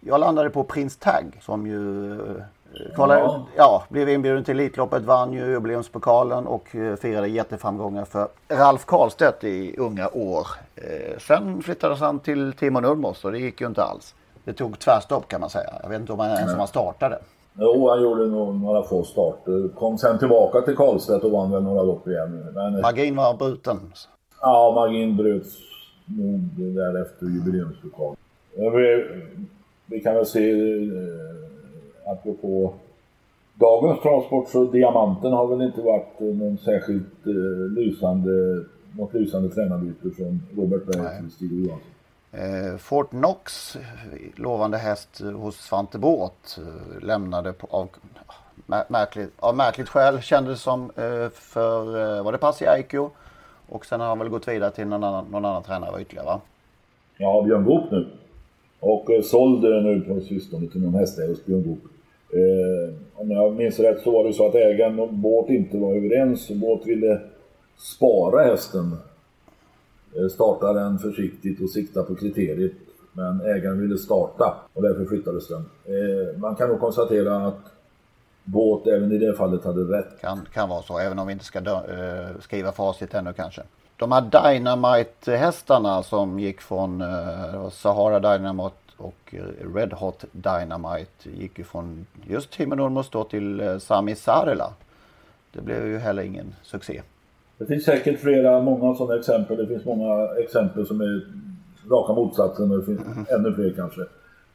Jag 0.00 0.20
landade 0.20 0.50
på 0.50 0.64
Prins 0.64 0.96
Tag 0.96 1.38
som 1.42 1.66
ju 1.66 2.12
eh, 2.14 2.44
kvalade, 2.94 3.20
Ja. 3.20 3.46
ja, 3.56 3.84
blev 3.88 4.08
inbjuden 4.08 4.44
till 4.44 4.60
Elitloppet, 4.60 5.02
vann 5.02 5.32
ju 5.32 5.46
jubileumspokalen 5.46 6.46
och 6.46 6.76
eh, 6.76 6.96
firade 6.96 7.28
jätteframgångar 7.28 8.04
för 8.04 8.28
Ralf 8.48 8.84
Karlstedt 8.86 9.44
i 9.44 9.76
unga 9.78 10.08
år. 10.08 10.46
Eh, 10.76 11.18
sen 11.18 11.62
flyttades 11.62 12.00
han 12.00 12.18
till 12.18 12.52
Timo 12.52 12.80
Nurmos 12.80 13.24
och 13.24 13.32
det 13.32 13.38
gick 13.38 13.60
ju 13.60 13.66
inte 13.66 13.82
alls. 13.82 14.14
Det 14.44 14.52
tog 14.52 14.78
tvärstopp 14.78 15.28
kan 15.28 15.40
man 15.40 15.50
säga. 15.50 15.70
Jag 15.82 15.88
vet 15.88 16.00
inte 16.00 16.12
om 16.12 16.18
han 16.18 16.30
ens 16.30 16.52
om 16.52 16.58
han 16.58 16.68
startade. 16.68 17.18
Jo, 17.58 17.88
han 17.88 18.02
gjorde 18.02 18.26
nog 18.26 18.54
några 18.60 18.82
få 18.82 19.02
starter. 19.04 19.68
Kom 19.74 19.98
sen 19.98 20.18
tillbaka 20.18 20.60
till 20.60 20.76
Karlstedt 20.76 21.24
och 21.24 21.30
vann 21.30 21.50
väl 21.50 21.62
några 21.62 21.82
lopp 21.82 22.08
igen. 22.08 22.44
Men, 22.54 22.80
Magin 22.80 23.16
var 23.16 23.36
bruten. 23.36 23.76
Ja, 24.40 24.72
magin 24.74 25.16
bröts 25.16 25.56
nog 26.06 26.40
därefter 26.74 27.26
jubileumspokal. 27.26 28.16
Ja, 28.56 28.70
Vi, 28.70 29.04
vi 29.86 30.00
kan 30.00 30.14
väl 30.14 30.26
se, 30.26 30.50
eh, 30.50 32.12
apropå 32.12 32.72
dagens 33.54 34.00
travsport, 34.02 34.48
så 34.48 34.64
Diamanten 34.64 35.32
har 35.32 35.46
väl 35.46 35.66
inte 35.66 35.80
varit 35.80 36.20
någon 36.20 36.58
särskilt 36.58 37.26
eh, 37.26 37.72
lysande, 37.76 38.64
något 38.98 39.14
lysande 39.14 39.48
tränarbyte 39.48 40.10
från 40.16 40.42
Robert 40.56 40.84
Berg 40.86 41.20
till 41.20 41.30
Stig 41.30 41.52
Johansson. 41.52 41.86
Eh, 42.32 42.76
Fort 42.76 43.10
Knox, 43.10 43.76
lovande 44.36 44.78
häst 44.78 45.20
hos 45.20 45.56
Svante 45.56 45.98
Båth, 45.98 46.60
eh, 46.60 47.04
lämnade 47.04 47.52
på, 47.52 47.66
av, 47.70 47.88
märkligt, 48.88 49.30
av 49.36 49.56
märkligt 49.56 49.88
skäl 49.88 50.20
kändes 50.20 50.58
det 50.58 50.62
som 50.62 50.90
eh, 50.96 51.28
för, 51.32 52.22
var 52.22 52.32
det 52.32 52.38
Pasi 52.38 52.66
Aikio? 52.66 53.10
Och 53.68 53.86
sen 53.86 54.00
har 54.00 54.06
han 54.06 54.18
väl 54.18 54.28
gått 54.28 54.48
vidare 54.48 54.70
till 54.70 54.86
någon 54.86 55.04
annan, 55.04 55.24
någon 55.30 55.44
annan 55.44 55.62
tränare 55.62 56.02
ytterligare 56.02 56.26
va? 56.26 56.40
Ja, 57.16 57.42
Björn 57.42 57.64
Goop 57.64 57.90
nu. 57.90 58.06
Och 58.80 59.10
sålde 59.24 59.80
nu 59.80 60.00
på 60.00 60.20
sistone 60.20 60.66
till 60.66 60.82
någon 60.82 60.94
hästägare 60.94 61.30
hos 61.30 61.44
Björn 61.44 61.62
Goop. 61.62 61.84
Eh, 62.32 62.94
om 63.14 63.30
jag 63.30 63.56
minns 63.56 63.78
rätt 63.78 64.00
så 64.00 64.10
var 64.10 64.24
det 64.24 64.32
så 64.32 64.46
att 64.48 64.54
ägaren 64.54 64.98
och 64.98 65.12
Båt 65.12 65.48
inte 65.48 65.78
var 65.78 65.94
överens. 65.94 66.48
Båt 66.48 66.86
ville 66.86 67.20
spara 67.76 68.44
hästen. 68.44 68.96
Eh, 70.16 70.28
starta 70.28 70.72
den 70.72 70.98
försiktigt 70.98 71.62
och 71.62 71.70
sikta 71.70 72.02
på 72.02 72.14
kriteriet. 72.14 72.72
Men 73.12 73.40
ägaren 73.40 73.80
ville 73.80 73.98
starta 73.98 74.56
och 74.72 74.82
därför 74.82 75.04
flyttades 75.04 75.48
den. 75.48 75.64
Eh, 75.84 76.38
man 76.38 76.56
kan 76.56 76.68
nog 76.68 76.80
konstatera 76.80 77.46
att 77.46 77.60
Båt 78.44 78.86
även 78.86 79.12
i 79.12 79.18
det 79.18 79.34
fallet 79.34 79.64
hade 79.64 79.80
rätt. 79.80 80.20
Kan, 80.20 80.46
kan 80.52 80.68
vara 80.68 80.82
så, 80.82 80.98
även 80.98 81.18
om 81.18 81.26
vi 81.26 81.32
inte 81.32 81.44
ska 81.44 81.60
dö, 81.60 81.76
eh, 81.76 82.40
skriva 82.40 82.72
facit 82.72 83.14
ännu 83.14 83.32
kanske. 83.32 83.62
De 83.96 84.12
här 84.12 84.20
Dynamite-hästarna 84.20 86.02
som 86.02 86.38
gick 86.38 86.60
från 86.60 87.00
eh, 87.00 87.70
Sahara 87.70 88.20
Dynamite 88.20 88.76
och 88.96 89.34
Red 89.74 89.92
Hot 89.92 90.24
Dynamite 90.32 91.30
gick 91.30 91.58
ju 91.58 91.64
från 91.64 92.06
just 92.26 92.50
Timo 92.50 93.04
då 93.10 93.24
till 93.24 93.60
eh, 93.60 93.78
Sami 93.78 94.14
Sarela. 94.14 94.72
Det 95.52 95.60
blev 95.60 95.86
ju 95.86 95.98
heller 95.98 96.22
ingen 96.22 96.54
succé. 96.62 97.02
Det 97.60 97.66
finns 97.66 97.84
säkert 97.84 98.20
flera, 98.20 98.60
många 98.60 98.94
sådana 98.94 99.18
exempel. 99.18 99.56
Det 99.56 99.66
finns 99.66 99.84
många 99.84 100.28
exempel 100.38 100.86
som 100.86 101.00
är 101.00 101.26
raka 101.90 102.12
motsatsen 102.12 102.70
och 102.70 102.78
det 102.78 102.84
finns 102.84 103.00
ännu 103.30 103.54
fler 103.54 103.72
kanske. 103.76 104.00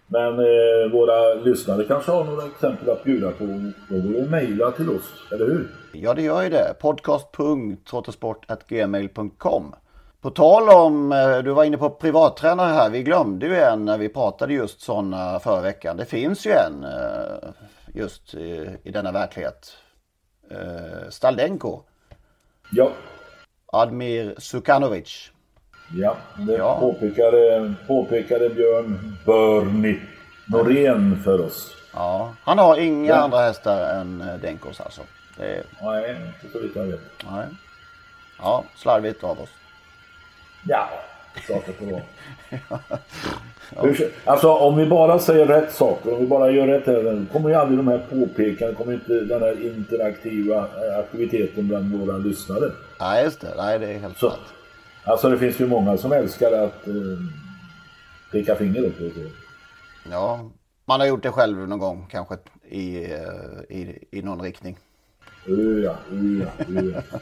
Men 0.07 0.39
eh, 0.39 0.91
våra 0.91 1.33
lyssnare 1.33 1.83
kanske 1.83 2.11
har 2.11 2.23
några 2.23 2.45
exempel 2.45 2.89
att 2.89 3.03
bjuda 3.03 3.31
på. 3.31 3.43
Då 3.89 3.95
går 3.95 4.21
det 4.21 4.29
mejla 4.29 4.71
till 4.71 4.89
oss, 4.89 5.13
eller 5.31 5.45
hur? 5.45 5.67
Ja, 5.91 6.13
det 6.13 6.21
gör 6.21 6.43
ju 6.43 6.49
det. 6.49 6.73
Podcast.trottosport.gmail.com 6.79 9.75
På 10.21 10.29
tal 10.29 10.69
om, 10.69 11.11
eh, 11.11 11.37
du 11.37 11.51
var 11.51 11.63
inne 11.63 11.77
på 11.77 11.89
privattränare 11.89 12.73
här. 12.73 12.89
Vi 12.89 13.03
glömde 13.03 13.45
ju 13.45 13.55
en 13.55 13.85
när 13.85 13.97
vi 13.97 14.09
pratade 14.09 14.53
just 14.53 14.81
sådana 14.81 15.39
förra 15.39 15.61
veckan. 15.61 15.97
Det 15.97 16.05
finns 16.05 16.47
ju 16.47 16.51
en 16.51 16.83
eh, 16.83 17.49
just 17.93 18.33
i, 18.33 18.69
i 18.83 18.91
denna 18.91 19.11
verklighet. 19.11 19.77
Eh, 20.51 21.09
Staldenko. 21.09 21.81
Ja. 22.69 22.91
Admir 23.65 24.35
Sukanovic. 24.37 25.31
Ja, 25.95 26.17
det 26.37 26.53
ja. 26.53 26.79
Påpekade, 26.79 27.73
påpekade 27.87 28.49
Björn 28.49 29.17
Börni 29.25 29.99
Norén 30.45 31.23
för 31.23 31.41
oss. 31.41 31.75
Ja, 31.93 32.33
han 32.43 32.57
har 32.57 32.77
inga 32.77 33.09
ja. 33.09 33.15
andra 33.15 33.39
hästar 33.39 33.95
än 33.95 34.21
eh, 34.21 34.35
Denkos 34.35 34.81
alltså. 34.81 35.01
Är... 35.39 35.63
Nej, 35.81 36.11
inte 36.11 36.53
så 36.53 36.59
vitt 36.59 36.75
jag 36.75 36.83
vet. 36.83 36.99
Nej. 37.31 37.47
Ja, 38.37 38.63
slarvigt 38.75 39.23
av 39.23 39.39
oss. 39.41 39.49
Ja, 40.67 40.89
får 41.41 41.91
vara. 41.91 42.01
ja. 43.75 44.07
Alltså 44.25 44.51
om 44.53 44.77
vi 44.77 44.85
bara 44.85 45.19
säger 45.19 45.45
rätt 45.45 45.73
saker, 45.73 46.13
om 46.13 46.19
vi 46.19 46.27
bara 46.27 46.51
gör 46.51 46.67
rätt 46.67 46.85
här, 46.85 47.25
kommer 47.31 47.49
ju 47.49 47.55
aldrig 47.55 47.79
de 47.79 47.87
här 47.87 48.05
påpekandena, 48.09 48.77
kommer 48.77 48.93
inte 48.93 49.13
den 49.13 49.41
här 49.41 49.65
interaktiva 49.65 50.57
eh, 50.57 50.99
aktiviteten 50.99 51.67
bland 51.67 51.99
våra 51.99 52.17
lyssnare. 52.17 52.71
Nej, 52.99 53.23
just 53.23 53.41
det. 53.41 53.53
Nej, 53.57 53.79
det 53.79 53.87
är 53.87 53.99
helt 53.99 54.17
så, 54.17 54.33
Alltså 55.03 55.29
det 55.29 55.37
finns 55.37 55.59
ju 55.59 55.67
många 55.67 55.97
som 55.97 56.11
älskar 56.11 56.51
att 56.51 56.87
eh, 56.87 56.93
peka 58.31 58.55
finger 58.55 58.85
upp. 58.85 58.95
Ja, 60.11 60.49
man 60.85 60.99
har 60.99 61.07
gjort 61.07 61.23
det 61.23 61.31
själv 61.31 61.67
någon 61.67 61.79
gång 61.79 62.07
kanske 62.11 62.37
i, 62.69 63.13
eh, 63.13 63.77
i, 63.77 64.07
i 64.11 64.21
någon 64.21 64.41
riktning. 64.41 64.77
Ja, 65.45 65.55
ja, 65.55 65.95
ja. 66.67 67.01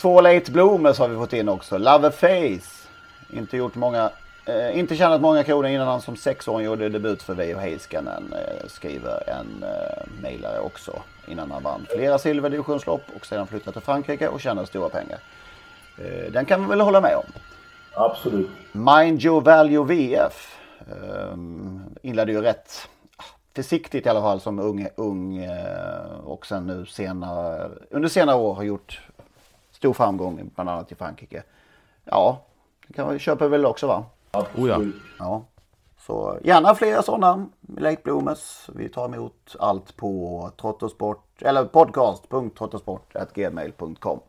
Två 0.00 0.20
late 0.20 0.52
bloomers 0.52 0.98
har 0.98 1.08
vi 1.08 1.16
fått 1.16 1.32
in 1.32 1.48
också. 1.48 1.78
Love 1.78 2.10
Face. 2.10 2.88
Inte 3.30 3.56
gjort 3.56 3.74
många 3.74 4.10
Eh, 4.48 4.78
inte 4.78 4.96
tjänat 4.96 5.20
många 5.20 5.44
kronor 5.44 5.70
innan 5.70 5.86
han 5.86 6.00
som 6.00 6.16
sexåring 6.16 6.66
gjorde 6.66 6.88
debut 6.88 7.22
för 7.22 7.34
Veijo 7.34 7.58
Heiskanen. 7.58 8.32
Eh, 8.32 8.68
skriver 8.68 9.30
en 9.30 9.62
eh, 9.62 10.22
mejlare 10.22 10.60
också. 10.60 11.02
Innan 11.26 11.50
han 11.50 11.62
vann 11.62 11.86
flera 11.94 12.18
silverdivisionslopp 12.18 13.02
och 13.16 13.26
sedan 13.26 13.46
flyttade 13.46 13.72
till 13.72 13.82
Frankrike 13.82 14.28
och 14.28 14.40
tjänade 14.40 14.66
stora 14.66 14.88
pengar. 14.88 15.18
Eh, 15.98 16.32
den 16.32 16.44
kan 16.44 16.62
vi 16.62 16.68
väl 16.68 16.80
hålla 16.80 17.00
med 17.00 17.16
om. 17.16 17.24
Absolut. 17.94 18.50
Mind 18.72 19.24
Your 19.24 19.40
Value 19.40 19.84
VF. 19.84 20.58
Eh, 20.80 21.36
inledde 22.02 22.32
ju 22.32 22.40
rätt 22.40 22.88
försiktigt 23.54 24.06
i 24.06 24.08
alla 24.08 24.20
fall 24.20 24.40
som 24.40 24.58
ung, 24.58 24.88
ung 24.96 25.36
eh, 25.36 26.20
och 26.24 26.46
sen 26.46 26.66
nu 26.66 26.86
senare, 26.86 27.70
under 27.90 28.08
senare 28.08 28.36
år 28.36 28.54
har 28.54 28.62
gjort 28.62 29.00
stor 29.78 29.92
framgång 29.92 30.50
bland 30.54 30.70
annat 30.70 30.92
i 30.92 30.94
Frankrike. 30.94 31.42
Ja, 32.04 32.42
det 32.86 32.92
kan 32.92 33.12
vi 33.12 33.18
köpa 33.18 33.48
väl 33.48 33.66
också 33.66 33.86
va? 33.86 34.04
Oh 34.32 34.68
ja. 34.68 34.80
ja. 35.18 35.44
Så 35.98 36.38
gärna 36.44 36.74
fler 36.74 37.02
sådana 37.02 37.46
Lake 37.76 38.00
Bloomers. 38.04 38.68
Vi 38.74 38.88
tar 38.88 39.04
emot 39.04 39.56
allt 39.58 39.96
på 39.96 40.50
trottosport 40.56 41.42
eller 41.42 41.64
podcast.trottosport.gmail.com. 41.64 44.20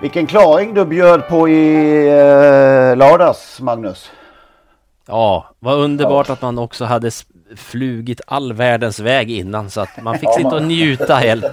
Vilken 0.00 0.26
klaring 0.26 0.74
du 0.74 0.84
bjöd 0.84 1.28
på 1.28 1.48
i 1.48 1.98
eh, 2.08 2.96
lördags, 2.96 3.60
Magnus. 3.60 4.10
Ja, 5.08 5.46
vad 5.58 5.78
underbart 5.78 6.28
ja. 6.28 6.34
att 6.34 6.42
man 6.42 6.58
också 6.58 6.84
hade 6.84 7.10
flugit 7.56 8.20
all 8.26 8.52
världens 8.52 9.00
väg 9.00 9.30
innan 9.30 9.70
så 9.70 9.80
att 9.80 10.02
man 10.02 10.18
fick 10.18 10.34
sitta 10.34 10.48
och 10.48 10.62
njuta 10.62 11.14
helt. 11.14 11.44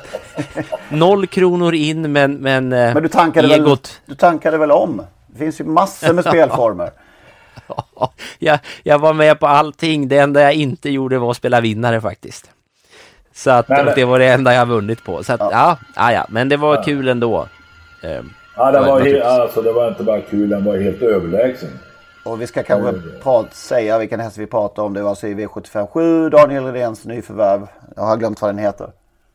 Noll 0.90 1.28
kronor 1.28 1.74
in 1.74 2.12
men, 2.12 2.34
men, 2.34 2.74
eh, 2.74 2.94
men 2.94 3.04
du 3.04 3.10
tankade, 3.10 3.56
egot... 3.56 3.68
väl, 3.68 3.78
du 4.06 4.16
tankade 4.16 4.58
väl 4.58 4.72
om? 4.72 5.02
Det 5.28 5.38
finns 5.38 5.60
ju 5.60 5.64
massor 5.64 6.14
med 6.14 6.26
spelformer. 6.26 6.92
ja, 7.96 8.14
jag, 8.40 8.60
jag 8.84 9.00
var 9.00 9.14
med 9.14 9.40
på 9.40 9.48
allting. 9.48 10.08
Det 10.08 10.18
enda 10.18 10.42
jag 10.42 10.54
inte 10.54 10.90
gjorde 10.90 11.18
var 11.20 11.32
att 11.32 11.38
spela 11.38 11.62
vinnare 11.62 12.02
faktiskt. 12.02 12.52
Så 13.34 13.52
att 13.52 13.70
men, 13.70 13.86
det 13.96 14.06
var 14.06 14.20
det 14.20 14.28
enda 14.28 14.54
jag 14.54 14.66
vunnit 14.66 15.04
på. 15.04 15.24
Så 15.24 15.34
att, 15.34 15.40
ja. 15.40 15.78
Ja, 15.96 16.12
ja, 16.12 16.26
men 16.30 16.50
det 16.50 16.58
var 16.58 16.76
ja. 16.76 16.84
kul 16.84 17.08
ändå. 17.08 17.48
Ehm, 18.04 18.34
ja, 18.56 18.72
det 18.72 18.80
var, 18.80 19.02
helt, 19.02 19.24
alltså, 19.24 19.62
det 19.62 19.72
var 19.72 19.88
inte 19.88 20.04
bara 20.04 20.22
kul, 20.22 20.50
den 20.50 20.66
var 20.66 20.78
helt 20.78 21.02
överlägsen. 21.02 21.70
Och 22.26 22.42
vi 22.42 22.48
ska 22.48 22.64
kanske 22.64 22.94
prat, 23.24 23.56
säga 23.56 23.98
vilken 23.98 24.20
häst 24.20 24.38
vi 24.38 24.48
pratar 24.48 24.84
om. 24.84 24.94
Det 24.94 25.02
var 25.02 25.10
alltså 25.10 25.28
i 25.28 25.36
V757, 25.36 26.30
Daniel 26.30 26.66
Redéns 26.66 27.06
nyförvärv. 27.06 27.68
Jag 27.96 28.04
har 28.04 28.18
glömt 28.18 28.42
vad 28.42 28.50
den 28.50 28.58
heter. 28.58 28.92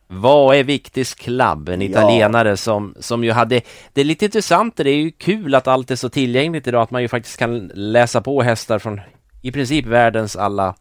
Vad 0.06 0.56
är 0.56 0.64
Victis 0.64 1.14
Club? 1.14 1.68
En 1.68 1.82
italienare 1.82 2.48
ja. 2.48 2.56
som, 2.56 2.94
som 3.00 3.24
ju 3.24 3.32
hade... 3.32 3.60
Det 3.92 4.00
är 4.00 4.04
lite 4.04 4.24
intressant, 4.24 4.76
det 4.76 4.90
är 4.90 4.96
ju 4.96 5.10
kul 5.10 5.54
att 5.54 5.66
allt 5.66 5.90
är 5.90 5.96
så 5.96 6.08
tillgängligt 6.08 6.66
idag 6.66 6.82
att 6.82 6.90
man 6.90 7.02
ju 7.02 7.08
faktiskt 7.08 7.38
kan 7.38 7.70
läsa 7.74 8.20
på 8.20 8.42
hästar 8.42 8.78
från 8.78 9.00
i 9.42 9.52
princip 9.52 9.86
världens 9.86 10.36
alla 10.36 10.74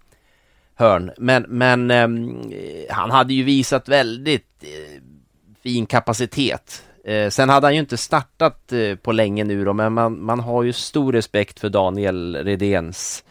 hörn. 0.76 1.12
Men, 1.18 1.46
men 1.48 1.92
eh, 1.92 2.08
han 2.90 3.12
hade 3.12 3.34
ju 3.34 3.44
visat 3.44 3.90
väldigt 3.90 4.64
eh, 4.64 5.02
fin 5.64 5.86
kapacitet 5.86 6.84
Eh, 7.10 7.30
sen 7.30 7.50
hade 7.50 7.68
han 7.68 7.74
ju 7.74 7.80
inte 7.80 7.98
startat 7.98 8.72
eh, 8.72 8.96
på 8.96 9.12
länge 9.12 9.44
nu 9.44 9.66
då, 9.66 9.74
men 9.74 9.94
man, 9.94 10.24
man 10.24 10.40
har 10.40 10.64
ju 10.64 10.74
stor 10.74 11.14
respekt 11.14 11.60
för 11.60 11.70
Daniel 11.70 12.36
Redéns 12.36 13.24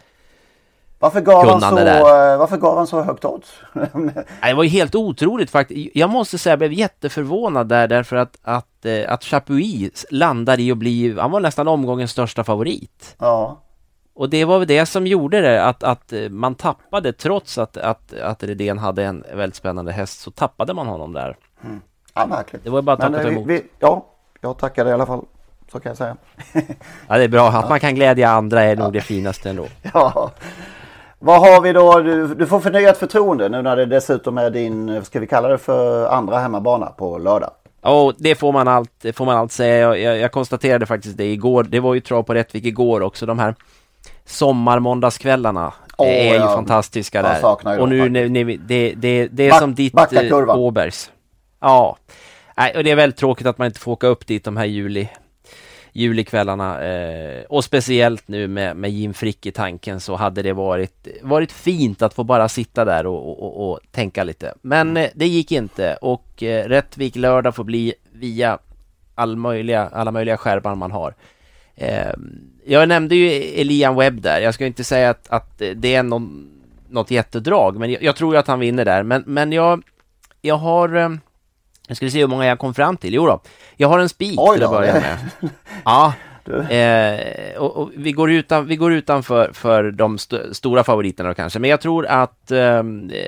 varför 1.01 1.21
gav, 1.21 1.49
han 1.49 1.61
så, 1.61 1.75
där. 1.75 2.31
Eh, 2.33 2.37
varför 2.37 2.57
gav 2.57 2.77
han 2.77 2.87
så 2.87 3.01
högt 3.01 3.25
odds? 3.25 3.53
det 4.43 4.53
var 4.53 4.63
ju 4.63 4.69
helt 4.69 4.95
otroligt 4.95 5.51
faktiskt. 5.51 5.95
Jag 5.95 6.09
måste 6.09 6.37
säga 6.37 6.51
jag 6.51 6.59
blev 6.59 6.73
jätteförvånad 6.73 7.67
där 7.67 7.87
därför 7.87 8.15
att, 8.15 8.37
att, 8.41 8.85
eh, 8.85 9.13
att 9.13 9.23
Chapuis 9.23 10.05
landade 10.09 10.61
i 10.61 10.71
att 10.71 10.77
bli, 10.77 11.15
han 11.19 11.31
var 11.31 11.39
nästan 11.39 11.67
omgångens 11.67 12.11
största 12.11 12.43
favorit. 12.43 13.15
Ja. 13.19 13.59
Och 14.13 14.29
det 14.29 14.45
var 14.45 14.59
väl 14.59 14.67
det 14.67 14.85
som 14.85 15.07
gjorde 15.07 15.41
det, 15.41 15.65
att, 15.65 15.83
att 15.83 16.13
man 16.29 16.55
tappade 16.55 17.13
trots 17.13 17.57
att, 17.57 17.77
att, 17.77 18.13
att 18.13 18.43
Redén 18.43 18.77
hade 18.77 19.03
en 19.03 19.23
väldigt 19.33 19.55
spännande 19.55 19.91
häst 19.91 20.19
så 20.19 20.31
tappade 20.31 20.73
man 20.73 20.87
honom 20.87 21.13
där. 21.13 21.37
Mm. 21.63 21.81
Ja, 22.19 22.27
märkligt. 22.27 22.63
Det 22.63 22.69
var 22.69 22.81
bara 22.81 22.93
att 22.93 22.99
tacka 22.99 23.21
eh, 23.21 23.27
emot. 23.27 23.47
Vi, 23.47 23.63
ja, 23.79 24.05
jag 24.41 24.57
tackar 24.57 24.87
i 24.87 24.91
alla 24.91 25.05
fall. 25.05 25.25
Så 25.71 25.79
kan 25.79 25.89
jag 25.89 25.97
säga. 25.97 26.17
ja, 27.07 27.17
det 27.17 27.23
är 27.23 27.27
bra. 27.27 27.47
Att 27.47 27.69
man 27.69 27.79
kan 27.79 27.95
glädja 27.95 28.29
andra 28.29 28.63
är 28.63 28.75
nog 28.75 28.93
det 28.93 29.01
finaste 29.01 29.49
ändå. 29.49 29.65
Ja. 29.93 30.31
Vad 31.21 31.39
har 31.39 31.61
vi 31.61 31.73
då? 31.73 31.99
Du, 31.99 32.35
du 32.35 32.47
får 32.47 32.59
förnyat 32.59 32.97
förtroende 32.97 33.49
nu 33.49 33.61
när 33.61 33.75
det 33.75 33.85
dessutom 33.85 34.37
är 34.37 34.49
din, 34.49 35.05
ska 35.05 35.19
vi 35.19 35.27
kalla 35.27 35.47
det 35.47 35.57
för 35.57 36.09
andra 36.09 36.37
hemmabana 36.37 36.85
på 36.85 37.17
lördag? 37.17 37.51
Ja, 37.81 38.03
oh, 38.03 38.13
det 38.17 38.35
får 38.35 38.51
man 38.51 38.67
allt, 38.67 39.05
får 39.13 39.25
man 39.25 39.37
allt 39.37 39.51
säga. 39.51 39.77
Jag, 39.77 39.99
jag, 39.99 40.17
jag, 40.17 40.31
konstaterade 40.31 40.85
faktiskt 40.85 41.17
det 41.17 41.31
igår. 41.31 41.63
Det 41.63 41.79
var 41.79 41.93
ju 41.93 41.99
trav 41.99 42.23
på 42.23 42.33
Rättvik 42.33 42.65
igår 42.65 43.01
också. 43.01 43.25
De 43.25 43.39
här 43.39 43.55
sommarmåndagskvällarna 44.25 45.73
oh, 45.97 46.07
är 46.07 46.33
ju 46.33 46.39
fantastiska 46.39 47.21
där. 47.21 47.79
Och 47.79 47.89
nu, 47.89 48.09
nu, 48.09 48.29
nu 48.29 48.43
det, 48.57 48.93
det, 48.97 49.27
det 49.27 49.43
är 49.43 49.49
Back, 49.49 49.59
som 49.59 49.75
ditt 49.75 50.13
eh, 50.13 50.57
Åbergs. 50.57 51.11
Ja, 51.59 51.97
Nej, 52.59 52.73
och 52.75 52.83
det 52.83 52.91
är 52.91 52.95
väldigt 52.95 53.19
tråkigt 53.19 53.47
att 53.47 53.57
man 53.57 53.65
inte 53.65 53.79
får 53.79 53.91
åka 53.91 54.07
upp 54.07 54.27
dit 54.27 54.43
de 54.43 54.57
här 54.57 54.65
juli, 54.65 55.09
julikvällarna. 55.91 56.83
Eh, 56.83 57.43
och 57.43 57.63
speciellt 57.63 58.27
nu 58.27 58.47
med, 58.47 58.77
med 58.77 58.91
Jim 58.91 59.13
Frick 59.13 59.45
i 59.45 59.51
tanken 59.51 59.99
så 59.99 60.15
hade 60.15 60.41
det 60.41 60.53
varit, 60.53 61.07
varit 61.21 61.51
fint 61.51 62.01
att 62.01 62.13
få 62.13 62.23
bara 62.23 62.49
sitta 62.49 62.85
där 62.85 63.05
och, 63.05 63.43
och, 63.43 63.71
och 63.71 63.79
tänka 63.91 64.23
lite. 64.23 64.53
Men 64.61 64.97
eh, 64.97 65.09
det 65.15 65.27
gick 65.27 65.51
inte 65.51 65.95
och 65.95 66.43
eh, 66.43 66.67
Rättvik 66.67 67.15
lördag 67.15 67.55
får 67.55 67.63
bli 67.63 67.93
via 68.13 68.57
all 69.15 69.35
möjliga, 69.35 69.89
alla 69.93 70.11
möjliga 70.11 70.37
skärmar 70.37 70.75
man 70.75 70.91
har. 70.91 71.13
Eh, 71.75 72.13
jag 72.65 72.89
nämnde 72.89 73.15
ju 73.15 73.29
Elian 73.61 73.95
Webb 73.95 74.21
där. 74.21 74.41
Jag 74.41 74.53
ska 74.53 74.65
inte 74.65 74.83
säga 74.83 75.09
att, 75.09 75.29
att 75.29 75.61
det 75.75 75.95
är 75.95 76.03
någon, 76.03 76.49
något 76.89 77.11
jättedrag, 77.11 77.77
men 77.79 77.91
jag, 77.91 78.03
jag 78.03 78.15
tror 78.15 78.37
att 78.37 78.47
han 78.47 78.59
vinner 78.59 78.85
där. 78.85 79.03
Men, 79.03 79.23
men 79.25 79.51
jag, 79.51 79.83
jag 80.41 80.55
har 80.55 80.95
eh, 80.95 81.09
jag 81.89 81.97
ska 81.97 82.09
se 82.09 82.19
hur 82.19 82.27
många 82.27 82.45
jag 82.45 82.59
kom 82.59 82.73
fram 82.73 82.97
till. 82.97 83.13
Jo 83.13 83.25
då, 83.25 83.41
jag 83.77 83.87
har 83.87 83.99
en 83.99 84.09
spik 84.09 84.39
till 84.53 84.63
att 84.63 84.71
börja 84.71 84.93
med. 84.93 85.17
Ja, 85.85 86.13
eh, 86.69 87.57
och, 87.57 87.77
och, 87.77 87.91
vi, 87.95 88.11
går 88.11 88.31
utan, 88.31 88.67
vi 88.67 88.75
går 88.75 88.93
utanför 88.93 89.51
för 89.53 89.91
de 89.91 90.15
st 90.15 90.53
stora 90.53 90.83
favoriterna 90.83 91.29
då 91.29 91.35
kanske. 91.35 91.59
Men 91.59 91.69
jag 91.69 91.81
tror 91.81 92.05
att 92.05 92.51
eh, 92.51 92.83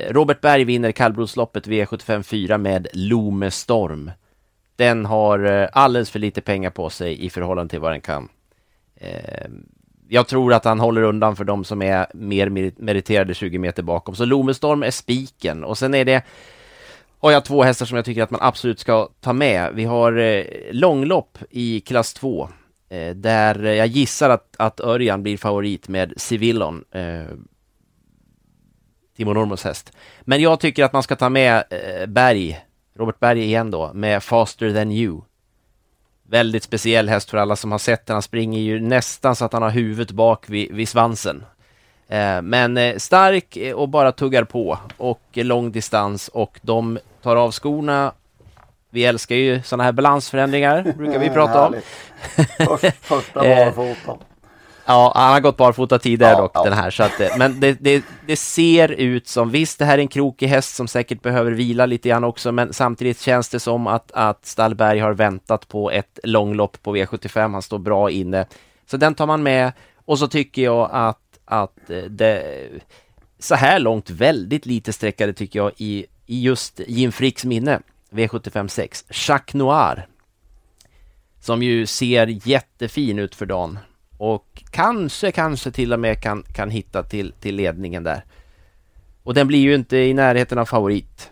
Robert 0.09 0.41
Berg 0.41 0.63
vinner 0.63 0.91
kallblodsloppet 0.91 1.67
V75 1.67 2.23
4 2.23 2.57
med 2.57 2.87
Lome 2.93 3.51
Storm. 3.51 4.11
Den 4.75 5.05
har 5.05 5.61
eh, 5.61 5.69
alldeles 5.73 6.09
för 6.09 6.19
lite 6.19 6.41
pengar 6.41 6.69
på 6.69 6.89
sig 6.89 7.25
i 7.25 7.29
förhållande 7.29 7.69
till 7.69 7.79
vad 7.79 7.91
den 7.91 8.01
kan. 8.01 8.29
Eh, 8.95 9.49
jag 10.09 10.27
tror 10.27 10.53
att 10.53 10.65
han 10.65 10.79
håller 10.79 11.01
undan 11.01 11.35
för 11.35 11.43
de 11.43 11.63
som 11.63 11.81
är 11.81 12.07
mer 12.13 12.49
meriterade 12.81 13.33
20 13.33 13.57
meter 13.57 13.83
bakom. 13.83 14.15
Så 14.15 14.25
Lome 14.25 14.53
Storm 14.53 14.83
är 14.83 14.91
spiken 14.91 15.63
och 15.63 15.77
sen 15.77 15.93
är 15.93 16.05
det 16.05 16.23
har 17.21 17.31
jag 17.31 17.45
två 17.45 17.63
hästar 17.63 17.85
som 17.85 17.95
jag 17.95 18.05
tycker 18.05 18.23
att 18.23 18.31
man 18.31 18.41
absolut 18.43 18.79
ska 18.79 19.09
ta 19.19 19.33
med. 19.33 19.73
Vi 19.73 19.85
har 19.85 20.17
eh, 20.17 20.45
långlopp 20.71 21.37
i 21.49 21.79
klass 21.79 22.13
2 22.13 22.49
eh, 22.89 23.15
där 23.15 23.63
jag 23.63 23.87
gissar 23.87 24.29
att, 24.29 24.55
att 24.57 24.79
Örjan 24.79 25.23
blir 25.23 25.37
favorit 25.37 25.87
med 25.87 26.13
Civillon. 26.17 26.83
Eh, 26.91 27.35
Timo 29.17 29.33
Normos 29.33 29.63
häst. 29.63 29.91
Men 30.21 30.41
jag 30.41 30.59
tycker 30.59 30.83
att 30.83 30.93
man 30.93 31.03
ska 31.03 31.15
ta 31.15 31.29
med 31.29 31.63
eh, 31.69 32.05
Berg, 32.07 32.59
Robert 32.95 33.19
Berg 33.19 33.43
igen 33.43 33.71
då, 33.71 33.91
med 33.93 34.23
Faster 34.23 34.73
than 34.73 34.91
you. 34.91 35.21
Väldigt 36.23 36.63
speciell 36.63 37.09
häst 37.09 37.29
för 37.29 37.37
alla 37.37 37.55
som 37.55 37.71
har 37.71 37.79
sett 37.79 38.05
den. 38.05 38.13
Han 38.13 38.21
springer 38.21 38.59
ju 38.59 38.79
nästan 38.79 39.35
så 39.35 39.45
att 39.45 39.53
han 39.53 39.61
har 39.63 39.69
huvudet 39.69 40.11
bak 40.11 40.49
vid, 40.49 40.71
vid 40.71 40.89
svansen. 40.89 41.43
Eh, 42.07 42.41
men 42.41 42.77
eh, 42.77 42.97
stark 42.97 43.57
och 43.75 43.89
bara 43.89 44.11
tuggar 44.11 44.43
på 44.43 44.77
och 44.97 45.21
lång 45.33 45.71
distans 45.71 46.27
och 46.27 46.59
de 46.61 46.99
tar 47.23 47.35
av 47.35 47.51
skorna. 47.51 48.13
Vi 48.89 49.05
älskar 49.05 49.35
ju 49.35 49.61
sådana 49.63 49.83
här 49.83 49.91
balansförändringar, 49.91 50.93
brukar 50.97 51.19
vi 51.19 51.29
prata 51.29 51.67
om. 51.67 51.75
Först, 52.57 52.95
första 53.01 53.39
barfota. 53.41 54.17
Ja, 54.85 55.11
han 55.15 55.33
har 55.33 55.39
gått 55.39 55.57
barfota 55.57 55.99
tidigare 55.99 56.31
Ja, 56.31 56.41
dock, 56.41 56.51
ja. 56.53 56.63
den 56.63 56.73
här. 56.73 56.91
Så 56.91 57.03
att, 57.03 57.19
eh, 57.19 57.37
men 57.37 57.59
det, 57.59 57.77
det, 57.81 58.03
det 58.27 58.35
ser 58.35 58.91
ut 58.91 59.27
som, 59.27 59.49
visst 59.49 59.79
det 59.79 59.85
här 59.85 59.97
är 59.97 60.01
en 60.01 60.07
krokig 60.07 60.47
häst 60.47 60.75
som 60.75 60.87
säkert 60.87 61.21
behöver 61.21 61.51
vila 61.51 61.85
lite 61.85 62.09
grann 62.09 62.23
också, 62.23 62.51
men 62.51 62.73
samtidigt 62.73 63.19
känns 63.19 63.49
det 63.49 63.59
som 63.59 63.87
att, 63.87 64.11
att 64.11 64.45
Stallberg 64.45 64.99
har 64.99 65.13
väntat 65.13 65.67
på 65.67 65.91
ett 65.91 66.19
långlopp 66.23 66.83
på 66.83 66.95
V75. 66.95 67.51
Han 67.51 67.61
står 67.61 67.79
bra 67.79 68.11
inne. 68.11 68.45
Så 68.85 68.97
den 68.97 69.15
tar 69.15 69.27
man 69.27 69.43
med. 69.43 69.71
Och 70.05 70.19
så 70.19 70.27
tycker 70.27 70.61
jag 70.61 70.89
att, 70.91 71.19
att 71.45 71.89
eh, 71.89 71.97
det, 71.97 72.43
så 73.39 73.55
här 73.55 73.79
långt 73.79 74.09
väldigt 74.09 74.65
lite 74.65 74.93
sträckade 74.93 75.33
tycker 75.33 75.59
jag 75.59 75.71
i, 75.77 76.05
i 76.31 76.41
just 76.41 76.81
Jim 76.87 77.11
Fricks 77.11 77.45
minne. 77.45 77.79
V75 78.11 78.67
6. 78.67 79.05
Jacques 79.09 79.53
Noir. 79.53 80.07
Som 81.39 81.63
ju 81.63 81.85
ser 81.85 82.47
jättefin 82.47 83.19
ut 83.19 83.35
för 83.35 83.45
dagen. 83.45 83.79
Och 84.17 84.63
kanske, 84.69 85.31
kanske 85.31 85.71
till 85.71 85.93
och 85.93 85.99
med 85.99 86.21
kan, 86.21 86.43
kan 86.43 86.69
hitta 86.69 87.03
till, 87.03 87.33
till 87.39 87.55
ledningen 87.55 88.03
där. 88.03 88.25
Och 89.23 89.33
den 89.33 89.47
blir 89.47 89.59
ju 89.59 89.75
inte 89.75 89.97
i 89.97 90.13
närheten 90.13 90.57
av 90.57 90.65
favorit. 90.65 91.31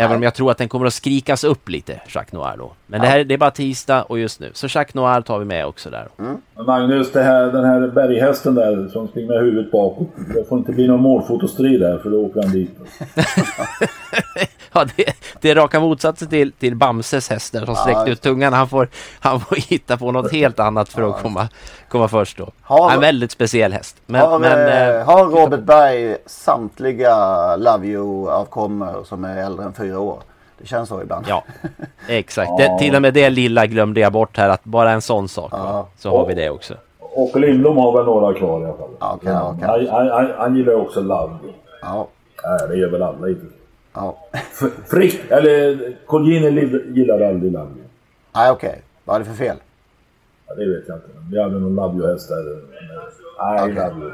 Även 0.00 0.16
om 0.16 0.22
jag 0.22 0.34
tror 0.34 0.50
att 0.50 0.58
den 0.58 0.68
kommer 0.68 0.86
att 0.86 0.94
skrikas 0.94 1.44
upp 1.44 1.68
lite, 1.68 2.00
Jacques 2.08 2.32
Noir 2.32 2.56
då. 2.58 2.72
Men 2.86 3.00
det 3.00 3.06
här 3.06 3.24
det 3.24 3.34
är 3.34 3.38
bara 3.38 3.50
tisdag 3.50 4.02
och 4.02 4.18
just 4.18 4.40
nu. 4.40 4.50
Så 4.52 4.66
Jacques 4.70 4.94
Noir 4.94 5.20
tar 5.20 5.38
vi 5.38 5.44
med 5.44 5.66
också 5.66 5.90
där. 5.90 6.08
Men 6.16 6.66
Magnus, 6.66 7.12
det 7.12 7.22
här, 7.22 7.46
den 7.46 7.64
här 7.64 7.88
berghästen 7.88 8.54
där 8.54 8.88
som 8.88 9.08
springer 9.08 9.28
med 9.28 9.40
huvudet 9.40 9.72
bakåt. 9.72 10.08
Det 10.34 10.48
får 10.48 10.58
inte 10.58 10.72
bli 10.72 10.86
någon 10.88 11.00
målfotostrid 11.00 11.80
där 11.80 11.98
för 11.98 12.10
då 12.10 12.16
åker 12.16 12.42
han 12.42 12.52
dit. 12.52 12.70
Ja, 14.72 14.86
det, 14.96 15.04
det 15.40 15.50
är 15.50 15.54
raka 15.54 15.80
motsatsen 15.80 16.28
till, 16.28 16.52
till 16.52 16.76
Bamses 16.76 17.30
häst 17.30 17.52
där 17.52 17.64
som 17.64 17.74
Ja, 17.74 17.80
sträckte 17.80 18.10
ut 18.10 18.20
tungan. 18.20 18.52
Han 18.52 18.68
får, 18.68 18.88
han 19.20 19.40
får 19.40 19.56
hitta 19.56 19.96
på 19.96 20.12
något 20.12 20.32
helt 20.32 20.60
annat 20.60 20.88
för 20.88 21.10
att 21.10 21.22
komma, 21.22 21.48
komma 21.88 22.08
först 22.08 22.38
då. 22.38 22.50
Har- 22.70 22.90
en 22.90 23.00
väldigt 23.00 23.30
speciell 23.30 23.72
häst. 23.72 23.96
Men, 24.06 24.20
har, 24.20 24.38
men, 24.38 24.68
eh, 24.68 24.88
eh, 24.88 25.04
har 25.06 25.24
Robert 25.24 25.60
Berg 25.60 26.16
samtliga 26.26 27.16
Love 27.56 27.86
You-avkommor 27.86 29.04
som 29.04 29.24
är 29.24 29.36
äldre 29.44 29.64
än 29.64 29.72
fyra 29.72 30.00
år? 30.00 30.18
Det 30.58 30.66
känns 30.66 30.88
så 30.88 31.02
ibland. 31.02 31.26
Ja, 31.28 31.44
exakt. 32.08 32.50
Det, 32.58 32.78
till 32.78 32.96
och 32.96 33.02
med 33.02 33.14
det 33.14 33.30
lilla 33.30 33.66
glömde 33.66 34.00
jag 34.00 34.12
bort 34.12 34.36
här, 34.36 34.48
att 34.48 34.64
bara 34.64 34.90
en 34.90 35.02
sån 35.02 35.28
sak. 35.28 35.52
Så 35.98 36.10
har 36.10 36.26
vi 36.26 36.34
det 36.34 36.50
också. 36.50 36.74
Och 36.98 37.40
Lindblom 37.40 37.76
har 37.76 37.96
väl 37.96 38.04
några 38.04 38.34
kvar 38.34 38.60
i 38.60 38.64
alla 38.64 38.76
fall. 38.76 38.90
Ja, 39.00 39.18
kan. 39.22 39.34
Han, 39.34 39.60
han, 39.90 40.08
han, 40.10 40.32
han 40.38 40.56
gillar 40.56 40.74
också 40.74 41.00
Love. 41.00 41.32
Ja. 41.82 42.08
Nej, 42.44 42.68
det 42.68 42.76
gör 42.76 42.90
väl 42.90 43.02
alla 43.02 43.28
inte. 43.28 43.46
Ja. 43.94 44.16
Frick, 44.90 45.20
eller 45.30 45.92
Colgjini 46.06 46.80
gillar 46.94 47.20
aldrig 47.20 47.52
Love. 47.52 47.70
Nej, 48.34 48.50
okej. 48.50 48.82
Vad 49.04 49.16
är 49.16 49.20
det 49.20 49.24
för 49.26 49.34
fel? 49.44 49.56
Ja, 50.50 50.56
det 50.56 50.70
vet 50.70 50.88
jag 50.88 50.96
inte. 50.96 51.08
Vi 51.30 51.42
hade 51.42 51.58
någon 51.58 51.74
Love 51.74 51.98
You-häst 51.98 52.28
där. 52.28 52.62
Nej, 53.38 54.00
You. 54.00 54.12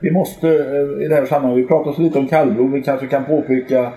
Vi 0.00 0.10
måste 0.10 0.48
eh, 0.48 1.04
i 1.04 1.08
det 1.08 1.14
här 1.14 1.26
sammanhanget, 1.26 1.64
vi 1.64 1.68
pratar 1.68 1.92
så 1.92 2.02
lite 2.02 2.18
om 2.18 2.28
kallblod, 2.28 2.72
vi 2.72 2.82
kanske 2.82 3.06
kan 3.06 3.24
påpeka 3.24 3.92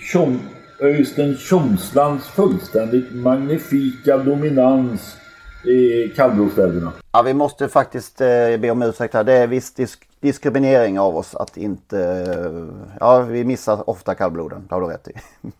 Tjom, 0.00 0.40
Öystein 0.80 1.36
Tjomslands 1.36 2.28
fullständigt 2.28 3.14
magnifika 3.14 4.16
dominans 4.18 5.16
i 5.64 6.08
kallblodsställena. 6.08 6.92
Ja, 7.12 7.22
vi 7.22 7.34
måste 7.34 7.68
faktiskt 7.68 8.20
eh, 8.20 8.26
be 8.58 8.70
om 8.70 8.82
ursäkt 8.82 9.14
här. 9.14 9.24
Det 9.24 9.32
är 9.32 9.46
viss 9.46 9.74
disk 9.74 10.08
diskriminering 10.20 10.98
av 10.98 11.16
oss 11.16 11.34
att 11.34 11.56
inte... 11.56 12.00
eh, 12.00 12.96
ja, 13.00 13.20
vi 13.20 13.44
missar 13.44 13.90
ofta 13.90 14.14
kallbloden. 14.14 14.66
Det 14.68 14.74
har 14.74 14.80
du 14.82 14.86
rätt 14.86 15.08
i. 15.08 15.12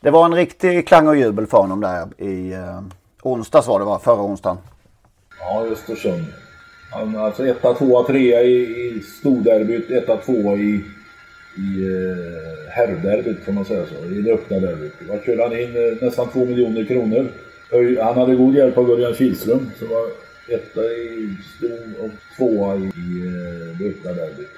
Det 0.00 0.10
var 0.10 0.24
en 0.24 0.34
riktig 0.34 0.88
klang 0.88 1.08
och 1.08 1.16
jubel 1.16 1.46
för 1.46 1.58
honom 1.58 1.80
där 1.80 2.22
i 2.22 2.52
eh, 2.52 2.80
onsdags 3.22 3.66
var 3.66 3.78
det 3.78 3.84
va? 3.84 3.98
Förra 3.98 4.22
onsdagen. 4.22 4.58
Ja, 5.40 5.66
Östersund. 5.66 6.24
Han, 6.90 7.16
alltså 7.16 7.46
etta, 7.46 7.74
tvåa, 7.74 8.04
trea 8.04 8.42
i, 8.42 8.54
i 8.54 9.00
storderbyt, 9.00 9.90
etta, 9.90 10.16
tvåa 10.16 10.56
i, 10.56 10.84
i 11.56 11.86
eh, 11.86 12.70
herrderbyt 12.70 13.44
kan 13.44 13.54
man 13.54 13.64
säga 13.64 13.86
så, 13.86 14.04
i 14.04 14.22
det 14.22 14.32
öppna 14.32 14.58
derbyt. 14.58 14.92
Där 15.08 15.20
körde 15.26 15.42
han 15.42 15.52
in 15.52 15.76
eh, 15.76 16.04
nästan 16.04 16.28
två 16.28 16.44
miljoner 16.44 16.84
kronor. 16.84 17.28
Han 18.02 18.14
hade 18.14 18.34
god 18.34 18.54
hjälp 18.54 18.78
av 18.78 18.90
Örjan 18.90 19.14
Kihlström 19.14 19.70
som 19.78 19.88
var 19.88 20.06
etta 20.48 20.80
i 20.80 21.36
stor 21.56 22.04
och 22.04 22.10
tvåa 22.36 22.76
i, 22.76 22.78
i 22.78 23.26
eh, 23.26 23.78
det 23.78 23.88
öppna 23.88 24.12
derbyt. 24.12 24.48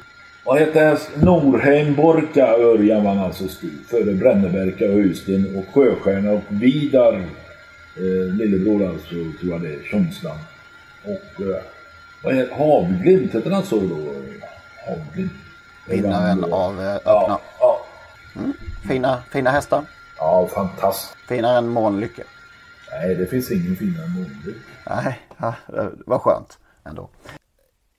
Vad 0.45 0.59
hette 0.59 0.81
häst? 0.81 1.11
Norheim 1.23 1.95
Borka 1.95 2.47
Örjan 2.47 3.05
vann 3.05 3.19
alltså 3.19 3.49
stor 3.49 3.69
före 3.87 4.15
Brännebärka, 4.15 4.85
och 4.85 4.99
Öystein 4.99 5.57
och 5.59 5.75
Sjöstjärna 5.75 6.33
och 6.33 6.43
Vidar 6.49 7.25
eh, 7.97 8.35
lillebror 8.35 8.89
alltså 8.91 9.09
tror 9.11 9.53
jag 9.53 9.61
det 9.63 9.75
är, 9.75 9.83
Tjomsland. 9.91 10.41
Och 11.05 11.41
eh, 11.43 11.63
vad 12.23 12.35
heter 12.35 12.55
Havglimt 12.55 13.35
heter 13.35 13.51
han 13.51 13.63
så 13.65 13.81
då? 13.81 14.15
Havglimt. 14.87 15.33
Vinnaren 15.89 16.45
av 16.45 16.81
eh, 16.81 16.95
öppna. 16.95 17.39
Ja, 17.61 17.87
Mm. 18.37 18.53
Fina, 18.89 19.23
fina 19.33 19.51
hästar. 19.51 19.85
ja, 20.19 20.47
fantastiskt. 20.55 21.15
Finare 21.29 21.59
än 21.59 21.69
Månlycke. 21.69 22.23
Nej, 22.93 23.15
det 23.15 23.27
finns 23.27 23.51
ingen 23.51 23.77
finare 23.77 24.05
än 24.05 24.11
Månlycke. 24.13 24.59
Nej, 24.91 25.21
ja, 25.39 25.55
det 25.67 25.91
var 26.07 26.19
skönt 26.19 26.59
ändå. 26.85 27.09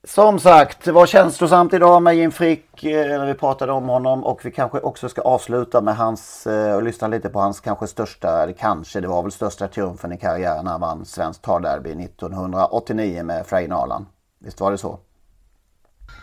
Som 0.04 0.40
sagt, 0.40 0.86
det 0.86 0.92
var 0.92 1.06
känslosamt 1.06 1.74
idag 1.74 2.04
med 2.04 2.16
Jim 2.16 2.32
Frick 2.32 2.84
eh, 2.84 3.08
när 3.08 3.26
vi 3.26 3.34
pratade 3.34 3.72
om 3.72 3.90
honom 3.90 4.24
och 4.24 4.46
vi 4.46 4.52
kanske 4.52 4.80
också 4.80 5.10
ska 5.10 5.22
avsluta 5.22 5.82
med 5.82 5.96
hans 5.96 6.48
eh, 6.48 6.76
och 6.76 6.84
lyssna 6.84 7.08
lite 7.08 7.30
på 7.30 7.40
hans 7.40 7.60
kanske 7.60 7.88
största, 7.88 8.44
eller 8.44 8.54
kanske, 8.54 9.02
det 9.02 9.08
var 9.08 9.22
väl 9.22 9.32
största 9.32 9.68
triumfen 9.68 10.12
i 10.12 10.18
karriären 10.18 10.66
när 10.66 10.72
han 10.72 10.82
vann 10.82 11.06
Svenskt 11.06 11.44
travderby 11.44 11.92
1989 11.92 13.24
med 13.24 13.46
Frej 13.46 13.68
Nalan. 13.68 14.06
Visst 14.40 14.60
var 14.60 14.72
det 14.72 14.78
så? 14.78 15.00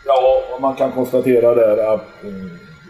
Ja, 0.05 0.41
och 0.55 0.61
man 0.61 0.75
kan 0.75 0.91
konstatera 0.91 1.55
där 1.55 1.93
att 1.93 2.23
eh, 2.23 2.29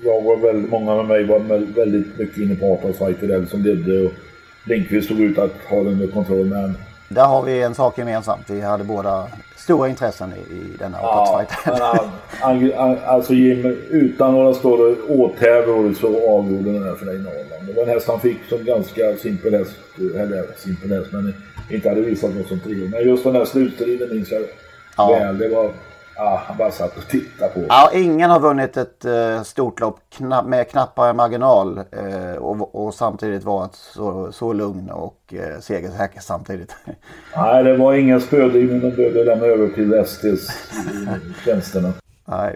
jag 0.03 0.21
var 0.21 0.37
väldigt, 0.37 0.71
många 0.71 0.95
med 0.95 1.05
mig 1.05 1.23
var 1.23 1.39
väldigt 1.75 2.19
mycket 2.19 2.37
inne 2.37 2.55
på 2.55 2.65
Arthur 2.65 2.93
Fighterell 2.93 3.47
som 3.47 3.61
ledde 3.61 4.07
och 4.07 4.13
Lindqvist 4.65 5.07
såg 5.07 5.19
ut 5.19 5.37
att 5.37 5.53
ha 5.69 5.77
den 5.77 5.87
under 5.87 6.07
kontroll 6.07 6.45
men 6.45 6.77
där 7.09 7.25
har 7.25 7.41
vi 7.41 7.61
en 7.61 7.75
sak 7.75 7.97
gemensamt. 7.97 8.49
Vi 8.49 8.61
hade 8.61 8.83
båda 8.83 9.27
stora 9.55 9.89
intressen 9.89 10.33
i, 10.33 10.53
i 10.53 10.75
denna 10.79 10.97
Ja, 11.01 11.41
men 12.43 12.71
alltså 13.05 13.33
Jim, 13.33 13.77
utan 13.89 14.33
några 14.33 14.53
större 14.53 14.95
åthävor 15.07 15.93
så 15.93 16.07
avgjorde 16.37 16.71
den 16.73 16.83
här 16.83 16.95
finalen. 16.95 17.25
Det 17.67 17.73
var 17.73 17.83
en 17.83 17.89
häst 17.89 18.07
han 18.07 18.19
fick 18.19 18.37
som 18.49 18.63
ganska 18.65 19.15
simpel 19.21 19.53
häst, 19.53 19.71
eller 19.97 20.43
simpel 20.57 20.91
häst, 20.91 21.07
men 21.11 21.33
inte 21.69 21.89
hade 21.89 22.01
visat 22.01 22.35
något 22.35 22.47
som 22.47 22.59
trio. 22.59 22.89
Men 22.89 23.03
just 23.07 23.23
den 23.23 23.35
här 23.35 23.45
slutstriden 23.45 24.09
minns 24.15 24.31
jag 24.31 24.41
Ja. 24.97 25.09
väl. 25.19 25.37
Det 25.37 25.47
var, 25.49 25.71
ja, 26.19 26.41
han 26.47 26.57
bara 26.57 26.71
satt 26.71 26.97
och 26.97 27.07
tittade 27.07 27.49
på. 27.53 27.65
Ja, 27.69 27.91
ingen 27.93 28.29
har 28.29 28.39
vunnit 28.39 28.77
ett 28.77 29.05
eh, 29.05 29.41
stort 29.43 29.79
lopp 29.79 29.99
kna 30.09 30.43
med 30.43 30.69
knappare 30.69 31.13
marginal 31.13 31.77
eh, 31.77 32.35
och, 32.35 32.75
och 32.85 32.93
samtidigt 32.93 33.43
varit 33.43 33.75
så, 33.75 34.31
så 34.31 34.53
lugn 34.53 34.89
och 34.89 35.33
eh, 35.33 35.59
segersäker 35.59 36.19
samtidigt. 36.21 36.75
Nej, 37.35 37.63
det 37.63 37.77
var 37.77 37.93
ingen 37.93 38.21
spödrivning 38.21 38.79
de 38.79 38.91
behövde 38.95 39.23
lämna 39.23 39.45
över 39.45 39.67
till 39.67 40.03
STs 40.05 40.47
tjänsterna. 41.45 41.93
Nej. 42.25 42.55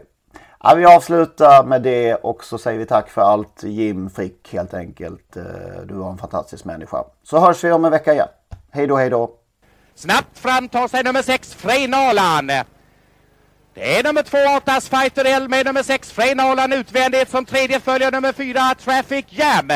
Ja, 0.63 0.73
vi 0.75 0.85
avslutar 0.85 1.63
med 1.63 1.81
det 1.81 2.15
och 2.15 2.43
så 2.43 2.57
säger 2.57 2.79
vi 2.79 2.85
tack 2.85 3.09
för 3.09 3.21
allt 3.21 3.63
Jim 3.63 4.09
Frick 4.09 4.53
helt 4.53 4.73
enkelt. 4.73 5.37
Eh, 5.37 5.43
Du 5.85 5.93
var 5.93 6.11
en 6.11 6.17
fantastisk 6.17 6.65
människa. 6.65 7.03
Så 7.23 7.39
hörs 7.39 7.63
vi 7.63 7.71
om 7.71 7.85
en 7.85 7.91
vecka 7.91 8.13
igen. 8.13 8.27
Hej 8.71 8.87
då, 8.87 8.95
hej 8.95 9.09
då. 9.09 9.31
Snabbt 9.95 10.37
fram 10.37 10.69
tar 10.69 10.87
sig 10.87 11.03
nummer 11.03 11.21
6 11.21 11.53
Freinalan. 11.53 12.51
Det 13.75 13.97
är 13.97 14.03
nummer 14.03 14.23
2 14.23 14.37
Artas 14.37 14.89
Fighter 14.89 15.25
L 15.25 15.49
med 15.49 15.65
nummer 15.65 15.83
6 15.83 16.11
Freinalan 16.11 16.73
utvändigt. 16.73 17.29
Som 17.29 17.45
tredje 17.45 17.79
följer 17.79 18.11
nummer 18.11 18.33
4 18.33 18.75
Traffic 18.75 19.25
Jam. 19.29 19.71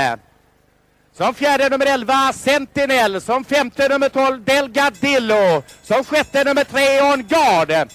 Som 1.17 1.33
fjärde 1.33 1.69
nummer 1.69 1.85
11 1.85 2.33
Sentinel. 2.33 3.21
Som 3.21 3.43
femte 3.43 3.87
nummer 3.87 4.09
12 4.09 4.43
Delgadillo. 4.43 5.63
Som 5.83 6.03
sjätte 6.03 6.43
nummer 6.43 6.63
3 6.63 7.01
On 7.13 7.23
Guard. 7.23 7.89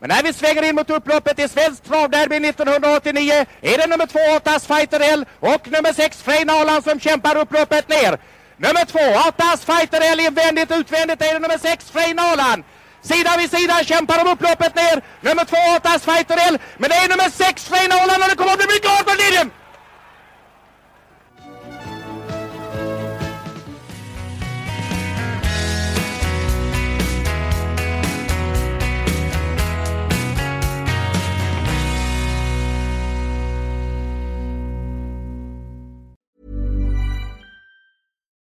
Men 0.00 0.08
när 0.08 0.22
vi 0.22 0.32
svänger 0.32 0.62
in 0.62 0.74
mot 0.74 0.90
upploppet 0.90 1.38
i 1.38 1.48
Svenskt 1.48 1.84
travderby 1.84 2.36
1989 2.36 3.46
är 3.60 3.78
det 3.78 3.86
nummer 3.86 4.06
2 4.06 4.18
Artas 4.36 4.66
Fighter 4.66 5.00
L 5.00 5.24
och 5.40 5.70
nummer 5.70 5.92
6 5.92 6.22
Freinalan 6.22 6.82
som 6.82 7.00
kämpar 7.00 7.36
upploppet 7.36 7.88
ner. 7.88 8.18
Nummer 8.56 8.84
2 8.84 8.98
Artas 9.28 9.64
Fighter 9.64 10.12
L 10.12 10.20
invändigt 10.20 10.70
utvändigt 10.70 11.22
är 11.22 11.34
det 11.34 11.40
nummer 11.40 11.58
6 11.58 11.90
Freinalan. 11.90 12.64
Sida 13.02 13.36
vid 13.38 13.50
sida 13.50 13.84
kämpar 13.84 14.24
de 14.24 14.30
upploppet 14.30 14.74
ner. 14.74 15.02
Nummer 15.20 15.44
två, 15.44 15.56
Atas 15.76 16.04
Fighter 16.04 16.38
L 16.48 16.58
men 16.78 16.90
det 16.90 16.96
är 16.96 17.08
nummer 17.08 17.30
6 17.30 17.64
Freinalan 17.64 18.22
och 18.22 18.28
det 18.28 18.36
kommer 18.36 18.52
att 18.52 18.58
bli 18.58 18.66
mycket 18.66 18.90
hårt 18.90 19.06
på 19.06 19.14
linjen. 19.22 19.50